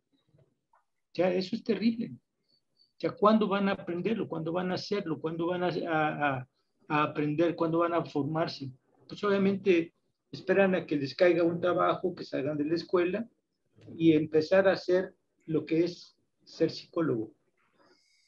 [1.12, 2.12] Ya, eso es terrible.
[3.00, 4.28] Ya, ¿cuándo van a aprenderlo?
[4.28, 5.20] ¿Cuándo van a hacerlo?
[5.20, 6.48] ¿Cuándo van a
[6.88, 8.70] aprender, cuando van a formarse.
[9.08, 9.94] Pues obviamente
[10.32, 13.28] esperan a que les caiga un trabajo, que salgan de la escuela
[13.96, 15.14] y empezar a hacer
[15.46, 17.32] lo que es ser psicólogo,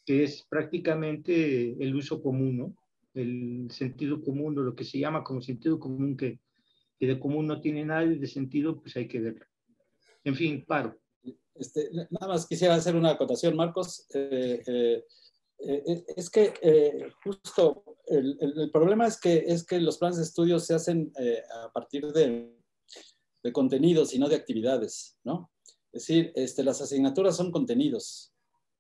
[0.04, 2.76] que es prácticamente el uso común, ¿no?
[3.14, 6.40] El sentido común, o lo que se llama como sentido común, que,
[6.98, 9.46] que de común no tiene nada y de sentido, pues hay que verlo.
[10.24, 10.98] En fin, paro.
[11.54, 14.06] Este, nada más quisiera hacer una acotación, Marcos.
[14.12, 15.04] Eh, eh,
[15.58, 16.52] eh, es que
[17.24, 21.42] justo el, el, problema es que, es que los planes de estudio se hacen eh,
[21.64, 22.54] a partir de,
[23.42, 25.50] de, contenidos y no de actividades, ¿no?
[25.92, 28.32] Es decir, este, las asignaturas son contenidos,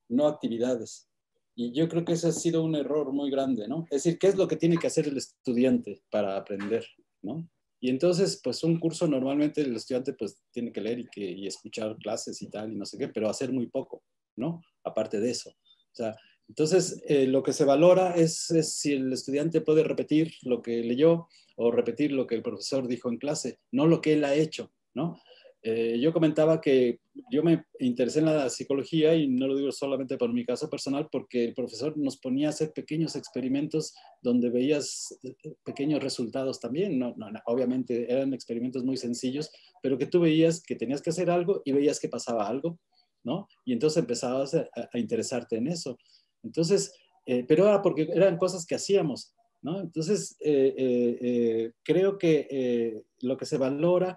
[0.08, 1.08] no actividades.
[1.54, 3.86] Y yo creo que ese ha sido un error muy grande, ¿no?
[3.90, 6.86] Es decir, ¿qué es lo que tiene que hacer el estudiante para aprender,
[7.22, 7.48] ¿no?
[7.80, 11.46] Y entonces, pues un curso normalmente el estudiante pues tiene que leer y, que, y
[11.46, 14.02] escuchar clases y tal, y no sé qué, pero hacer muy poco,
[14.36, 14.62] ¿no?
[14.84, 15.50] Aparte de eso.
[15.50, 16.16] O sea,
[16.48, 21.28] entonces, eh, lo que se valora es, si el estudiante puede repetir lo que leyó
[21.56, 24.72] o repetir lo que el profesor dijo en clase, no lo que él ha hecho,
[24.94, 25.20] ¿no?
[25.62, 30.16] Eh, yo comentaba que yo me interesé en la psicología y no lo digo solamente
[30.16, 33.92] por mi caso personal, porque el profesor nos ponía a hacer pequeños experimentos
[34.22, 37.00] donde veías eh, pequeños resultados también.
[37.00, 37.16] No,
[37.46, 39.50] obviamente eran experimentos muy sencillos,
[39.82, 42.78] pero que tú veías que tenías que hacer algo y veías que pasaba algo,
[43.24, 43.48] ¿no?
[43.64, 45.98] Y entonces empezabas a interesarte en eso.
[46.42, 46.92] Entonces,
[47.26, 49.80] eh, pero era porque eran cosas que hacíamos, ¿no?
[49.80, 54.16] Entonces, eh, eh, creo que lo que se valora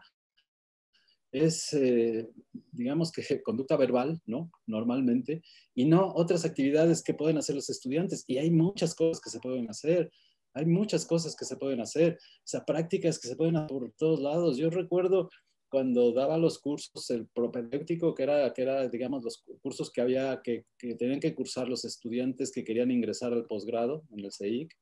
[1.31, 2.27] es, eh,
[2.71, 4.51] digamos que conducta verbal, ¿no?
[4.65, 5.41] Normalmente,
[5.75, 8.23] y no otras actividades que pueden hacer los estudiantes.
[8.27, 10.11] Y hay muchas cosas que se pueden hacer.
[10.53, 13.91] Hay muchas cosas que se pueden hacer, o sea, prácticas que se pueden hacer por
[13.93, 14.57] todos lados.
[14.57, 15.29] Yo recuerdo
[15.69, 20.41] cuando daba los cursos, el propedéutico, que era, que era digamos, los cursos que había,
[20.43, 24.75] que, que tenían que cursar los estudiantes que querían ingresar al posgrado en el CEIC,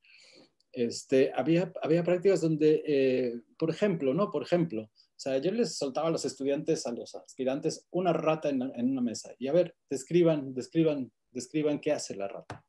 [0.71, 4.31] este, había, había prácticas donde, eh, por ejemplo, ¿no?
[4.31, 8.49] Por ejemplo, o sea, yo les soltaba a los estudiantes, a los aspirantes, una rata
[8.49, 9.33] en, en una mesa.
[9.39, 12.63] Y a ver, describan, describan, describan qué hace la rata.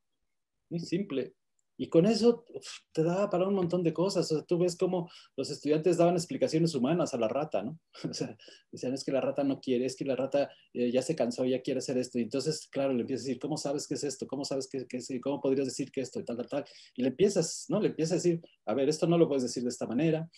[0.71, 1.35] Muy simple.
[1.81, 2.45] Y con eso
[2.93, 4.31] te daba para un montón de cosas.
[4.33, 7.79] O sea, tú ves cómo los estudiantes daban explicaciones humanas a la rata, ¿no?
[8.11, 8.37] O sea,
[8.73, 11.45] decían, es que la rata no quiere, es que la rata eh, ya se cansó,
[11.45, 12.19] ya quiere hacer esto.
[12.19, 14.27] Y entonces, claro, le empiezas a decir, ¿cómo sabes qué es esto?
[14.27, 15.09] ¿Cómo sabes qué, qué es?
[15.23, 16.19] ¿Cómo podrías decir que esto?
[16.19, 16.65] Y tal, tal, tal.
[16.97, 17.81] Y le empiezas, ¿no?
[17.81, 20.29] Le empiezas a decir, a ver, esto no lo puedes decir de esta manera.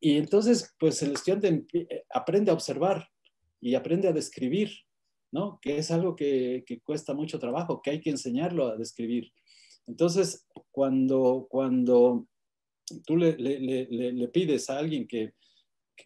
[0.00, 3.06] Y entonces, pues el estudiante eh, aprende a observar
[3.60, 4.70] y aprende a describir,
[5.30, 5.58] ¿no?
[5.60, 9.30] Que es algo que, que cuesta mucho trabajo, que hay que enseñarlo a describir.
[9.86, 12.26] Entonces, cuando, cuando
[13.06, 15.32] tú le, le, le, pides a alguien que,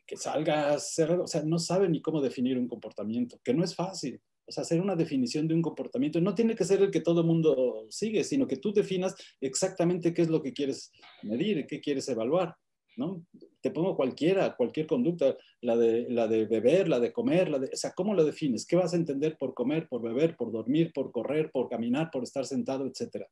[0.06, 3.64] que, salga a hacer, o sea, no sabe ni cómo definir un comportamiento, que no
[3.64, 4.20] es fácil.
[4.46, 7.20] O sea, hacer una definición de un comportamiento no tiene que ser el que todo
[7.20, 10.90] el mundo sigue, sino que tú definas exactamente qué es lo que quieres
[11.22, 12.56] medir, qué quieres evaluar.
[12.96, 13.24] ¿no?
[13.60, 17.70] Te pongo cualquiera, cualquier conducta, la de, la de beber, la de comer, la de,
[17.72, 18.66] o sea, ¿cómo lo defines?
[18.66, 22.22] ¿Qué vas a entender por comer, por beber, por dormir, por correr, por caminar, por
[22.22, 23.26] estar sentado, etcétera?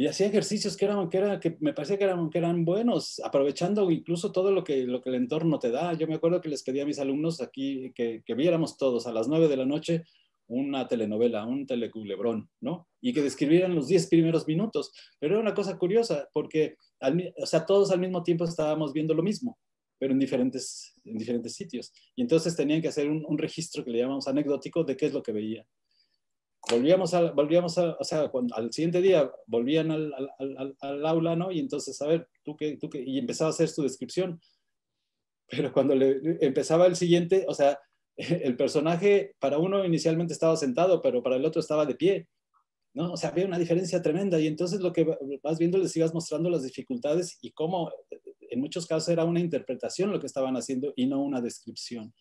[0.00, 3.20] Y hacía ejercicios que, eran, que, era, que me parecía que eran, que eran buenos,
[3.22, 5.92] aprovechando incluso todo lo que, lo que el entorno te da.
[5.92, 9.28] Yo me acuerdo que les pedí a mis alumnos aquí que, viéramos todos a las
[9.28, 10.04] nueve de la noche
[10.46, 12.88] una telenovela, un teleculebrón, ¿no?
[13.02, 14.90] Y que describieran los diez primeros minutos.
[15.18, 16.76] Pero era una cosa curiosa, porque,
[17.36, 19.58] o sea, todos al mismo tiempo estábamos viendo lo mismo,
[19.98, 21.92] pero en diferentes, en diferentes sitios.
[22.16, 25.22] Y entonces tenían que hacer un, registro que le llamamos anecdótico de qué es lo
[25.22, 25.66] que veían
[26.70, 31.36] volvíamos, a, volvíamos a, o sea, cuando, al siguiente día volvían al, al, al, aula,
[31.36, 31.50] ¿no?
[31.50, 34.40] Y entonces, a ver, tú qué, tú qué, y empezaba a hacer su descripción.
[35.48, 37.78] Pero cuando le, empezaba el siguiente, o sea,
[38.16, 42.28] el personaje para uno inicialmente estaba sentado, pero para el otro estaba de pie,
[42.94, 43.12] ¿no?
[43.12, 45.06] O sea, había una diferencia tremenda y entonces lo que
[45.42, 47.90] vas viendo les ibas mostrando las dificultades y cómo
[48.50, 52.12] en muchos casos era una interpretación lo que estaban haciendo y no una descripción.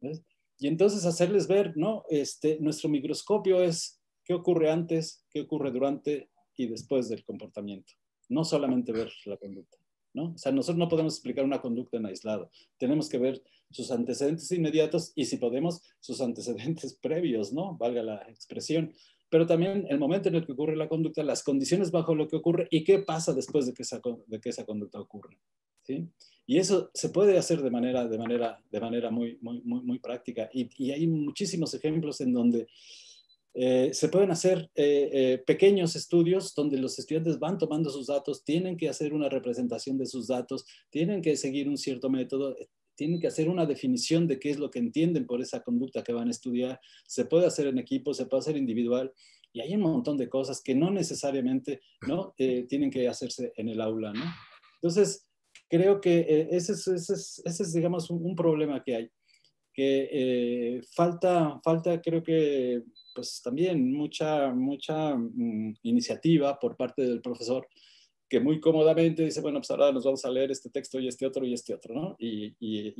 [0.00, 0.22] ¿ves?
[0.62, 2.04] Y entonces hacerles ver, ¿no?
[2.08, 7.94] Este, nuestro microscopio es qué ocurre antes, qué ocurre durante y después del comportamiento.
[8.28, 9.76] No solamente ver la conducta,
[10.14, 10.34] ¿no?
[10.34, 12.48] O sea, nosotros no podemos explicar una conducta en aislado.
[12.78, 17.76] Tenemos que ver sus antecedentes inmediatos y si podemos, sus antecedentes previos, ¿no?
[17.76, 18.92] Valga la expresión.
[19.32, 22.36] Pero también el momento en el que ocurre la conducta, las condiciones bajo lo que
[22.36, 25.38] ocurre y qué pasa después de que esa, conducta ocurre,
[25.84, 26.06] ¿sí?
[26.46, 30.50] Y eso se puede hacer de manera, de manera, de manera muy, muy, muy, práctica.
[30.52, 32.66] Y, y, hay muchísimos ejemplos en donde
[33.54, 38.44] eh, se pueden hacer eh, eh, pequeños estudios donde los estudiantes van tomando sus datos,
[38.44, 42.54] tienen que hacer una representación de sus datos, tienen que seguir un cierto método,
[43.02, 46.12] tienen que hacer una definición de qué es lo que entienden por esa conducta que
[46.12, 46.78] van a estudiar.
[47.04, 49.12] Se puede hacer en equipo, se puede hacer individual.
[49.52, 52.32] Y hay un montón de cosas que no necesariamente ¿no?
[52.36, 54.12] tienen que hacerse en el aula.
[54.12, 54.22] ¿no?
[54.80, 55.28] Entonces,
[55.68, 59.10] creo que eh, ese, es, ese, es, ese, es, digamos, un, problema que hay,
[59.74, 62.84] que eh, falta, falta, creo que,
[63.16, 67.66] pues también mucha, mucha mm, iniciativa por parte del profesor,
[68.32, 71.26] que muy cómodamente dice, bueno, pues ahora nos vamos a leer este texto y este
[71.26, 72.16] otro y este otro, ¿no?
[72.18, 72.94] Y, y,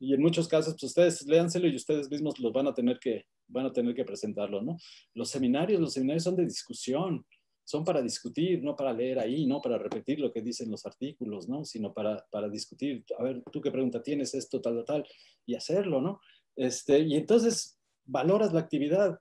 [0.00, 3.26] y, en muchos casos, pues ustedes léanselo y ustedes mismos los van a tener que,
[3.48, 4.78] van a tener que presentarlo, ¿no?
[5.12, 7.22] Los seminarios, los seminarios son de discusión,
[7.64, 11.50] son para discutir, no para leer ahí, no para repetir lo que dicen los artículos,
[11.50, 11.66] ¿no?
[11.66, 15.06] Sino para, para discutir, a ver, tú qué pregunta tienes, esto, tal, tal,
[15.44, 16.18] y hacerlo, ¿no?
[16.56, 19.18] Este, y entonces valoras la actividad.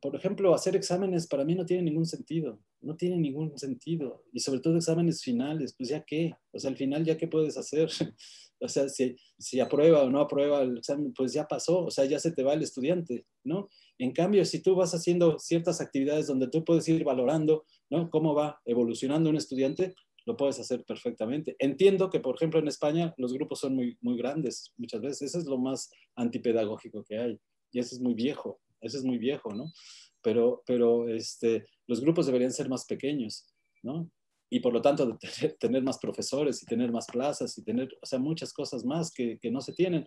[0.00, 4.24] Por ejemplo, hacer exámenes para mí no tiene ningún sentido, no tiene ningún sentido.
[4.32, 7.56] Y sobre todo exámenes finales, pues ya qué, o sea, al final ya qué puedes
[7.56, 7.88] hacer.
[8.60, 12.04] o sea, si, si aprueba o no aprueba el examen, pues ya pasó, o sea,
[12.04, 13.68] ya se te va el estudiante, ¿no?
[13.98, 18.10] En cambio, si tú vas haciendo ciertas actividades donde tú puedes ir valorando ¿no?
[18.10, 19.94] cómo va evolucionando un estudiante,
[20.26, 21.56] lo puedes hacer perfectamente.
[21.58, 25.22] Entiendo que, por ejemplo, en España los grupos son muy, muy grandes muchas veces.
[25.22, 27.40] Eso es lo más antipedagógico que hay.
[27.72, 28.60] Y eso es muy viejo.
[28.80, 29.72] Eso es muy viejo, ¿no?
[30.22, 33.46] Pero, pero este, los grupos deberían ser más pequeños,
[33.82, 34.10] ¿no?
[34.50, 35.18] Y por lo tanto,
[35.60, 39.38] tener, más profesores y tener más plazas y tener, o sea, muchas cosas más que,
[39.38, 40.06] que no se tienen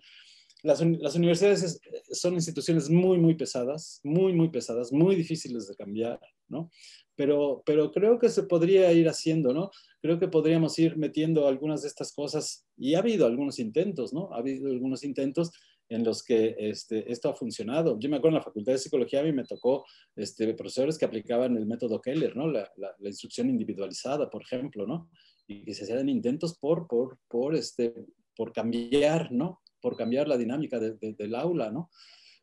[0.63, 1.79] las, universidades
[2.11, 6.69] son instituciones muy, muy pesadas, muy, muy pesadas, muy difíciles de cambiar, ¿no?
[7.15, 9.71] Pero, pero creo que se podría ir haciendo, ¿no?
[10.01, 14.33] creo que podríamos ir metiendo algunas de estas cosas y ha habido algunos intentos, ¿no?
[14.33, 15.51] Ha habido algunos intentos
[15.91, 17.99] en los que este, esto ha funcionado.
[17.99, 19.85] Yo me acuerdo en la Facultad de Psicología a mí me tocó
[20.15, 22.47] este, profesores que aplicaban el método Keller, ¿no?
[22.47, 25.09] La, la, instrucción individualizada, por ejemplo, ¿no?
[25.47, 27.93] Y que se hacían intentos por, por, por, este,
[28.37, 29.61] por cambiar, ¿no?
[29.81, 31.89] Por cambiar la dinámica de, del aula, ¿no?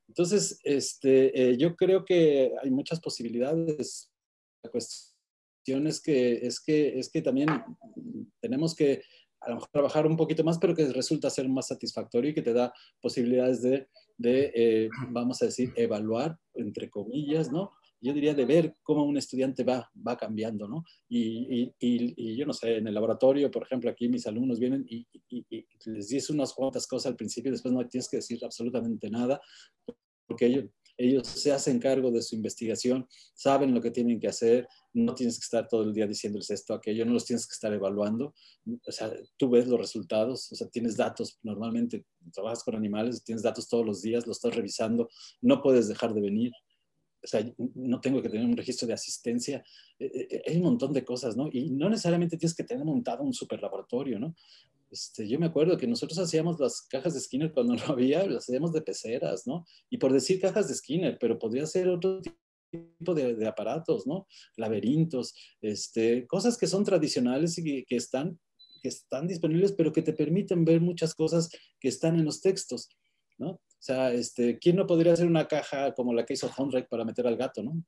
[0.09, 4.13] Entonces, este, eh, yo creo que hay muchas posibilidades.
[4.63, 7.49] La cuestión es que, es que, es que también
[8.41, 9.03] tenemos que
[9.41, 12.43] a lo mejor trabajar un poquito más, pero que resulta ser más satisfactorio y que
[12.43, 17.73] te da posibilidades de, de eh, vamos a decir, evaluar, entre comillas, ¿no?
[18.01, 20.85] Yo diría de ver cómo un estudiante va, va cambiando, ¿no?
[21.09, 24.87] Y, y, y, yo no sé, en el laboratorio, por ejemplo, aquí mis alumnos vienen
[24.89, 25.07] y,
[25.87, 29.41] les dices unas cuantas cosas al principio y después no tienes que decir absolutamente nada,
[30.27, 30.65] porque ellos,
[30.97, 34.69] ellos se hacen cargo de su investigación, saben lo que tienen que hacer,
[34.99, 37.73] no tienes que estar todo el día diciéndoles esto, aquello, no los tienes que estar
[37.73, 38.35] evaluando.
[38.87, 43.43] O sea, tú ves los resultados, o sea, tienes datos, normalmente trabajas con animales, tienes
[43.43, 45.09] datos todos los días, lo estás revisando,
[45.41, 46.53] no puedes dejar de venir.
[47.23, 47.45] O sea,
[47.75, 49.65] no tengo que tener un registro de asistencia.
[49.99, 51.49] Eh, eh, eh, hay un montón de cosas, ¿no?
[51.53, 54.35] Y no necesariamente tienes que tener montado un super laboratorio, ¿no?
[54.91, 58.45] Este, yo me acuerdo que nosotros hacíamos las cajas de Skinner cuando no había, las
[58.45, 59.67] hacíamos de peceras, ¿no?
[59.91, 62.21] Y por decir cajas de Skinner, pero podría ser otro
[62.71, 64.27] tipo de, aparatos, ¿no?
[64.57, 68.39] Laberintos, este, cosas que son tradicionales y que, están,
[68.83, 71.49] que están disponibles, pero que te permiten ver muchas cosas
[71.81, 72.89] que están en los textos,
[73.39, 73.51] ¿no?
[73.51, 77.05] O sea, este, ¿quién no podría hacer una caja como la que hizo Honrek para
[77.05, 77.83] meter al gato, ¿no?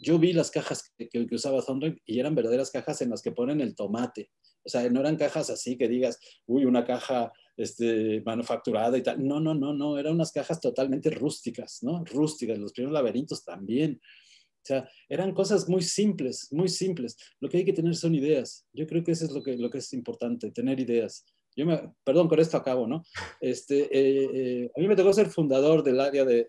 [0.00, 3.30] Yo vi las cajas que, que, usaba Honrek y eran verdaderas cajas en las que
[3.30, 4.30] ponen el tomate,
[4.64, 9.26] o sea, no eran cajas así que digas, uy, una caja este, manufacturada y tal.
[9.26, 12.04] No, no, no, no, eran unas cajas totalmente rústicas, ¿no?
[12.04, 14.00] Rústicas, los primeros laberintos también.
[14.02, 17.16] O sea, eran cosas muy simples, muy simples.
[17.40, 18.64] Lo que hay que tener son ideas.
[18.72, 21.24] Yo creo que eso es lo que, lo que es importante, tener ideas.
[21.54, 23.04] Yo me, perdón, con esto acabo, ¿no?
[23.40, 26.46] Este, eh, eh, a mí me tocó ser fundador del área de,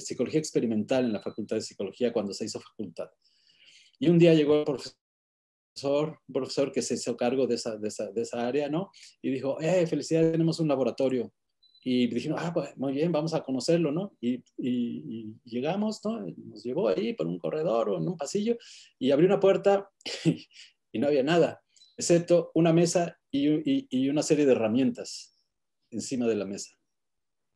[0.00, 3.10] psicología experimental en la Facultad de Psicología cuando se hizo facultad.
[3.98, 4.64] Y un día llegó el
[5.78, 8.90] profesor, un profesor que se hizo cargo de esa, de esa, de esa área, ¿no?
[9.22, 11.32] Y dijo, eh, felicidades, tenemos un laboratorio.
[11.84, 14.16] Y dijimos, ah, pues muy bien, vamos a conocerlo, ¿no?
[14.20, 14.42] Y,
[15.44, 16.20] llegamos, ¿no?
[16.20, 18.56] Nos llevó ahí por un corredor o en un pasillo
[18.98, 19.88] y abrió una puerta
[20.92, 21.62] y, no había nada,
[21.96, 25.34] excepto una mesa y, y, una serie de herramientas
[25.90, 26.74] encima de la mesa.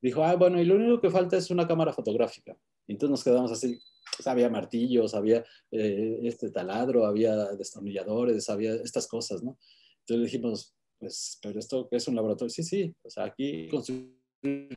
[0.01, 2.57] Dijo, ah, bueno, y lo único que falta es una cámara fotográfica.
[2.86, 3.78] Entonces nos quedamos así,
[4.24, 9.59] había martillos, había eh, este taladro, había destornilladores, había estas cosas, ¿no?
[10.01, 12.51] Entonces dijimos, pues, pero esto es un laboratorio.
[12.51, 14.16] Sí, sí, o sea, aquí construir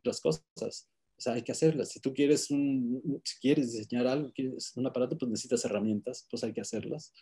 [0.04, 0.90] las cosas.
[1.18, 1.90] O sea, hay que hacerlas.
[1.90, 6.44] Si tú quieres, un, si quieres diseñar algo, quieres un aparato, pues necesitas herramientas, pues
[6.44, 7.14] hay que hacerlas.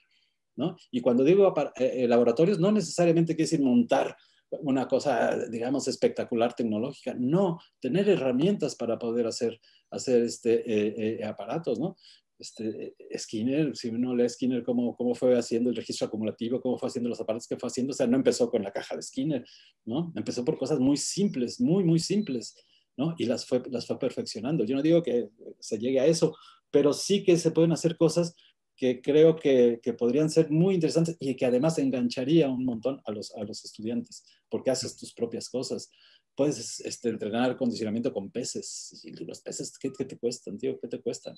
[0.55, 0.75] ¿no?
[0.91, 4.15] Y cuando digo eh, eh, laboratorios, no necesariamente quiere decir montar
[4.61, 7.15] una cosa, digamos, espectacular tecnológica.
[7.17, 9.59] No, tener herramientas para poder hacer,
[9.93, 11.95] hacer este, eh, eh, aparatos, ¿no?
[12.39, 16.77] Este, eh, Skinner, si uno lee Skinner, cómo, cómo fue haciendo el registro acumulativo, cómo
[16.77, 19.01] fue haciendo los aparatos que fue haciendo, o sea, no empezó con la caja de
[19.01, 19.45] Skinner,
[19.85, 20.11] ¿no?
[20.15, 22.55] Empezó por cosas muy simples, muy, muy simples,
[22.97, 23.15] ¿no?
[23.17, 24.65] Y las fue, las fue perfeccionando.
[24.65, 25.29] Yo no digo que
[25.59, 26.35] se llegue a eso,
[26.71, 28.35] pero sí que se pueden hacer cosas
[28.75, 33.11] que creo que, que, podrían ser muy interesantes y que además engancharía un montón a
[33.11, 35.91] los, a los estudiantes, porque haces tus propias cosas.
[36.35, 39.01] Puedes este, entrenar condicionamiento con peces.
[39.03, 40.79] Y los peces, ¿qué, ¿qué, te cuestan, tío?
[40.79, 41.35] ¿Qué te cuestan?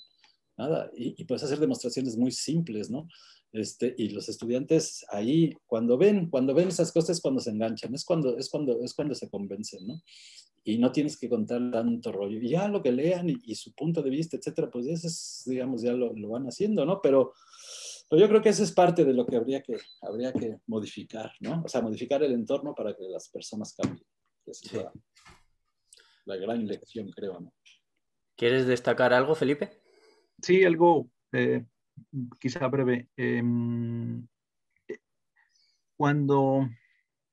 [0.58, 0.90] Nada.
[0.96, 3.08] Y, y, puedes hacer demostraciones muy simples, ¿no?
[3.52, 7.94] Este, y los estudiantes ahí, cuando ven, cuando ven esas cosas, es cuando se enganchan,
[7.94, 10.02] es cuando, es cuando, es cuando se convencen, ¿no?
[10.68, 12.40] y no tienes que contar tanto rollo.
[12.40, 15.84] Y ya lo que lean y, su punto de vista, etcétera, pues eso es, digamos,
[15.84, 17.00] ya lo, lo, van haciendo, ¿no?
[17.02, 17.34] Pero,
[18.10, 21.32] pero yo creo que eso es parte de lo que habría que, habría que modificar,
[21.40, 21.62] ¿no?
[21.64, 24.04] O sea, modificar el entorno para que las personas cambien.
[24.46, 24.94] Esa es la,
[26.26, 27.54] la, gran lección, creo, ¿no?
[28.36, 29.82] ¿Quieres destacar algo, Felipe?
[30.42, 31.66] Sí, algo eh,
[32.40, 33.10] quizá breve.
[33.16, 34.28] Em,
[35.98, 36.70] cuando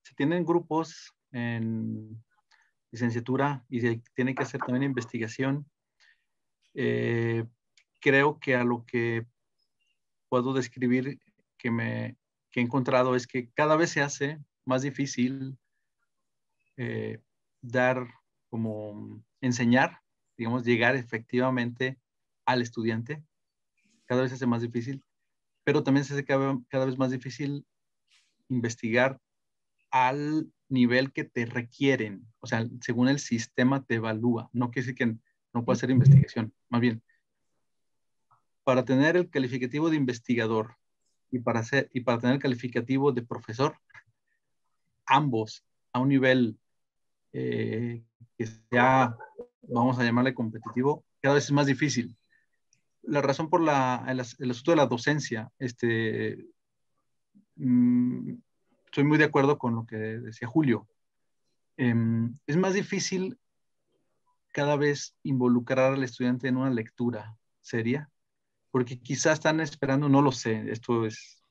[0.02, 2.22] se tienen grupos en
[2.92, 5.68] licenciatura y se tiene que hacer también investigación.
[6.74, 7.44] Eh,
[8.00, 9.26] creo que a lo que
[10.28, 11.18] puedo describir
[11.58, 12.16] que, me,
[12.50, 15.58] que he encontrado es que cada vez se hace más difícil
[16.76, 17.20] eh,
[17.60, 18.06] dar
[18.50, 20.00] como enseñar,
[20.36, 21.98] digamos, llegar efectivamente
[22.44, 23.22] al estudiante.
[24.06, 25.02] Cada vez se hace más difícil,
[25.64, 27.66] pero también se hace cada, vez más difícil
[28.48, 29.20] investigar
[29.90, 34.94] al nivel que te requieren, o sea, según el sistema te evalúa, no quiere decir
[34.94, 35.16] que
[35.52, 37.02] no pueda hacer investigación, más bien,
[38.64, 40.76] para tener el calificativo de investigador
[41.30, 43.78] y para, hacer, y para tener calificativo de profesor,
[45.04, 46.58] ambos a un nivel
[47.32, 48.02] eh,
[48.36, 49.16] que sea,
[49.62, 52.16] vamos a llamarle competitivo, cada vez es más difícil.
[53.02, 56.46] La razón por la, el, asunto de la docencia, este,
[57.56, 58.34] mm,
[58.84, 60.86] estoy muy de acuerdo con lo que decía Julio.
[61.76, 63.38] Em, es más difícil
[64.52, 68.10] cada vez involucrar al estudiante en una lectura seria,
[68.70, 71.42] porque quizás están esperando, no lo sé, esto es,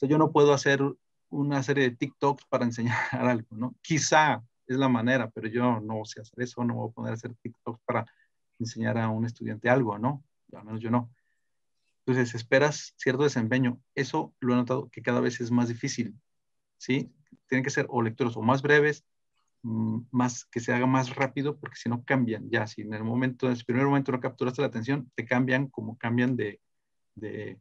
[0.00, 0.80] yo no puedo hacer
[1.28, 3.74] una serie de TikToks para enseñar algo, ¿no?
[3.82, 7.14] Quizá es la manera, pero yo no sé hacer eso, no voy a poner a
[7.14, 8.06] hacer TikToks para
[8.58, 10.24] enseñar a un estudiante algo, ¿no?
[10.52, 11.10] Al menos yo no.
[12.04, 13.80] Entonces, esperas cierto desempeño.
[13.94, 16.18] Eso lo he notado que cada vez es más difícil,
[16.78, 17.12] ¿sí?
[17.48, 19.04] Tienen que ser o lecturas o más breves,
[19.62, 22.66] mm, más que se haga más rápido, porque si no cambian ya.
[22.66, 25.96] Si en el momento, en el primer momento no capturaste la atención, te cambian como
[25.96, 26.60] cambian de,
[27.14, 27.60] de,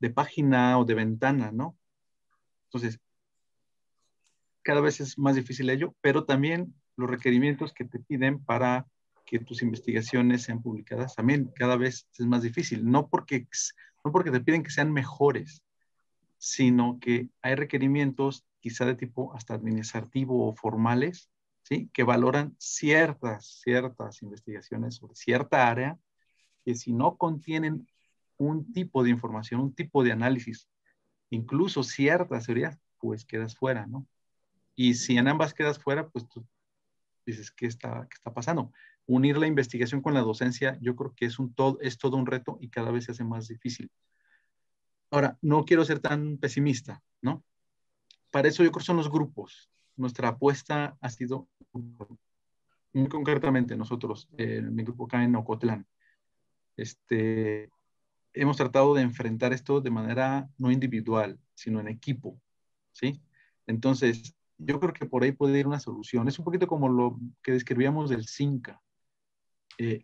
[0.00, 1.76] de página o de ventana, ¿no?
[2.66, 3.00] Entonces,
[4.68, 8.86] cada vez es más difícil ello, pero también los requerimientos que te piden para
[9.24, 12.84] que tus investigaciones sean publicadas también cada vez es más difícil.
[12.84, 13.48] No porque,
[14.04, 15.64] no porque te piden que sean mejores,
[16.36, 21.30] sino que hay requerimientos quizá de tipo hasta administrativo o formales,
[21.62, 21.88] ¿sí?
[21.94, 25.98] que valoran ciertas, ciertas investigaciones sobre cierta área
[26.62, 27.88] que si no contienen
[28.36, 30.68] un tipo de información, un tipo de análisis,
[31.30, 34.06] incluso ciertas teorías, pues quedas fuera, ¿no?
[34.78, 36.46] Y si en ambas quedas fuera, pues tú
[37.26, 38.72] dices, ¿qué está, qué está pasando?
[39.06, 42.26] Unir la investigación con la docencia, yo creo que es, un todo, es todo un
[42.26, 43.90] reto y cada vez se hace más difícil.
[45.10, 47.42] Ahora, no quiero ser tan pesimista, ¿no?
[48.30, 49.68] Para eso yo creo que son los grupos.
[49.96, 51.48] Nuestra apuesta ha sido,
[52.92, 55.88] muy concretamente nosotros, en mi grupo acá en Ocotlán,
[56.76, 57.68] este,
[58.32, 62.40] hemos tratado de enfrentar esto de manera no individual, sino en equipo,
[62.92, 63.20] ¿sí?
[63.66, 66.28] Entonces, yo creo que por ahí puede ir una solución.
[66.28, 68.80] Es un poquito como lo que describíamos del CINCA.
[69.78, 70.02] Eh,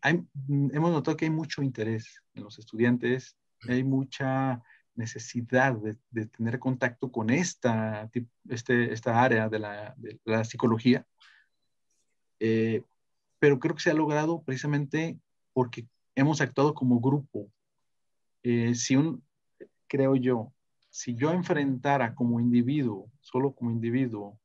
[0.48, 3.36] hemos notado que hay mucho interés en los estudiantes,
[3.68, 4.62] hay mucha
[4.94, 5.76] necesidad
[6.12, 8.09] de, tener contacto con esta,
[8.48, 11.05] este, esta área de la, psicología,
[12.39, 12.82] eh,
[13.40, 15.18] pero creo que se ha logrado precisamente
[15.52, 17.51] porque hemos actuado como grupo.
[18.44, 19.24] Eh, si un,
[19.89, 20.52] creo yo,
[20.90, 24.39] si yo enfrentara como individuo, solo como individuo,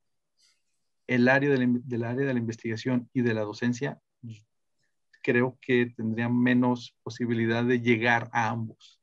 [1.09, 3.99] el área del área de la investigación y de la docencia,
[5.23, 9.01] creo que tendría menos posibilidad de llegar a ambos.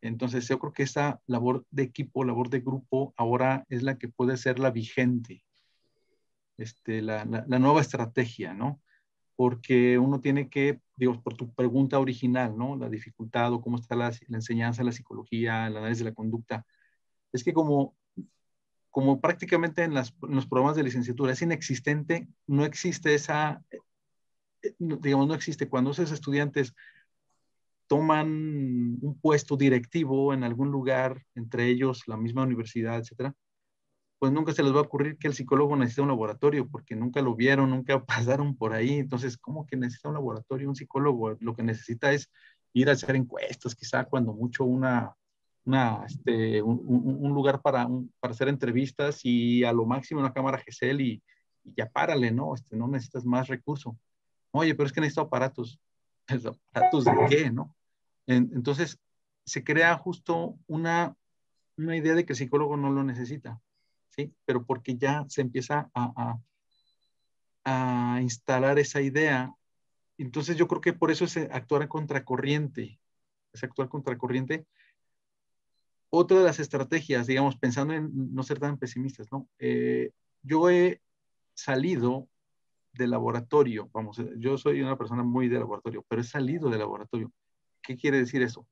[0.00, 4.08] Entonces, yo creo que esta labor de equipo, labor de grupo, ahora es la que
[4.08, 5.44] puede ser la vigente,
[6.58, 8.80] este, la, la, nueva estrategia, ¿no?
[9.36, 12.76] Porque uno tiene que, digamos, por tu pregunta original, ¿no?
[12.76, 16.66] La dificultad o cómo está la, la enseñanza, la psicología, el análisis de la conducta,
[17.32, 17.94] es que como
[18.90, 25.34] como prácticamente en, los programas de licenciatura es inexistente, no existe esa, eh, digamos, no
[25.34, 26.74] existe cuando esos estudiantes
[27.86, 28.28] toman
[29.00, 33.34] un puesto directivo en algún lugar, entre ellos la misma universidad, etcétera,
[34.20, 37.22] pues nunca se les va a ocurrir que el psicólogo necesita un laboratorio, porque nunca
[37.22, 38.98] lo vieron, nunca pasaron por ahí.
[38.98, 41.36] Entonces, ¿cómo que necesita un laboratorio un psicólogo?
[41.40, 42.30] Lo que necesita es
[42.74, 45.16] ir a hacer encuestas, quizá cuando mucho una,
[45.64, 47.88] una, este, un, lugar para,
[48.18, 51.22] para hacer entrevistas y a lo máximo una cámara GSL y,
[51.76, 52.54] ya párale, ¿no?
[52.54, 53.94] Este, no necesitas más recursos.
[54.52, 55.78] Oye, pero es que necesito aparatos.
[56.72, 57.74] ¿Aparatos de qué, no?
[58.26, 58.96] entonces,
[59.44, 61.16] se crea justo una,
[61.76, 63.60] una idea de que el psicólogo no lo necesita,
[64.10, 64.32] ¿sí?
[64.44, 66.38] Pero porque ya se empieza a,
[67.64, 69.52] a, a instalar esa idea.
[70.16, 73.00] Entonces, yo creo que por eso es actuar en contracorriente.
[73.52, 74.66] Es actuar contracorriente
[76.10, 79.48] otra de las estrategias, digamos, pensando en no ser tan pesimistas, ¿no?
[79.58, 80.10] Eh,
[80.42, 81.00] yo he
[81.54, 82.28] salido
[82.92, 86.80] del laboratorio, vamos, eh, yo soy una persona muy de laboratorio, pero he salido del
[86.80, 87.32] laboratorio.
[87.80, 88.66] ¿Qué quiere decir eso?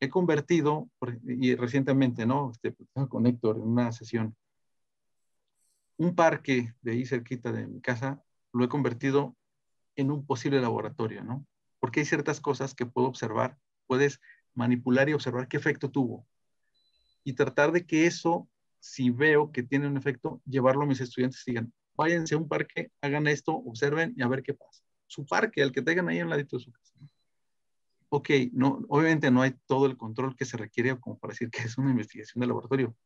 [0.00, 0.88] He convertido,
[1.24, 2.52] y recientemente, ¿no?
[2.52, 2.74] Este,
[3.08, 4.36] con Héctor en una sesión,
[5.96, 8.22] un parque de ahí cerquita de mi casa,
[8.52, 9.34] lo he convertido
[9.96, 11.44] en un posible laboratorio, ¿no?
[11.80, 14.20] Porque hay ciertas cosas que puedo observar, puedes
[14.58, 16.26] manipular y observar qué efecto tuvo.
[17.24, 18.48] Y tratar de que eso,
[18.80, 22.48] si veo que tiene un efecto, llevarlo a mis estudiantes y digan, váyanse a un
[22.48, 24.82] parque, hagan esto, observen y a ver qué pasa.
[25.06, 26.92] Su parque, el que tengan ahí en ladito de su casa.
[28.10, 31.62] Ok, no, obviamente no hay todo el control que se requiere como para decir que
[31.62, 32.96] es una investigación de laboratorio,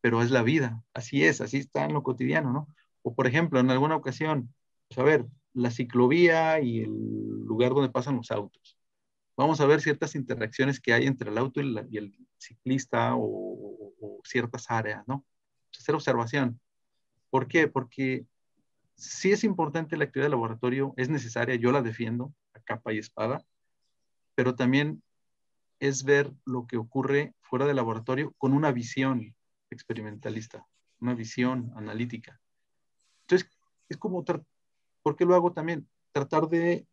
[0.00, 2.66] pero es la vida, así es, así está en lo cotidiano, ¿no?
[3.02, 4.52] O por ejemplo, en alguna ocasión,
[4.88, 6.90] pues a ver, la ciclovía y el
[7.44, 8.76] lugar donde pasan los autos
[9.36, 14.70] vamos a ver ciertas interacciones que hay entre el auto y, el ciclista o, ciertas
[14.70, 15.24] áreas, ¿no?
[15.76, 16.60] Hacer observación.
[17.30, 17.68] ¿Por qué?
[17.68, 18.26] Porque
[18.94, 22.98] sí es importante la actividad de laboratorio, es necesaria, yo la defiendo a capa y
[22.98, 23.44] espada,
[24.34, 25.02] pero también
[25.80, 29.34] es ver lo que ocurre fuera del laboratorio con una visión
[29.70, 30.66] experimentalista,
[31.00, 32.40] una visión analítica.
[33.22, 33.50] Entonces,
[33.88, 34.24] es como,
[35.02, 35.88] ¿por qué lo hago también?
[36.12, 36.86] Tratar de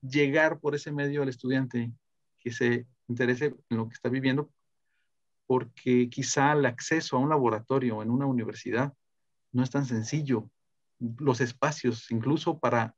[0.00, 1.92] llegar por ese medio al estudiante
[2.38, 4.50] que se interese en lo que está viviendo,
[5.46, 8.92] porque quizá el acceso a un laboratorio en una universidad
[9.52, 10.50] no es tan sencillo.
[10.98, 12.94] Los espacios, incluso para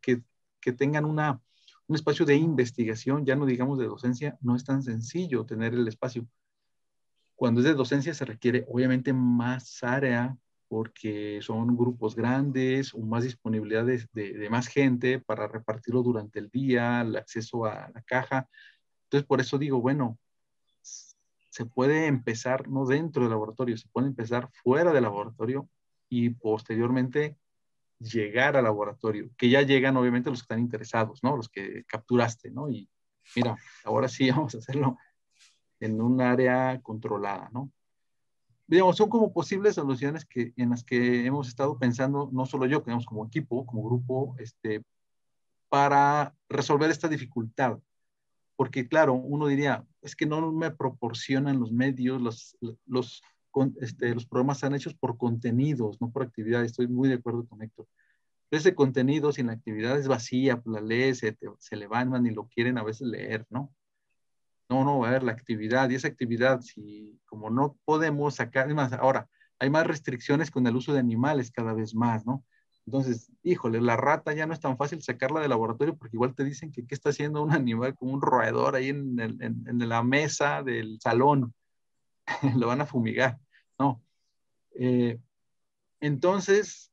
[0.00, 0.22] que,
[0.60, 1.40] que tengan una,
[1.86, 5.88] un espacio de investigación, ya no digamos de docencia, no es tan sencillo tener el
[5.88, 6.26] espacio.
[7.34, 10.36] Cuando es de docencia se requiere obviamente más área,
[10.68, 17.02] porque son grupos grandes o más disponibilidad de, más gente para repartirlo durante el día,
[17.02, 18.48] el acceso a la caja.
[19.04, 20.18] Entonces, por eso digo, bueno,
[20.80, 25.68] se puede empezar no dentro del laboratorio, se puede empezar fuera del laboratorio
[26.08, 27.36] y posteriormente
[27.98, 31.36] llegar al laboratorio, que ya llegan obviamente los que están interesados, ¿no?
[31.36, 32.68] Los que capturaste, ¿no?
[32.68, 32.88] Y
[33.34, 34.98] mira, ahora sí vamos a hacerlo
[35.80, 37.72] en un área controlada, ¿no?
[38.66, 42.80] Digamos, son como posibles soluciones que, en las que hemos estado pensando, no solo yo,
[42.80, 44.82] digamos, como equipo, como grupo, este,
[45.68, 47.78] para resolver esta dificultad.
[48.56, 52.56] Porque, claro, uno diría, es que no me proporcionan los medios, los,
[52.86, 53.22] los,
[53.80, 56.72] este, los programas están hechos por contenidos, no por actividades.
[56.72, 57.86] Estoy muy de acuerdo con Héctor.
[58.50, 62.84] Ese contenido sin actividad es vacía, la lees, se, se levantan y lo quieren a
[62.84, 63.72] veces leer, ¿no?
[64.68, 68.92] No, no, a ver, la actividad, y esa actividad, si como no podemos sacar, más,
[68.92, 69.28] ahora,
[69.58, 72.44] hay más restricciones con el uso de animales cada vez más, ¿no?
[72.86, 76.44] Entonces, híjole, la rata ya no es tan fácil sacarla del laboratorio porque igual te
[76.44, 80.62] dicen que qué está haciendo un animal como un roedor ahí en, en, la mesa
[80.62, 81.52] del salón.
[82.56, 83.38] Lo van a fumigar,
[83.78, 84.02] ¿no?
[84.78, 85.18] Eh,
[86.00, 86.92] entonces,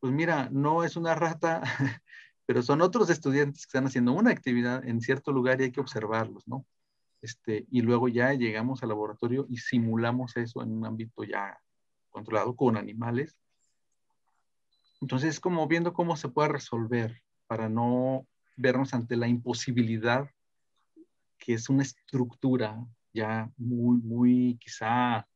[0.00, 1.62] pues mira, no es una rata,
[2.46, 5.80] pero son otros estudiantes que están haciendo una actividad en cierto lugar y hay que
[5.80, 6.66] observarlos, ¿no?
[7.22, 11.60] Este, y luego ya llegamos al laboratorio y simulamos eso en un ámbito ya
[12.08, 13.36] controlado con animales.
[15.00, 18.26] Entonces es como viendo cómo se puede resolver para no
[18.56, 20.30] vernos ante la imposibilidad
[21.38, 25.26] que es una estructura ya muy, muy quizá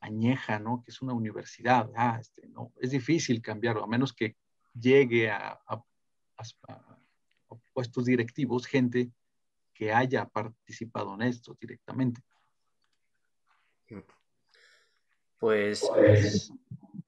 [0.00, 0.82] añeja, ¿no?
[0.82, 1.90] Que es una universidad.
[1.94, 4.36] Ah, este, no, es difícil cambiarlo, a menos que
[4.74, 5.82] llegue a, a
[7.74, 9.10] puestos directivos gente
[9.82, 12.22] que haya participado en esto directamente.
[15.40, 15.82] Pues,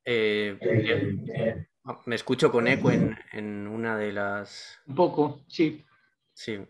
[0.05, 1.67] eh, eh,
[2.07, 4.81] me escucho con eco en, una de las...
[4.89, 5.87] Un poco, sí.
[6.33, 6.67] Sí.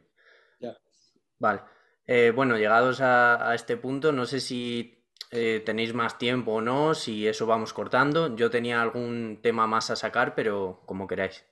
[1.39, 1.63] Vale.
[2.07, 7.27] Eh, bueno, llegados a, este punto, no sé si tenéis más tiempo o no, si
[7.27, 8.37] eso vamos cortando.
[8.37, 11.47] Yo tenía algún tema más a sacar, pero como queráis.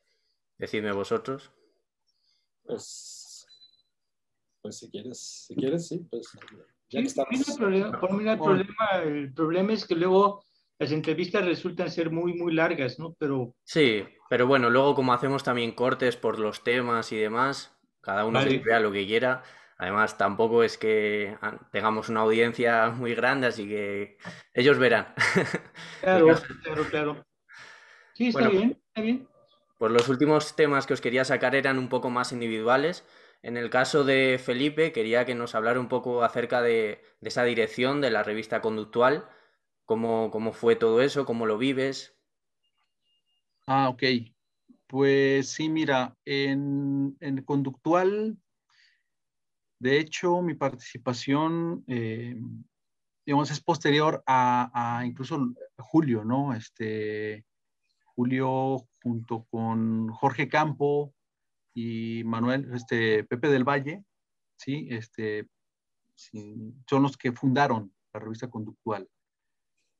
[0.58, 1.50] Decidme vosotros.
[2.64, 3.21] Pues
[4.62, 6.30] pues si quieres, si quieres, sí, pues
[6.89, 7.48] ya que estamos.
[7.48, 10.44] El problema, por mí el problema, el problema es que luego
[10.78, 13.14] las entrevistas resultan ser muy, muy largas, ¿no?
[13.18, 13.55] Pero...
[13.64, 18.40] Sí, pero bueno, luego como hacemos también cortes por los temas y demás, cada uno
[18.64, 19.43] vea lo que quiera.
[19.78, 21.36] Además, tampoco es que
[21.72, 24.16] tengamos una audiencia muy grande, así que
[24.55, 25.14] ellos verán.
[26.01, 26.26] Claro,
[26.62, 27.26] claro, claro.
[28.12, 29.28] Sí, está bien, está bien.
[29.78, 33.05] Pues los últimos temas que os quería sacar eran un poco más individuales.
[33.43, 38.01] En el caso de Felipe, quería que nos hablara un poco acerca de, esa dirección
[38.01, 39.28] de la revista conductual,
[39.85, 42.16] cómo, cómo, fue todo eso, cómo lo vives.
[43.66, 44.02] Ah, ok.
[44.86, 48.39] Pues sí, mira, en, conductual,
[49.81, 52.36] de hecho, mi participación, eh,
[53.27, 56.55] digamos, es posterior a, a, incluso Julio, ¿no?
[56.55, 57.44] Este,
[58.05, 61.12] Julio junto con Jorge Campo,
[61.74, 64.04] y Manuel, este, Pepe del Valle,
[64.56, 64.88] ¿sí?
[64.90, 65.46] Este,
[66.14, 69.08] son los que fundaron la revista conductual.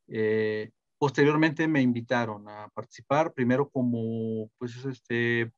[0.08, 5.52] Eh, posteriormente me invitaron a participar, primero como, pues, este,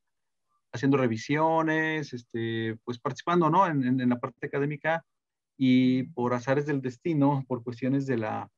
[0.73, 3.67] haciendo revisiones, este, pues participando, ¿no?
[3.67, 5.05] En, en, la parte académica
[5.57, 8.51] y por azares del destino, por cuestiones de la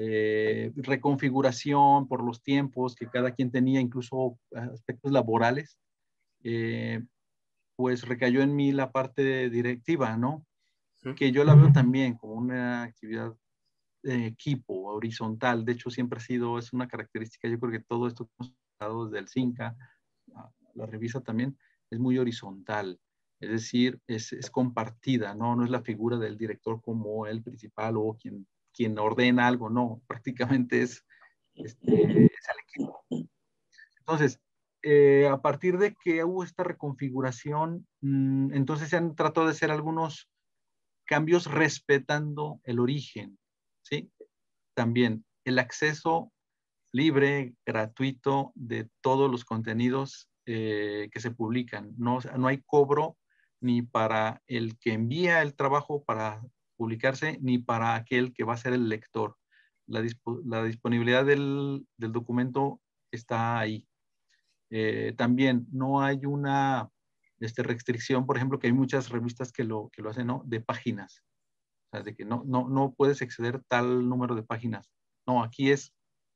[0.00, 5.80] eh, reconfiguración, por los tiempos que cada quien tenía, incluso aspectos laborales,
[6.42, 7.04] eh,
[7.76, 10.44] pues recayó en mí la parte directiva, ¿no?
[11.16, 13.34] Que yo la veo también como una actividad
[14.02, 15.64] de equipo, horizontal.
[15.64, 18.54] De hecho, siempre ha sido, es una característica, yo creo que todo esto que hemos
[18.78, 19.76] hablado desde el CINCA,
[20.74, 21.56] la revista también,
[21.90, 23.00] es muy horizontal.
[23.40, 25.54] Es decir, es, es, compartida, ¿no?
[25.54, 30.02] No es la figura del director como el principal o quien, quien ordena algo, no,
[30.08, 31.04] prácticamente es,
[31.54, 33.04] este, es el equipo.
[34.00, 34.40] Entonces,
[34.82, 39.70] eh, a partir de que hubo esta reconfiguración, mmm, entonces se han tratado de hacer
[39.70, 40.28] algunos
[41.04, 43.38] cambios respetando el origen,
[43.82, 44.10] ¿sí?
[44.74, 46.32] También el acceso
[46.92, 51.92] libre, gratuito de todos los contenidos eh, que se publican.
[51.96, 53.16] No, no hay cobro
[53.60, 56.42] ni para el que envía el trabajo para
[56.76, 59.36] publicarse, ni para aquel que va a ser el lector.
[59.86, 62.80] La, disp la disponibilidad del, documento
[63.10, 63.86] está ahí.
[64.70, 66.90] Eh, también no hay una
[67.40, 70.42] este, restricción, por ejemplo, que hay muchas revistas que lo, que lo hacen, ¿no?
[70.46, 71.22] De páginas.
[71.86, 74.90] O sea, de que no, no, no puedes exceder tal número de páginas.
[75.26, 75.94] No, aquí es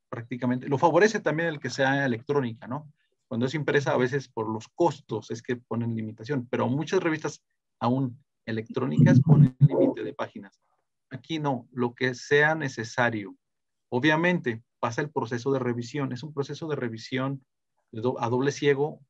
[0.08, 2.92] prácticamente, lo favorece también el que sea electrónica, ¿no?
[3.28, 7.42] Cuando es impresa, a veces por los costos es que ponen limitación, pero muchas revistas
[7.80, 10.60] aún electrónicas ponen límite de páginas.
[11.10, 13.34] Aquí no, lo que sea necesario.
[13.88, 17.42] Obviamente pasa el proceso de revisión, es un proceso de revisión
[17.92, 19.00] a doble ciego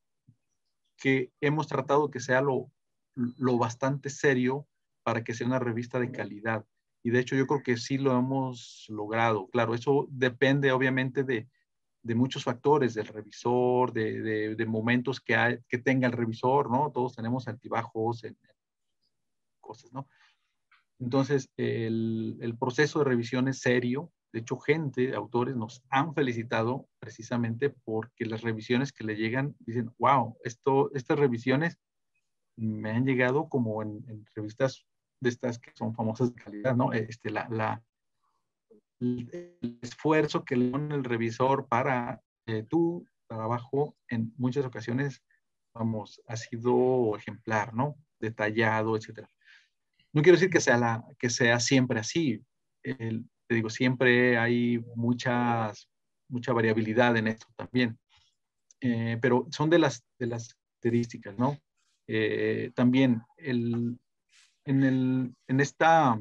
[0.97, 2.71] que hemos tratado que sea lo,
[3.15, 4.69] lo bastante serio
[5.03, 6.65] para que sea una revista de calidad.
[7.03, 9.49] Y de hecho yo creo que sí lo hemos logrado.
[9.49, 11.49] Claro, eso depende obviamente de,
[12.03, 16.91] de muchos factores, del revisor, de, de, momentos que, hay, que tenga el revisor, ¿no?
[16.93, 18.57] Todos tenemos altibajos en, en
[19.61, 20.09] cosas, ¿no?
[20.99, 24.13] Entonces, el, el, proceso de revisión es serio.
[24.33, 29.93] De hecho, gente, autores, nos han felicitado precisamente porque las revisiones que le llegan dicen,
[29.99, 31.79] wow, esto, estas revisiones
[32.57, 34.87] me han llegado como en, en revistas
[35.21, 36.93] de estas que son famosas de calidad, ¿no?
[36.93, 37.83] Este, la,
[39.01, 45.23] el esfuerzo que le pone el revisor para eh, tu trabajo en muchas ocasiones,
[45.75, 47.97] vamos, ha sido ejemplar, ¿no?
[48.19, 49.29] Detallado, etcétera.
[50.13, 52.45] No quiero decir que sea, la, que sea siempre así.
[52.83, 55.89] El, te digo, siempre hay muchas,
[56.28, 57.98] mucha variabilidad en esto también.
[58.81, 61.59] Eh, pero son de las, de las características, ¿no?
[62.09, 63.98] Eh, también el,
[64.64, 66.20] en, el, en, esta,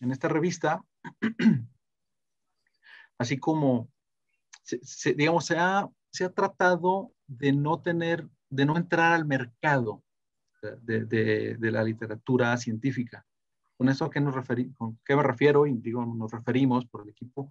[0.00, 0.82] en esta revista,
[3.18, 3.90] así como,
[4.62, 10.02] se, digamos, se ha, se ha tratado de no tener, de no entrar al mercado
[10.82, 13.26] de, de, de la literatura científica.
[13.80, 14.22] Con eso qué,
[15.06, 17.50] qué me refiero, y digo, nos referimos por el equipo.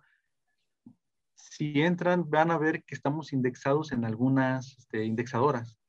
[1.33, 5.79] Si entran, van a ver que estamos indexados en algunas este, indexadoras,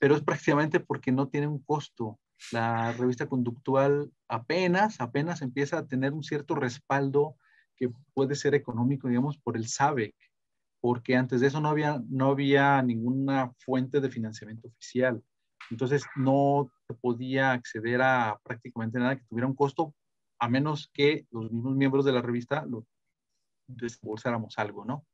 [0.00, 2.18] pero es prácticamente porque no tiene un costo
[2.50, 7.36] la revista conductual apenas, apenas empieza a tener un cierto respaldo
[7.76, 10.16] que puede ser económico, digamos, por el SABEC,
[10.80, 15.22] porque antes de eso no había, no había ninguna fuente de financiamiento oficial.
[15.70, 19.94] Entonces no podía acceder a prácticamente nada que tuviera un costo,
[20.38, 22.86] a menos que los mismos miembros de la revista lo
[23.66, 25.06] desembolsáramos algo, ¿no?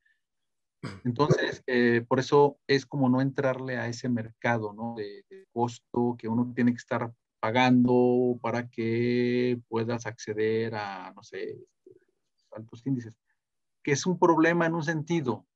[1.05, 4.94] Entonces, eh, por eso es como no entrarle a ese mercado, ¿no?
[4.97, 11.23] De, de, costo que uno tiene que estar pagando para que puedas acceder a, no
[11.23, 12.01] sé, este,
[12.53, 13.15] altos índices.
[13.82, 15.47] Que es un problema en un sentido.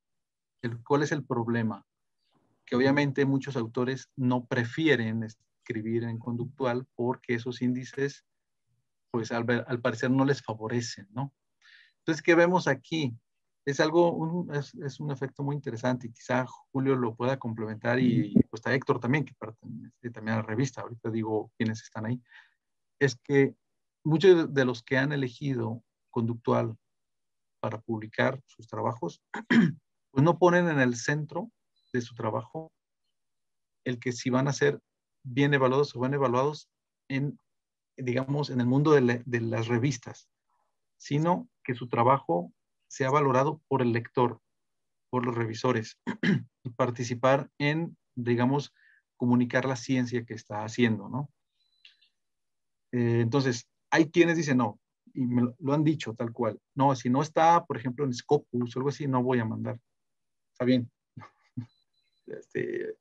[0.62, 1.84] El, ¿Cuál es el problema?
[2.64, 5.22] Que obviamente muchos autores no prefieren
[5.70, 8.24] escribir en conductual porque esos índices,
[9.10, 11.32] pues al, al parecer no les favorecen, ¿no?
[11.98, 13.16] Entonces, ¿qué vemos aquí?
[13.66, 18.00] es algo, un, es, es, un efecto muy interesante y quizá Julio lo pueda complementar
[18.00, 22.06] y pues está Héctor también, que pertenece también a la revista, ahorita digo quiénes están
[22.06, 22.20] ahí,
[22.98, 23.54] es que
[24.02, 26.74] muchos de los que han elegido conductual
[27.60, 29.22] para publicar sus trabajos,
[30.10, 31.52] pues no ponen en el centro
[31.92, 32.72] de su trabajo
[33.84, 34.80] el que si van a ser
[35.22, 36.70] bien evaluados o van evaluados
[37.08, 37.38] en,
[37.96, 40.28] digamos, en el mundo de, las revistas,
[40.96, 42.52] sino que su trabajo
[42.88, 44.40] sea valorado por el lector,
[45.10, 45.98] por los revisores,
[46.64, 48.72] y participar en, digamos,
[49.16, 51.30] comunicar la ciencia que está haciendo, ¿no?
[52.92, 54.80] Eh, entonces, hay quienes dicen, no,
[55.12, 58.14] y me lo, lo, han dicho tal cual, no, si no está, por ejemplo, en
[58.14, 59.78] Scopus o algo así, no voy a mandar.
[60.52, 60.90] Está bien.
[62.26, 62.94] Este,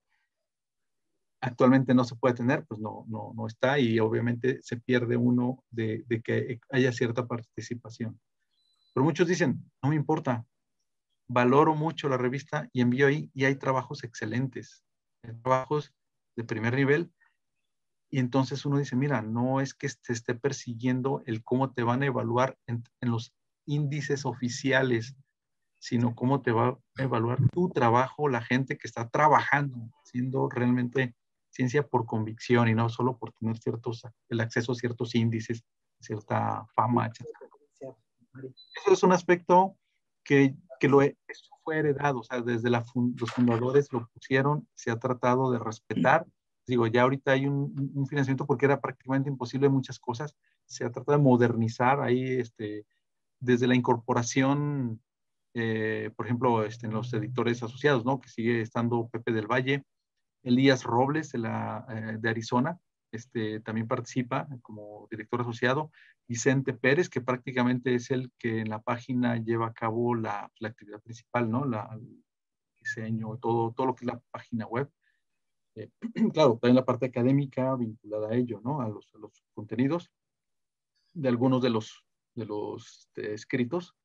[1.42, 5.64] actualmente no se puede tener, pues no, no, no está y obviamente se pierde uno
[5.70, 8.20] de, de que haya cierta participación.
[8.94, 10.46] Pero muchos dicen, no me importa,
[11.30, 14.84] valoro mucho la revista y envío ahí y hay trabajos excelentes,
[15.24, 15.94] hay trabajos
[16.36, 17.12] de primer nivel.
[18.12, 22.02] Y entonces uno dice, mira, no es que te esté persiguiendo el cómo te van
[22.02, 23.36] a evaluar en, en los
[23.68, 25.16] índices oficiales,
[25.80, 31.16] sino cómo te va a evaluar tu trabajo, la gente que está trabajando, haciendo realmente
[31.50, 35.64] ciencia por convicción y no solo por tener ciertos, el acceso a ciertos índices,
[36.00, 37.26] cierta fama, etc.
[38.84, 39.76] Eso es un aspecto
[40.24, 41.02] que, que lo,
[41.64, 42.86] fue heredado, o sea, desde la
[43.16, 46.26] los fundadores lo pusieron, se ha tratado de respetar.
[46.66, 50.36] Digo, ya ahorita hay un, un, financiamiento porque era prácticamente imposible muchas cosas,
[50.66, 52.86] se ha tratado de modernizar ahí, este,
[53.40, 55.02] desde la incorporación,
[55.56, 58.20] eh, por ejemplo, este, en los editores asociados, ¿no?
[58.20, 59.84] Que sigue estando Pepe del Valle,
[60.44, 62.80] Elías Robles de, la, eh, de Arizona,
[63.12, 65.92] este, también participa como director asociado,
[66.28, 70.70] Vicente Pérez, que prácticamente es el que en la página lleva a cabo la, la
[70.70, 71.66] actividad principal, ¿no?
[71.66, 72.24] La, el
[72.80, 74.90] diseño, todo, todo lo que es la página web.
[75.76, 75.90] Eh,
[76.34, 78.82] claro, también la parte académica vinculada a ello, ¿no?
[78.82, 80.12] A los, a los contenidos
[81.14, 82.06] de algunos de los,
[82.36, 83.96] de los este, escritos.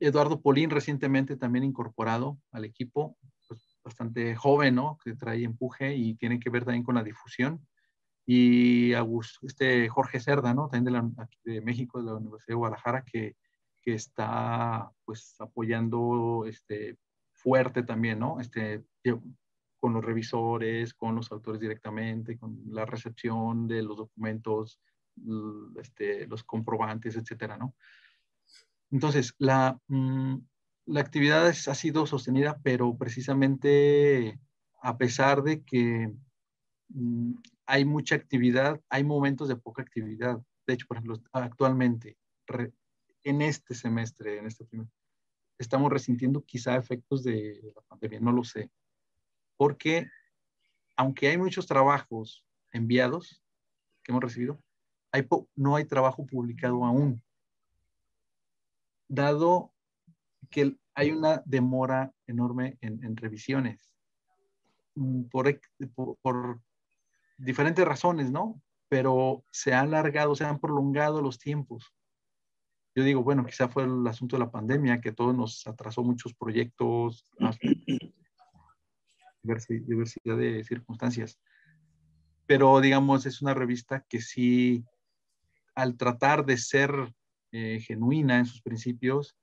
[0.00, 3.16] Eduardo Polín recientemente también incorporado al equipo,
[3.86, 4.98] bastante joven, ¿no?
[5.02, 7.64] Que trae empuje y tiene que ver también con la difusión.
[8.26, 8.92] Y
[9.42, 10.68] este Jorge Cerda, ¿no?
[10.68, 13.36] También de, la, de México, de la Universidad de Guadalajara, que,
[13.80, 16.96] que está pues apoyando este,
[17.32, 18.40] fuerte también, ¿no?
[18.40, 18.82] Este,
[19.78, 24.80] con los revisores, con los autores directamente, con la recepción de los documentos,
[25.80, 27.76] este, los comprobantes, etcétera, ¿no?
[28.90, 30.38] Entonces, la, mm,
[30.86, 34.40] la actividad ha sido sostenida, pero precisamente
[34.80, 36.12] a pesar de que
[36.88, 37.34] mm,
[37.66, 40.40] hay mucha actividad, hay momentos de poca actividad.
[40.66, 42.16] De hecho, por ejemplo, actualmente,
[43.24, 44.86] en este semestre, en este primer,
[45.58, 48.70] estamos resintiendo quizá efectos de la pandemia, no lo sé.
[49.56, 50.08] Porque
[50.96, 53.42] aunque hay muchos trabajos enviados
[54.02, 54.62] que hemos recibido,
[55.54, 57.22] no hay trabajo publicado aún.
[59.08, 59.72] Dado
[60.50, 63.94] que hay una demora enorme en, revisiones.
[64.94, 65.60] Mm, por,
[66.22, 66.60] por,
[67.38, 68.62] diferentes razones, ¿no?
[68.88, 71.92] Pero se han alargado, se han prolongado los tiempos.
[72.94, 76.32] Yo digo, bueno, quizá fue el asunto de la pandemia que todo nos atrasó muchos
[76.32, 77.30] proyectos,
[79.42, 81.38] diversidad de circunstancias.
[82.46, 84.84] Pero digamos, es una revista que sí,
[85.74, 87.12] al tratar de ser
[87.52, 89.36] eh, genuina en sus principios,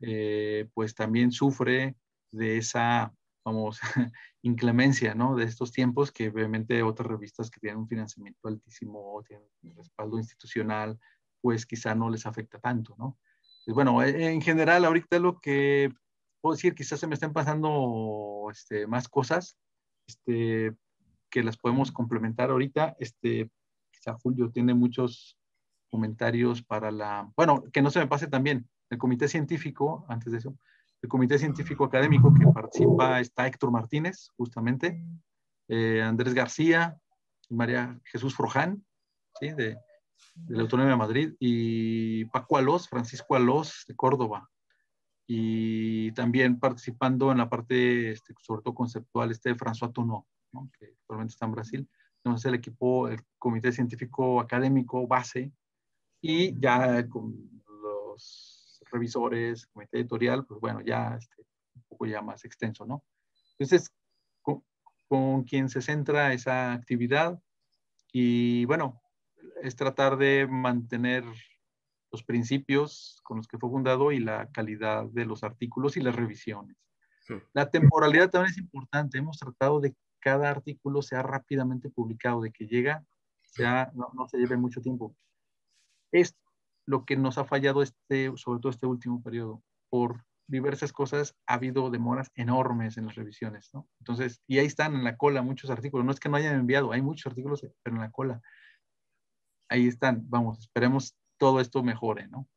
[0.00, 1.96] eh, pues también sufre
[2.32, 3.12] de esa,
[3.44, 3.80] vamos,
[4.42, 5.36] inclemencia, ¿no?
[5.36, 10.18] De estos tiempos que obviamente otras revistas que tienen un financiamiento altísimo, tienen un respaldo
[10.18, 10.98] institucional,
[11.40, 13.18] pues quizá no les afecta tanto, ¿no?
[13.66, 15.92] Bueno, en general ahorita lo que
[16.40, 19.56] puedo decir, quizás se me están pasando este, más cosas,
[20.08, 20.74] este,
[21.30, 23.50] que las podemos complementar ahorita, este,
[23.92, 25.36] quizá Julio tiene muchos
[25.90, 30.38] comentarios para la, bueno, que no se me pase también, el comité científico, antes de
[30.38, 30.56] eso,
[31.02, 35.02] el comité científico académico que participa está Héctor Martínez, justamente,
[35.68, 37.00] eh, Andrés García,
[37.48, 38.84] María Jesús Froján,
[39.38, 39.50] ¿sí?
[39.52, 39.78] de,
[40.34, 44.50] de, la Autonomía de Madrid, y Paco Alós, Francisco Alós, de Córdoba.
[45.26, 50.26] Y también participando en la parte, este, sobre todo conceptual, este François Tono,
[50.78, 51.88] que actualmente está en Brasil.
[52.22, 55.52] Entonces el equipo, el comité científico académico base,
[56.20, 57.59] y ya con
[58.90, 61.42] revisores, comité editorial, pues bueno, ya este,
[61.74, 63.04] un poco ya más extenso, ¿no?
[63.58, 63.92] Entonces,
[64.42, 67.42] con, quien se centra esa actividad
[68.12, 69.02] y bueno,
[69.60, 71.24] es tratar de mantener
[72.12, 76.14] los principios con los que fue fundado y la calidad de los artículos y las
[76.14, 76.76] revisiones.
[77.52, 79.18] La temporalidad también es importante.
[79.18, 83.04] Hemos tratado de que cada artículo sea rápidamente publicado, de que llega,
[83.42, 85.14] sea, no, no se lleve mucho tiempo.
[86.12, 86.49] Esto
[86.86, 89.62] lo que nos ha fallado este, sobre todo este último periodo.
[89.90, 93.88] Por diversas cosas ha habido demoras enormes en las revisiones, ¿no?
[94.00, 96.04] Entonces, y ahí están en la cola muchos artículos.
[96.04, 98.40] No es que no hayan enviado, hay muchos artículos, pero en la cola.
[99.68, 102.48] Ahí están, vamos, esperemos todo esto mejore, ¿no?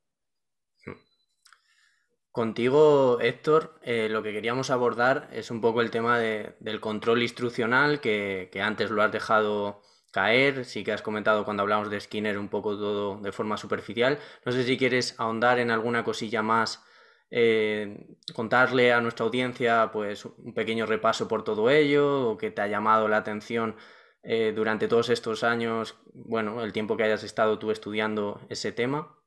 [2.31, 8.01] Contigo, Héctor, eh, lo que queríamos abordar es un poco el tema del control instruccional,
[8.01, 9.83] que, que antes lo has dejado
[10.13, 10.63] caer.
[10.63, 14.19] Sí que has comentado cuando hablamos de Skinner un poco todo de forma superficial.
[14.45, 16.83] No sé si quieres ahondar en alguna cosilla más,
[17.31, 22.61] eh, contarle a nuestra audiencia pues un pequeño repaso por todo ello o que te
[22.61, 23.75] ha llamado la atención
[24.21, 29.17] eh, durante todos estos años, bueno, el tiempo que hayas estado tú estudiando ese tema.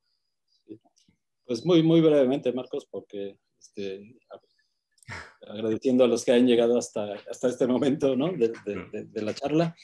[1.45, 4.17] Pues muy, muy brevemente, Marcos, porque este,
[5.49, 8.33] agradeciendo a los que han llegado hasta, hasta este momento ¿no?
[8.33, 9.77] de, de, la charla.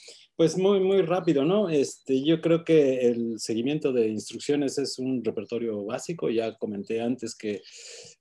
[0.43, 1.71] Pues muy, muy rápido, ¿no?
[1.71, 6.31] Este, yo creo que el seguimiento de instrucciones es un repertorio básico.
[6.31, 7.63] Ya comenté antes que,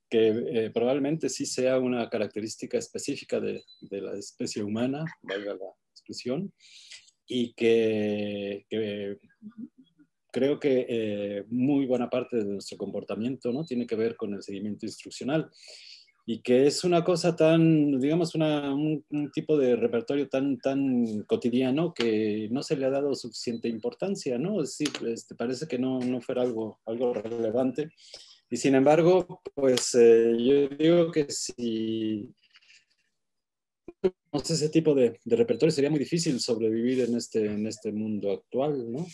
[0.08, 5.74] que eh, probablemente sí sea una característica específica de, de, la especie humana, valga la
[5.90, 6.52] expresión
[7.26, 8.66] y que,
[10.30, 13.64] creo que eh, muy buena parte de nuestro comportamiento ¿no?
[13.64, 15.50] tiene que ver con el seguimiento instruccional
[16.24, 22.48] y que es una cosa tan, digamos, un, tipo de repertorio tan, tan cotidiano que
[22.50, 24.62] no se le ha dado suficiente importancia, ¿no?
[24.62, 27.90] Es decir, este, parece que no, no fuera algo, algo relevante.
[28.48, 32.28] Y sin embargo, pues eh, yo digo que si
[34.32, 38.92] ese tipo de, de, repertorio sería muy difícil sobrevivir en este, en este mundo actual,
[38.92, 39.06] ¿no?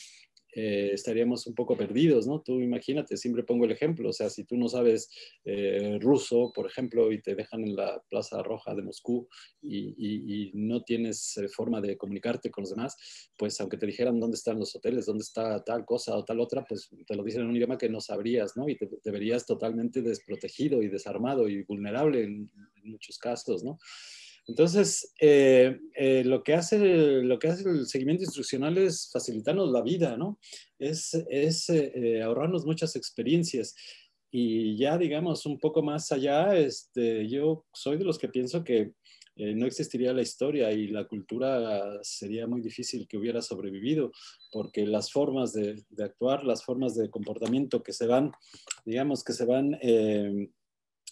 [0.54, 2.40] Eh, estaríamos un poco perdidos, ¿no?
[2.40, 5.10] Tú imagínate, siempre pongo el ejemplo, o sea, si tú no sabes
[5.44, 9.28] eh, ruso, por ejemplo, y te dejan en la Plaza Roja de Moscú
[9.60, 12.96] y, no tienes eh, forma de comunicarte con los demás,
[13.36, 16.64] pues aunque te dijeran dónde están los hoteles, dónde está tal cosa o tal otra,
[16.64, 18.68] pues te lo dicen en un idioma que no sabrías, ¿no?
[18.68, 23.78] Y te, verías totalmente desprotegido y desarmado y vulnerable en, en muchos casos, ¿no?
[24.48, 29.82] Entonces, eh, eh, lo, que hace, lo que hace el seguimiento instruccional es facilitarnos la
[29.82, 30.38] vida, ¿no?
[30.78, 33.76] Es, es eh, ahorrarnos muchas experiencias.
[34.30, 38.92] Y ya, digamos, un poco más allá, este, yo soy de los que pienso que
[39.36, 44.10] no existiría la historia y la cultura sería muy difícil que hubiera sobrevivido,
[44.50, 48.32] porque las formas de, de actuar, las formas de comportamiento que se van,
[48.84, 49.78] digamos, que se van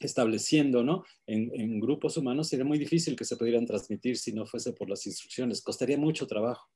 [0.00, 1.04] estableciendo ¿no?
[1.26, 5.06] en, grupos humanos, sería muy difícil que se pudieran transmitir si no fuese por las
[5.06, 6.68] instrucciones, costaría mucho trabajo.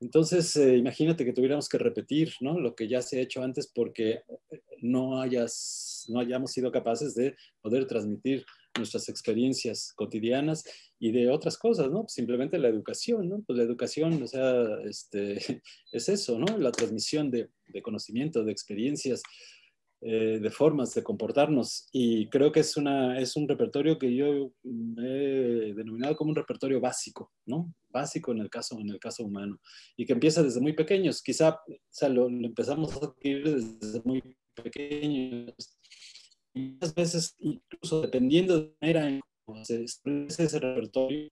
[0.00, 2.60] Entonces, eh, imagínate que tuviéramos que repetir ¿no?
[2.60, 4.20] lo que ya se ha hecho antes porque
[4.50, 8.44] eh, no, hayas, no hayamos sido capaces de poder transmitir
[8.76, 10.64] nuestras experiencias cotidianas
[10.98, 12.04] y de otras cosas, ¿no?
[12.08, 13.42] Simplemente la educación, ¿no?
[13.46, 15.38] Pues la educación, o sea, este,
[15.92, 16.58] es eso, ¿no?
[16.58, 19.22] La transmisión de, de conocimiento, de experiencias,
[20.08, 21.88] eh, de formas de comportarnos.
[21.90, 24.52] Y creo que es, una, es un repertorio que yo
[24.98, 27.74] he denominado como un repertorio básico, ¿no?
[27.88, 29.58] Básico en el caso, en el caso humano.
[29.96, 31.20] Y que empieza desde muy pequeños.
[31.20, 34.22] Quizá o sea, lo, empezamos a adquirir desde muy
[34.54, 35.76] pequeños.
[36.54, 41.28] Y muchas veces, incluso dependiendo de la manera en cómo se expresa ese repertorio,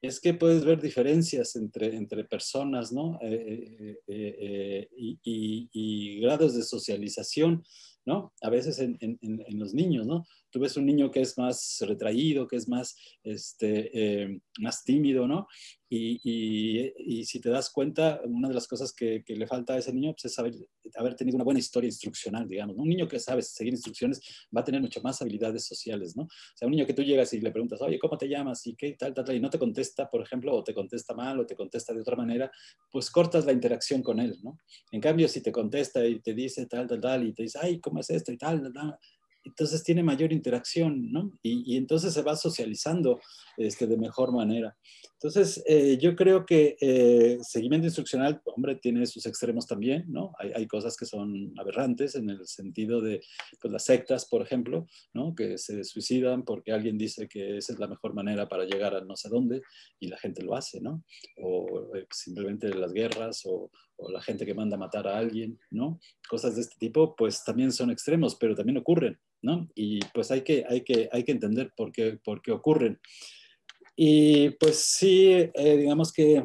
[0.00, 3.18] es que puedes ver diferencias entre, entre personas, ¿no?
[3.20, 7.62] Eh, eh, y, y, grados de socialización
[8.06, 8.32] ¿no?
[8.42, 9.18] A veces en,
[9.58, 10.26] los niños, ¿no?
[10.54, 13.90] Tú ves un niño que es más retraído, que es más, este,
[14.22, 15.48] eh, más tímido, ¿no?
[15.88, 20.12] Y, si te das cuenta, una de las cosas que, le falta a ese niño
[20.12, 20.38] pues, es
[20.96, 22.76] haber tenido una buena historia instruccional, digamos.
[22.76, 24.20] Un niño que sabe seguir instrucciones
[24.56, 26.22] va a tener mucho más habilidades sociales, ¿no?
[26.22, 28.64] O sea, un niño que tú llegas y le preguntas, oye, ¿cómo te llamas?
[28.68, 31.40] Y qué tal, tal, tal, y no te contesta, por ejemplo, o te contesta mal,
[31.40, 32.48] o te contesta de otra manera,
[32.92, 34.56] pues cortas la interacción con él, ¿no?
[34.92, 37.80] En cambio, si te contesta y te dice tal, tal, tal, y te dice, ay,
[37.80, 38.30] ¿cómo es esto?
[38.30, 38.98] Y tal, tal, tal
[39.44, 41.32] entonces tiene mayor interacción, ¿no?
[41.42, 43.20] Y, entonces se va socializando
[43.56, 44.76] este, de mejor manera.
[45.14, 50.32] Entonces, eh, yo creo que eh, seguimiento instruccional, hombre, tiene sus extremos también, ¿no?
[50.38, 53.22] Hay, cosas que son aberrantes en el sentido de
[53.60, 55.34] pues, las sectas, por ejemplo, ¿no?
[55.34, 59.04] Que se suicidan porque alguien dice que esa es la mejor manera para llegar a
[59.04, 59.62] no sé dónde
[59.98, 61.04] y la gente lo hace, ¿no?
[61.42, 65.58] O eh, simplemente las guerras o, o la gente que manda a matar a alguien,
[65.70, 66.00] ¿no?
[66.28, 69.68] Cosas de este tipo, pues también son extremos, pero también ocurren, ¿no?
[69.74, 73.00] Y pues hay que, hay que, hay que entender por qué, por qué ocurren.
[73.96, 76.44] Y pues sí, eh, digamos que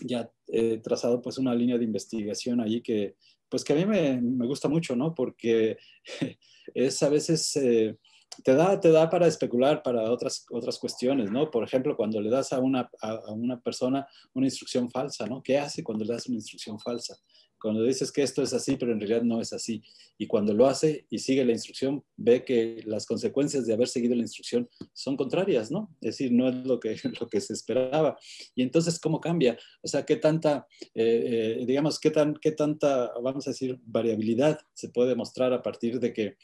[0.00, 3.16] ya he trazado pues una línea de investigación allí que,
[3.48, 5.14] pues que a mí me, me gusta mucho, ¿no?
[5.14, 5.76] Porque
[6.74, 7.56] es a veces...
[7.56, 7.96] Eh,
[8.44, 11.50] te da, te da para especular para otras, otras cuestiones, ¿no?
[11.50, 15.42] Por ejemplo, cuando le das a una, a una persona una instrucción falsa, ¿no?
[15.42, 17.16] ¿Qué hace cuando le das una instrucción falsa?
[17.62, 19.84] Cuando dices que esto es así, pero en realidad no es así.
[20.18, 24.16] Y cuando lo hace y sigue la instrucción, ve que las consecuencias de haber seguido
[24.16, 25.96] la instrucción son contrarias, ¿no?
[26.00, 28.18] Es decir, no es lo que, lo que se esperaba.
[28.56, 29.56] Y entonces, ¿cómo cambia?
[29.80, 34.58] O sea, ¿qué tanta, eh, eh, digamos, qué, tan, qué tanta, vamos a decir, variabilidad
[34.74, 36.36] se puede mostrar a partir de que,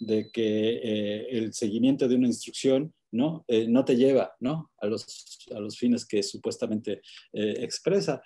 [0.00, 3.46] de que eh, el seguimiento de una instrucción ¿no?
[3.68, 4.72] no te lleva ¿no?
[4.78, 7.00] A, los, a los fines que supuestamente
[7.32, 8.20] expresa.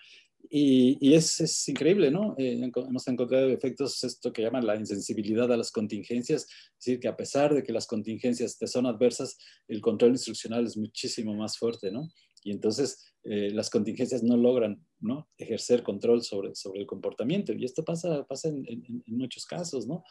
[0.48, 2.34] Y, es, es, increíble, ¿no?
[2.38, 7.08] Eh, hemos encontrado efectos, esto que llaman la insensibilidad a las contingencias, es decir, que
[7.08, 9.36] a pesar de que las contingencias te son adversas,
[9.68, 12.08] el control instruccional es muchísimo más fuerte, ¿no?
[12.42, 15.28] Y entonces eh, las contingencias no logran ¿no?
[15.36, 17.52] ejercer control sobre, sobre el comportamiento.
[17.52, 20.04] Y esto pasa, pasa en, en, en muchos casos, ¿no?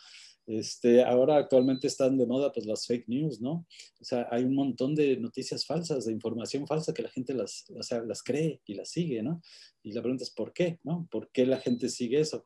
[0.49, 3.67] Este, ahora actualmente están de moda pues las fake news, ¿no?
[4.01, 7.69] O sea, hay un montón de noticias falsas, de información falsa que la gente las,
[7.69, 9.43] o sea, las cree y las sigue, ¿no?
[9.83, 10.79] Y la pregunta es ¿por qué?
[10.83, 11.07] ¿no?
[11.11, 12.45] ¿Por qué la gente sigue eso?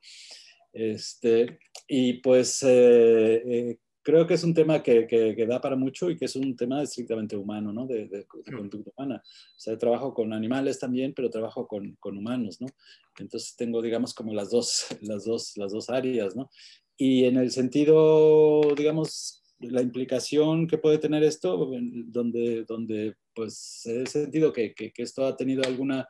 [0.73, 6.09] Este, y pues, eh, eh, creo que es un tema que, que, da para mucho
[6.09, 7.87] y que es un tema estrictamente humano, ¿no?
[7.87, 9.23] De, de, conducta humana.
[9.25, 12.67] O sea, trabajo con animales también, pero trabajo con, con, humanos, ¿no?
[13.17, 16.49] Entonces tengo, digamos, como las dos, las dos, las dos áreas, ¿no?
[16.97, 21.69] Y en el sentido, digamos, la implicación que puede tener esto,
[22.07, 26.07] donde, donde pues he sentido que, que, que esto ha tenido alguna,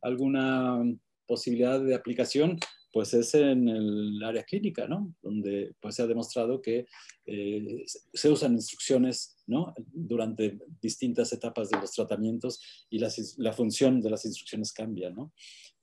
[0.00, 0.82] alguna
[1.26, 2.58] posibilidad de aplicación,
[2.94, 5.16] pues es en el área clínica, ¿no?
[5.20, 6.86] Donde pues se ha demostrado que
[7.26, 9.74] eh, se usan instrucciones, ¿no?
[9.92, 15.32] Durante distintas etapas de los tratamientos y la función de las instrucciones cambia, ¿no?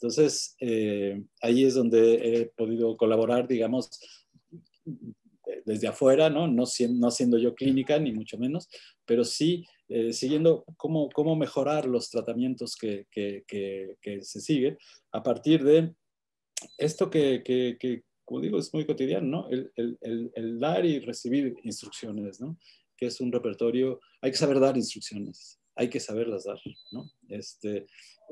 [0.01, 3.89] Entonces, eh, ahí es donde he podido colaborar, digamos,
[5.65, 6.47] desde afuera, ¿no?
[6.47, 8.69] No, siendo, siendo yo clínica, ni mucho menos,
[9.05, 14.77] pero sí eh, siguiendo cómo, cómo mejorar los tratamientos que, que, se siguen
[15.11, 15.93] a partir de
[16.77, 19.49] esto que, que, como digo, es muy cotidiano, ¿no?
[19.49, 22.57] El, dar y recibir instrucciones, ¿no?
[22.95, 26.61] Que es un repertorio, hay que saber dar instrucciones, hay que saberlas dar,
[26.91, 27.11] ¿no?
[27.27, 27.85] Este,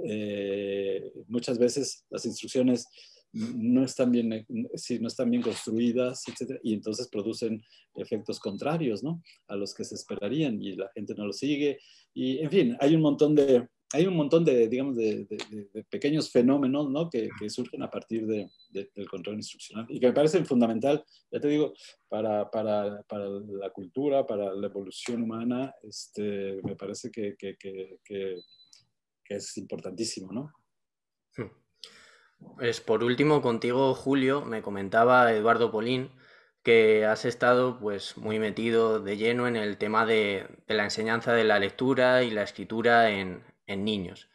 [0.05, 2.88] eh, muchas veces las instrucciones
[3.32, 6.59] no están bien, no están bien construidas, etc.
[6.64, 7.64] Y entonces producen
[7.95, 9.22] efectos contrarios, ¿no?
[9.48, 11.80] A los que se esperarían y la gente no lo sigue.
[12.14, 15.27] Y, en fin, hay un montón de, hay un montón de, digamos, de,
[15.90, 17.09] pequeños fenómenos ¿no?
[17.09, 21.74] que, surgen a parpartir del control instruccional y que me parecen fundamental, ya te digo,
[22.08, 28.35] para, para, para la cultura, para la evolución humana, este, me parece que, que, que,
[29.27, 30.51] es importantísimo, ¿no?
[32.40, 36.11] Pues por último, contigo, Julio, me comentaba Eduardo Polín
[36.64, 41.43] que has estado pues muy metido de lleno en el tema de, la enseñanza de
[41.43, 44.30] la lectura y la escritura en, niños.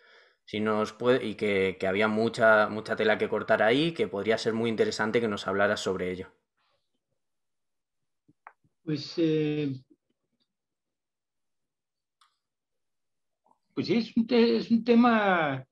[0.44, 4.52] Si nos puede, y que, había mucha, mucha tela que cortar ahí, que podría ser
[4.54, 6.32] muy interesante que nos hablaras sobre ello.
[8.84, 9.72] Pues, eh,
[13.74, 15.66] pues sí, es un, es un tema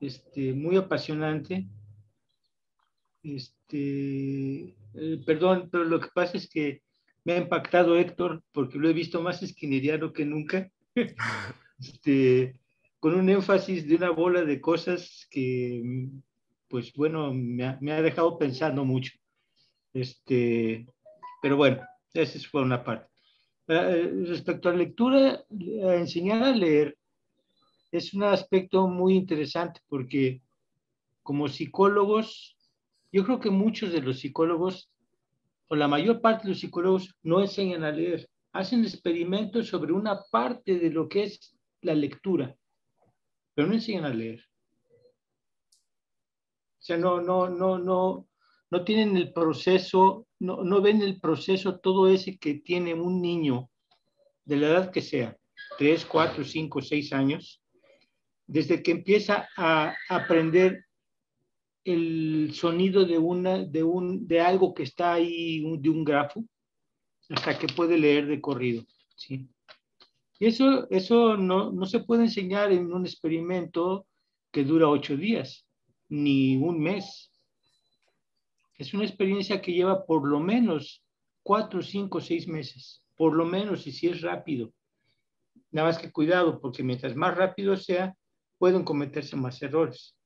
[0.00, 1.66] este, muy apasionante.
[3.22, 6.82] Este, eh, perdón, pero lo que pasa es que
[7.24, 10.70] me ha impactado Héctor porque lo he visto más esquineriano que nunca.
[11.80, 12.56] este,
[13.00, 16.08] con un énfasis de una bola de cosas que,
[16.68, 19.12] pues bueno, me ha, dejado pensando mucho.
[19.92, 20.86] Este,
[21.42, 21.82] pero bueno,
[22.12, 23.06] esa fue una parte.
[23.68, 25.44] Eh, respecto a la lectura,
[25.88, 26.96] a enseñar a leer
[27.98, 30.42] es un aspecto muy interesante porque
[31.22, 32.56] como psicólogos,
[33.12, 34.90] yo creo que muchos de los psicólogos,
[35.68, 38.28] o la mayor parte de los psicólogos, no enseñan a leer.
[38.52, 42.56] Hacen experimentos sobre una parte de lo que es la lectura
[43.54, 44.44] pero no enseñan a leer.
[46.78, 48.28] O sea, no, no, no, no,
[48.70, 53.70] no tienen el proceso, no, no ven el proceso todo ese que tiene un niño
[54.44, 55.38] de la edad que sea,
[55.78, 57.62] 3, 4, 5, 6 años,
[58.46, 60.84] desde que empieza a aprender
[61.84, 66.44] el sonido de, una, de, un, de algo que está ahí, de un grafo,
[67.28, 68.84] hasta que puede leer de corrido.
[69.16, 69.48] ¿sí?
[70.38, 74.06] Y eso, eso no, no se puede enseñar en un experimento
[74.50, 75.66] que dura ocho días,
[76.08, 77.30] ni un mes.
[78.76, 81.02] Es una experiencia que lleva por lo menos
[81.42, 84.72] cuatro, cinco, seis meses, por lo menos, y si es rápido.
[85.70, 88.16] Nada más que cuidado, porque mientras más rápido sea,
[88.64, 90.16] pueden cometerse más errores.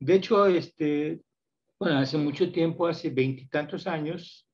[0.00, 1.20] De hecho, este,
[1.78, 4.48] bueno, hace mucho tiempo, hace veintitantos años,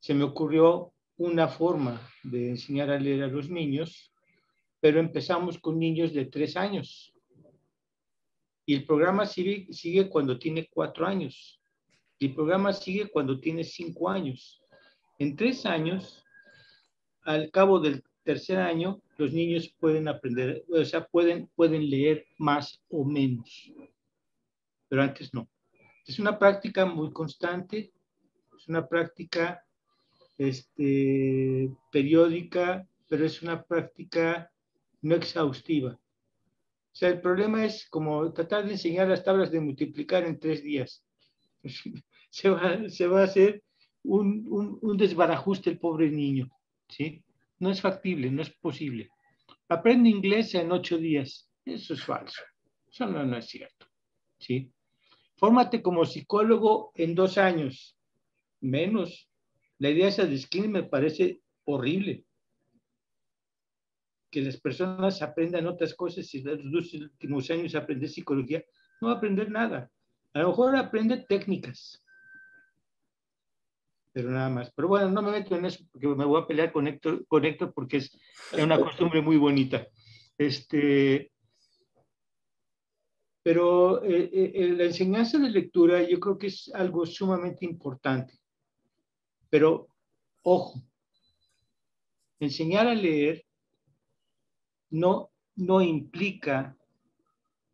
[0.00, 4.10] se me ocurrió una forma de enseñar a leer a los niños,
[4.80, 7.12] pero empezamos con niños de tres años.
[8.64, 11.60] Y el programa sigue, sigue cuando tiene cuatro años.
[12.18, 14.62] Y el programa sigue cuando tiene cinco años.
[15.18, 16.24] En tres años,
[17.20, 22.82] al cabo del tercer año, los niños pueden aprender, o sea, pueden, pueden leer más
[22.88, 23.72] o menos.
[24.88, 25.48] Pero antes no.
[26.06, 27.92] Es una práctica muy constante,
[28.56, 29.64] es una práctica
[30.38, 34.50] este, periódica, pero es una práctica
[35.02, 35.92] no exhaustiva.
[35.92, 40.62] O sea, el problema es como tratar de enseñar las tablas de multiplicar en tres
[40.62, 41.04] días.
[42.30, 43.62] se, va, se va a hacer
[44.02, 46.50] un, un, un, desbarajuste el pobre niño,
[46.88, 47.24] ¿sí?
[47.58, 49.08] No es factible, no es posible.
[49.68, 51.48] Aprende inglés en ocho días.
[51.64, 52.42] Eso es falso.
[52.88, 53.86] Eso no, es cierto,
[54.38, 54.70] ¿sí?
[55.36, 57.98] Fórmate como psicólogo en dos años.
[58.60, 59.28] Menos,
[59.78, 62.24] la idea esa de Skinner me parece horrible.
[64.30, 68.64] Que las personas aprendan otras cosas y los dos últimos años aprender psicología,
[69.00, 69.90] no va a aprender nada.
[70.32, 72.03] A lo mejor aprende técnicas.
[74.14, 74.72] Pero nada más.
[74.72, 77.44] Pero bueno, no me meto en eso porque me voy a pelear con Héctor, con
[77.44, 78.16] Héctor porque es,
[78.52, 79.88] una costumbre muy bonita.
[80.38, 81.32] Este,
[83.42, 88.38] pero eh, eh, la enseñanza de lectura yo creo que es algo sumamente importante.
[89.50, 89.88] Pero,
[90.42, 90.80] ojo,
[92.38, 93.44] enseñar a leer
[94.90, 96.76] no, no implica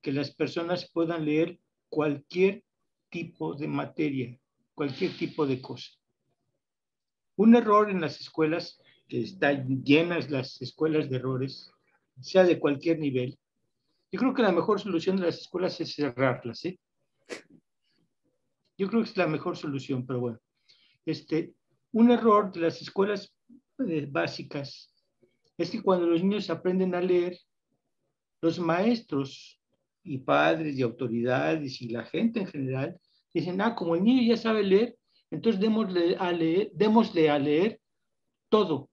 [0.01, 1.61] que las personas puedan leer
[1.91, 2.65] cualquier
[3.11, 4.41] tipo de materia,
[4.75, 6.00] cualquier tipo de cosa.
[7.37, 11.71] Un error en las escuelas, que están llenas las escuelas de errores,
[12.21, 13.39] sea de cualquier nivel,
[14.13, 16.79] yo creo que la mejor solución de las escuelas es cerrarlas, ¿eh?
[18.77, 20.39] Yo creo que es la mejor solución, pero bueno.
[21.07, 21.55] Este,
[21.93, 23.33] un error de las escuelas
[23.87, 24.93] eh, básicas
[25.57, 27.39] es que cuando los niños aprenden a leer,
[28.41, 29.61] los maestros
[30.03, 32.99] y padres y autoridades y la gente en general
[33.33, 34.97] dicen, ah, como el niño ya sabe leer,
[35.31, 37.81] entonces démosle a leer, démosle a leer
[38.49, 38.91] todo.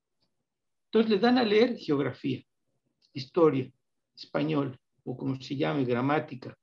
[0.86, 2.44] Entonces le dan a leer geografía,
[3.14, 3.72] historia,
[4.16, 6.58] español, o como se llame, gramática,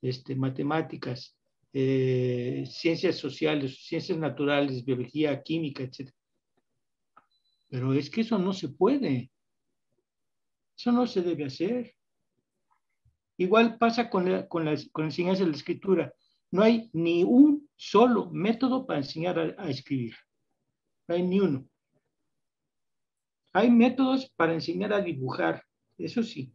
[0.00, 1.36] este, matemáticas,
[1.72, 6.10] eh, ciencias sociales, ciencias naturales, biología, química, etc.
[7.68, 9.30] Pero es que eso no se puede.
[10.76, 11.94] Eso no se debe hacer.
[13.36, 16.14] Igual pasa con la, con la, con la enseñanza de la escritura.
[16.50, 20.14] No hay ni un solo método para enseñar a, escribir.
[21.06, 21.66] No hay ni uno.
[23.52, 25.64] Hay métodos para enseñar a dibujar,
[25.96, 26.52] eso sí,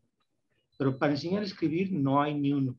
[0.78, 2.78] pero para enseñar a escribir no hay ni uno.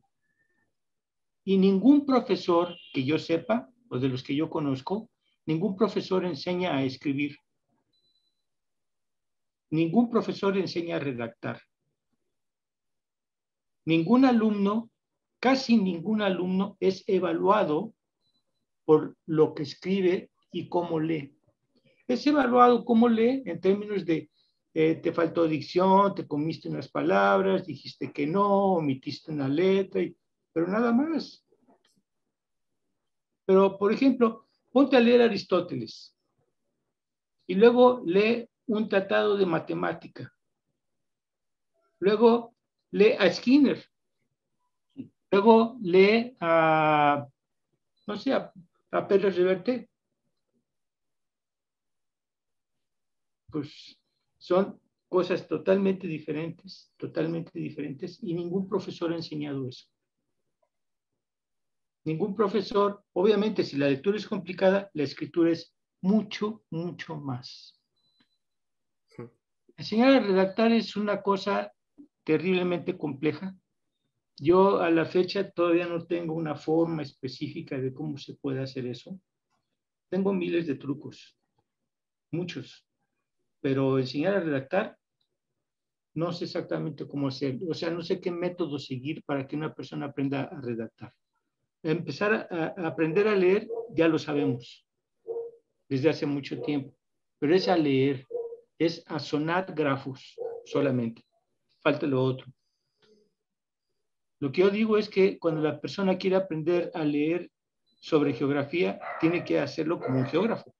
[1.43, 5.09] Y ningún profesor que yo sepa, o de los que yo conozco,
[5.45, 7.37] ningún profesor enseña a escribir.
[9.71, 11.61] Ningún profesor enseña a redactar.
[13.85, 14.89] Ningún alumno
[15.39, 17.93] casi ningún alumno es evaluado
[18.85, 21.37] por lo que escribe y cómo lee.
[22.07, 24.29] Es evaluado cómo lee en términos de
[24.73, 30.01] eh, te faltó dicción, te comiste unas palabras, dijiste que no, omitiste una letra,
[30.51, 31.45] pero nada más.
[33.45, 36.15] Pero, por ejemplo, ponte a leer Aristóteles
[37.47, 40.33] y luego lee un tratado de matemática.
[41.99, 42.53] Luego
[42.91, 43.83] lee a Skinner
[45.35, 47.27] Luego lee a,
[48.07, 48.53] no sé, a,
[48.91, 49.89] Pedro Reverte.
[53.51, 53.99] Pues
[54.37, 59.87] son cosas totalmente diferentes, totalmente diferentes, y ningún profesor ha enseñado eso.
[62.03, 67.81] Ningún profesor, obviamente si la lectura es complicada, la escritura es mucho, mucho más.
[69.77, 71.73] Enseñar a redactar es una cosa
[72.23, 73.55] terriblemente compleja,
[74.37, 78.85] yo a la fecha todavía no tengo una forma específica de cómo se puede hacer
[78.85, 79.19] eso.
[80.09, 81.37] Tengo miles de trucos,
[82.31, 82.87] muchos,
[83.61, 84.97] pero enseñar a redactar
[86.15, 87.67] no sé exactamente cómo hacerlo.
[87.69, 91.13] O sea, no sé qué método seguir para que una persona aprenda a redactar.
[91.83, 94.87] Empezar a, aprender a leer ya lo sabemos
[95.87, 96.95] desde hace mucho tiempo,
[97.37, 98.25] pero es a leer,
[98.79, 101.23] es a sonar grafos solamente.
[101.81, 102.47] Falta lo otro.
[104.39, 107.49] Lo que yo digo es que cuando la persona quiere aprender a leer
[108.01, 110.73] sobre geografía, tiene que hacerlo como un geógrafo.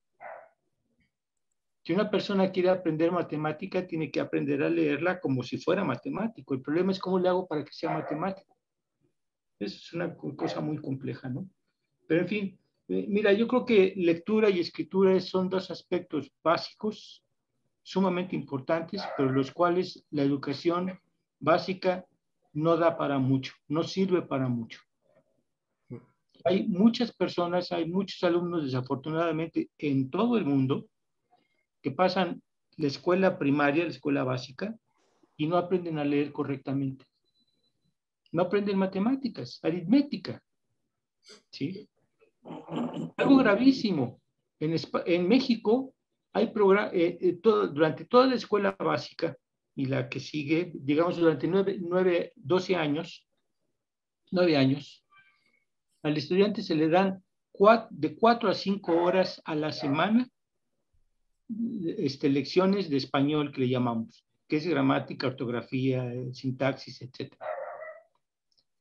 [1.83, 6.53] Si una persona quiere aprender matemática, tiene que aprender a leerla como si fuera matemático.
[6.53, 8.57] El problema es cómo le hago para que sea matemático.
[9.59, 11.47] Eso es una cosa muy compleja, ¿no?
[12.07, 17.23] Pero en fin, eh, mira, yo creo que lectura y escritura son dos aspectos básicos,
[17.83, 20.99] sumamente importantes, pero los cuales la educación
[21.39, 22.05] básica
[22.55, 24.79] no da para mucho, no sirve para mucho.
[26.45, 30.85] Hay muchas personas, hay muchos alumnos desafortunadamente en todo el mundo
[31.81, 32.41] que pasan
[32.77, 34.75] la escuela primaria, la escuela básica,
[35.37, 37.05] y no aprenden a leer correctamente.
[38.31, 40.41] No aprenden matemáticas, aritmética.
[41.51, 41.89] ¿Sí?
[43.17, 44.21] Algo gravísimo.
[44.59, 45.93] En, México
[46.31, 46.45] hay
[46.93, 49.35] eh, eh, durante toda la escuela básica
[49.75, 53.27] y la que sigue, digamos, durante nueve, nueve, 12 años,
[54.31, 55.05] nueve años,
[56.03, 57.23] al estudiante se le dan
[57.89, 60.29] de cuatro a cinco horas a la semana
[61.97, 67.33] este, lecciones de español que le llamamos, que es gramática, ortografía, sintaxis, etc.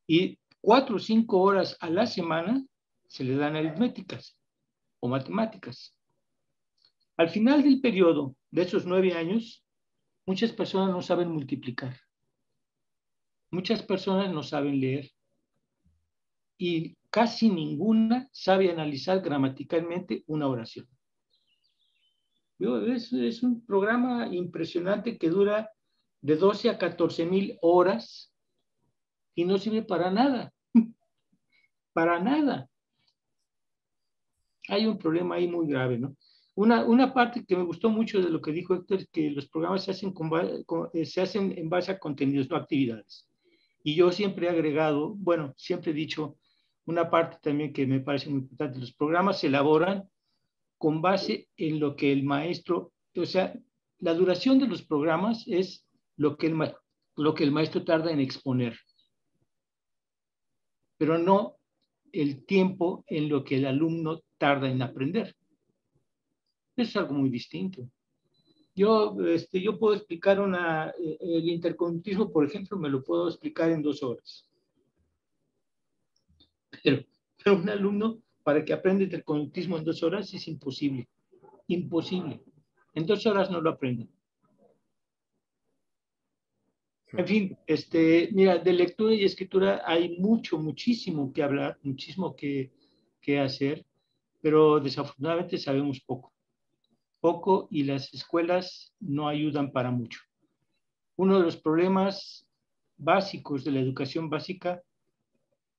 [0.06, 2.64] Y cuatro o cinco horas a la semana
[3.06, 4.36] se le dan aritméticas
[5.00, 5.96] o matemáticas.
[7.16, 9.63] Al final del periodo de esos nueve años,
[10.26, 11.96] Muchas personas no saben multiplicar.
[13.50, 15.10] Muchas personas no saben leer.
[16.56, 20.88] Y casi ninguna sabe analizar gramaticalmente una oración.
[22.58, 25.70] es, un programa impresionante que dura
[26.22, 28.34] de 12 a 14 mil horas
[29.34, 30.52] y no sirve para nada.
[31.92, 32.68] para nada.
[34.68, 36.16] Hay un problema ahí muy grave, ¿no?
[36.56, 39.48] Una, una, parte que me gustó mucho de lo que dijo Héctor es que los
[39.48, 40.14] programas se hacen,
[40.92, 43.28] eh, se hacen en base a contenidos, no actividades.
[43.82, 46.36] Y yo siempre he agregado, bueno, siempre he dicho
[46.86, 50.08] una parte también que me parece muy importante, los programas se elaboran
[50.78, 53.54] con base en lo que el maestro, o sea,
[53.98, 56.74] la duración de los programas es lo que el,
[57.16, 58.78] lo que el maestro tarda en exponer,
[60.98, 61.56] pero no
[62.12, 65.34] el tiempo en lo que el alumno tarda en aprender.
[66.76, 67.88] Es algo muy distinto.
[68.74, 73.70] Yo, este, yo puedo explicar una, eh, el interconductismo, por ejemplo, me lo puedo explicar
[73.70, 74.50] en dos horas.
[76.82, 77.04] Pero,
[77.42, 81.08] pero un alumno, para que aprenda interconductismo en dos horas, es imposible.
[81.68, 82.42] Imposible.
[82.94, 84.08] En dos horas no lo aprende.
[87.12, 92.72] En fin, este, mira, de lectura y escritura hay mucho, muchísimo que hablar, muchísimo que,
[93.20, 93.86] que hacer,
[94.40, 96.33] pero desafortunadamente sabemos poco
[97.24, 100.20] poco y las escuelas no ayudan para mucho.
[101.16, 102.46] Uno de los problemas
[102.98, 104.82] básicos de la educación básica,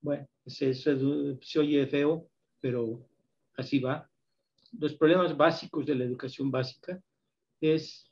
[0.00, 0.90] bueno, se, se,
[1.60, 2.28] oye feo,
[2.60, 3.06] pero
[3.56, 4.10] así va.
[4.72, 7.00] Los problemas básicos de la educación básica
[7.60, 8.10] es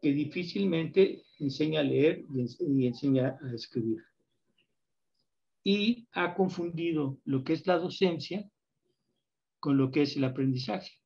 [0.00, 2.24] que difícilmente enseña a leer
[2.58, 4.02] y enseña a escribir.
[5.62, 8.44] Y ha confundido lo que es la docencia
[9.60, 11.01] con lo que es el aprendizaje.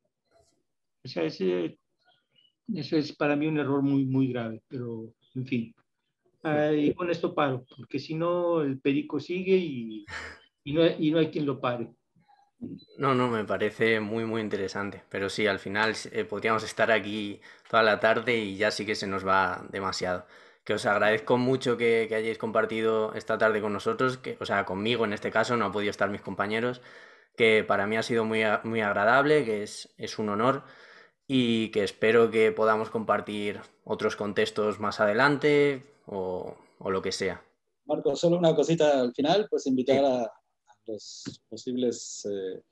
[1.06, 1.78] O sea, ese,
[2.74, 5.74] eso es para mí un error muy, muy grave, pero en fin.
[6.96, 10.04] con esto paro, porque si no, el perico sigue y,
[10.64, 11.92] y, no, y no hay quien lo pare.
[12.98, 15.04] No, no, me parece muy, muy interesante.
[15.08, 18.96] Pero sí, al final eh, podríamos estar aquí toda la tarde y ya sí que
[18.96, 20.26] se nos va demasiado.
[20.64, 24.64] Que os agradezco mucho que, que hayáis compartido esta tarde con nosotros, que, o sea,
[24.64, 26.80] conmigo en este caso, no han podido estar mis compañeros,
[27.36, 30.64] que para mí ha sido muy, muy agradable, que es, es un honor
[31.28, 37.42] y que espero que podamos compartir otros contextos más adelante o, o lo que sea.
[37.84, 40.32] Marco, solo una cosita al final, pues invitar a,
[40.86, 42.62] los posibles eh,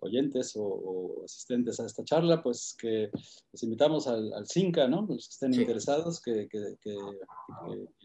[0.00, 3.10] oyentes o, asistentes a esta charla, pues que
[3.52, 5.06] les invitamos al, al CINCA, ¿no?
[5.08, 6.96] Los que estén interesados, que, que, que,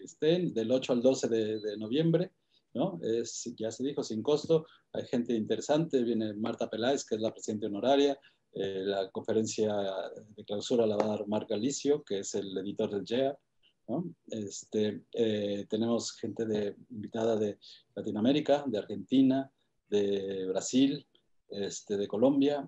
[0.03, 2.31] estén del 8 al 12 de, de noviembre.
[2.73, 2.99] ¿no?
[3.01, 4.67] Es, ya se dijo, sin costo.
[4.93, 8.19] Hay gente interesante, viene Marta Peláez, que es la presidenta honoraria,
[8.59, 9.71] eh, la conferencia
[10.35, 13.37] de clausura la va a dar Marc Galicio, que es el editor del GEA.
[14.31, 17.59] Este, eh, tenemos gente de, invitada de
[17.95, 19.51] Latinoamérica, de Argentina,
[19.89, 21.07] de Brasil,
[21.49, 22.67] este, de Colombia.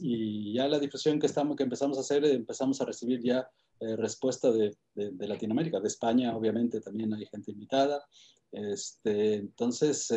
[0.00, 3.46] y ya la difusión que, estamos, que empezamos a hacer, empezamos a recibir ya
[3.78, 5.80] eh, respuesta de, Latinoamérica.
[5.80, 8.02] De España, obviamente, también hay gente invitada.
[8.50, 10.08] Este, entonces,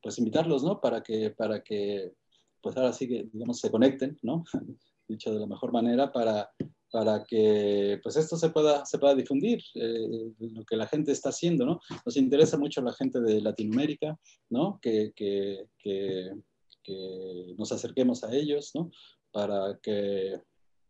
[0.00, 0.80] pues invitarlos, ¿no?
[0.80, 2.12] Para que, para que
[2.62, 4.44] pues ahora sí que, digamos, se conecten, ¿no?
[5.08, 6.50] Dicho de la mejor manera para,
[6.90, 11.30] para que pues esto se pueda, se pueda difundir, eh, lo que la gente está
[11.30, 11.80] haciendo, ¿no?
[12.04, 14.18] Nos interesa mucho la gente de Latinoamérica,
[14.50, 14.78] ¿no?
[14.80, 16.30] Que, que, que,
[16.82, 18.90] que nos acerquemos a ellos, ¿no?
[19.32, 20.40] Para que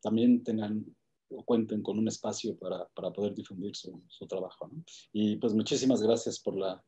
[0.03, 0.85] también tengan
[1.33, 4.83] o cuenten con un espacio para, para poder difundir su, su trabajo, ¿no?
[5.13, 6.83] Y pues muchísimas gracias por la,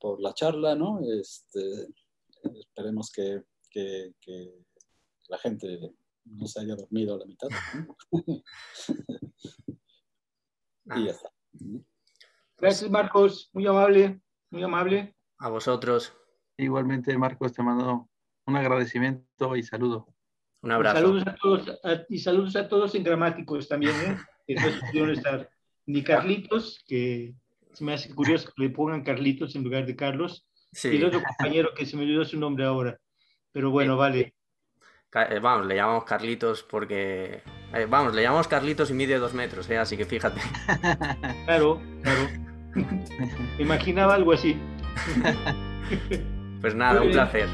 [0.00, 1.00] por la charla, ¿no?
[1.00, 1.88] Este,
[2.58, 3.42] esperemos que
[4.20, 4.64] que,
[5.28, 5.92] la gente
[6.24, 7.48] no se haya dormido a la mitad.
[10.96, 11.30] y ya está.
[12.56, 13.50] Gracias, Marcos.
[13.52, 15.14] Muy amable, muy amable.
[15.38, 16.14] A vosotros.
[16.56, 18.08] Igualmente, Marcos, te mando
[18.46, 20.08] un agradecimiento y saludo.
[20.62, 20.96] Un abrazo.
[20.96, 24.16] Saludos a todos, y saludos a todos en gramáticos también, ¿eh?
[24.46, 25.50] que no estar.
[25.86, 27.34] Ni Carlitos, que
[27.72, 30.46] se me hace curioso que le pongan Carlitos en lugar de Carlos.
[30.82, 32.98] Y el otro compañero que se me olvidó su nombre ahora.
[33.52, 34.34] Pero bueno, vale.
[35.14, 37.42] Eh, vamos, le llamamos Carlitos porque.
[37.72, 39.78] Eh, vamos, le llamamos Carlitos y mide dos metros, ¿eh?
[39.78, 40.40] así que fíjate.
[41.46, 42.28] Claro, claro.
[43.58, 44.56] imaginaba algo así.
[46.60, 47.48] Pues nada, un placer.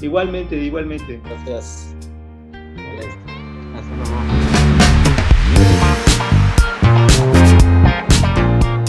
[0.00, 1.20] Igualmente, igualmente.
[1.24, 1.94] Gracias.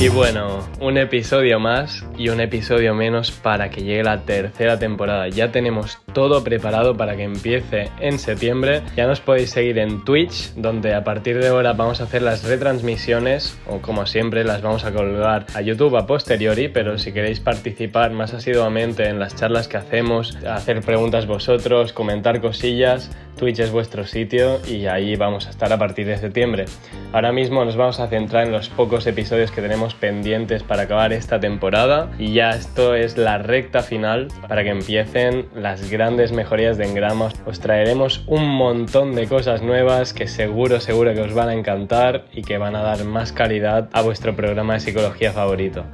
[0.02, 0.68] Y bueno.
[0.80, 5.30] Un episodio más y un episodio menos para que llegue la tercera temporada.
[5.30, 8.82] Ya tenemos todo preparado para que empiece en septiembre.
[8.96, 12.44] Ya nos podéis seguir en Twitch, donde a partir de ahora vamos a hacer las
[12.44, 17.40] retransmisiones, o como siempre las vamos a colgar a YouTube a posteriori, pero si queréis
[17.40, 23.72] participar más asiduamente en las charlas que hacemos, hacer preguntas vosotros, comentar cosillas, Twitch es
[23.72, 26.66] vuestro sitio y ahí vamos a estar a partir de septiembre.
[27.14, 31.14] Ahora mismo nos vamos a centrar en los pocos episodios que tenemos pendientes para acabar
[31.14, 36.78] esta temporada y ya esto es la recta final para que empiecen las grandes mejorías
[36.78, 37.30] de Engrama.
[37.46, 42.26] Os traeremos un montón de cosas nuevas que seguro, seguro que os van a encantar
[42.32, 45.86] y que van a dar más calidad a vuestro programa de psicología favorito.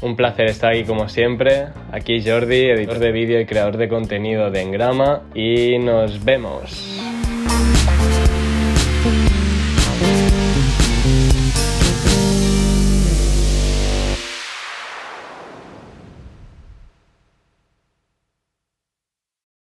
[0.00, 1.66] Un placer estar aquí como siempre.
[1.90, 7.02] Aquí Jordi, editor de vídeo y creador de contenido de Engrama y nos vemos.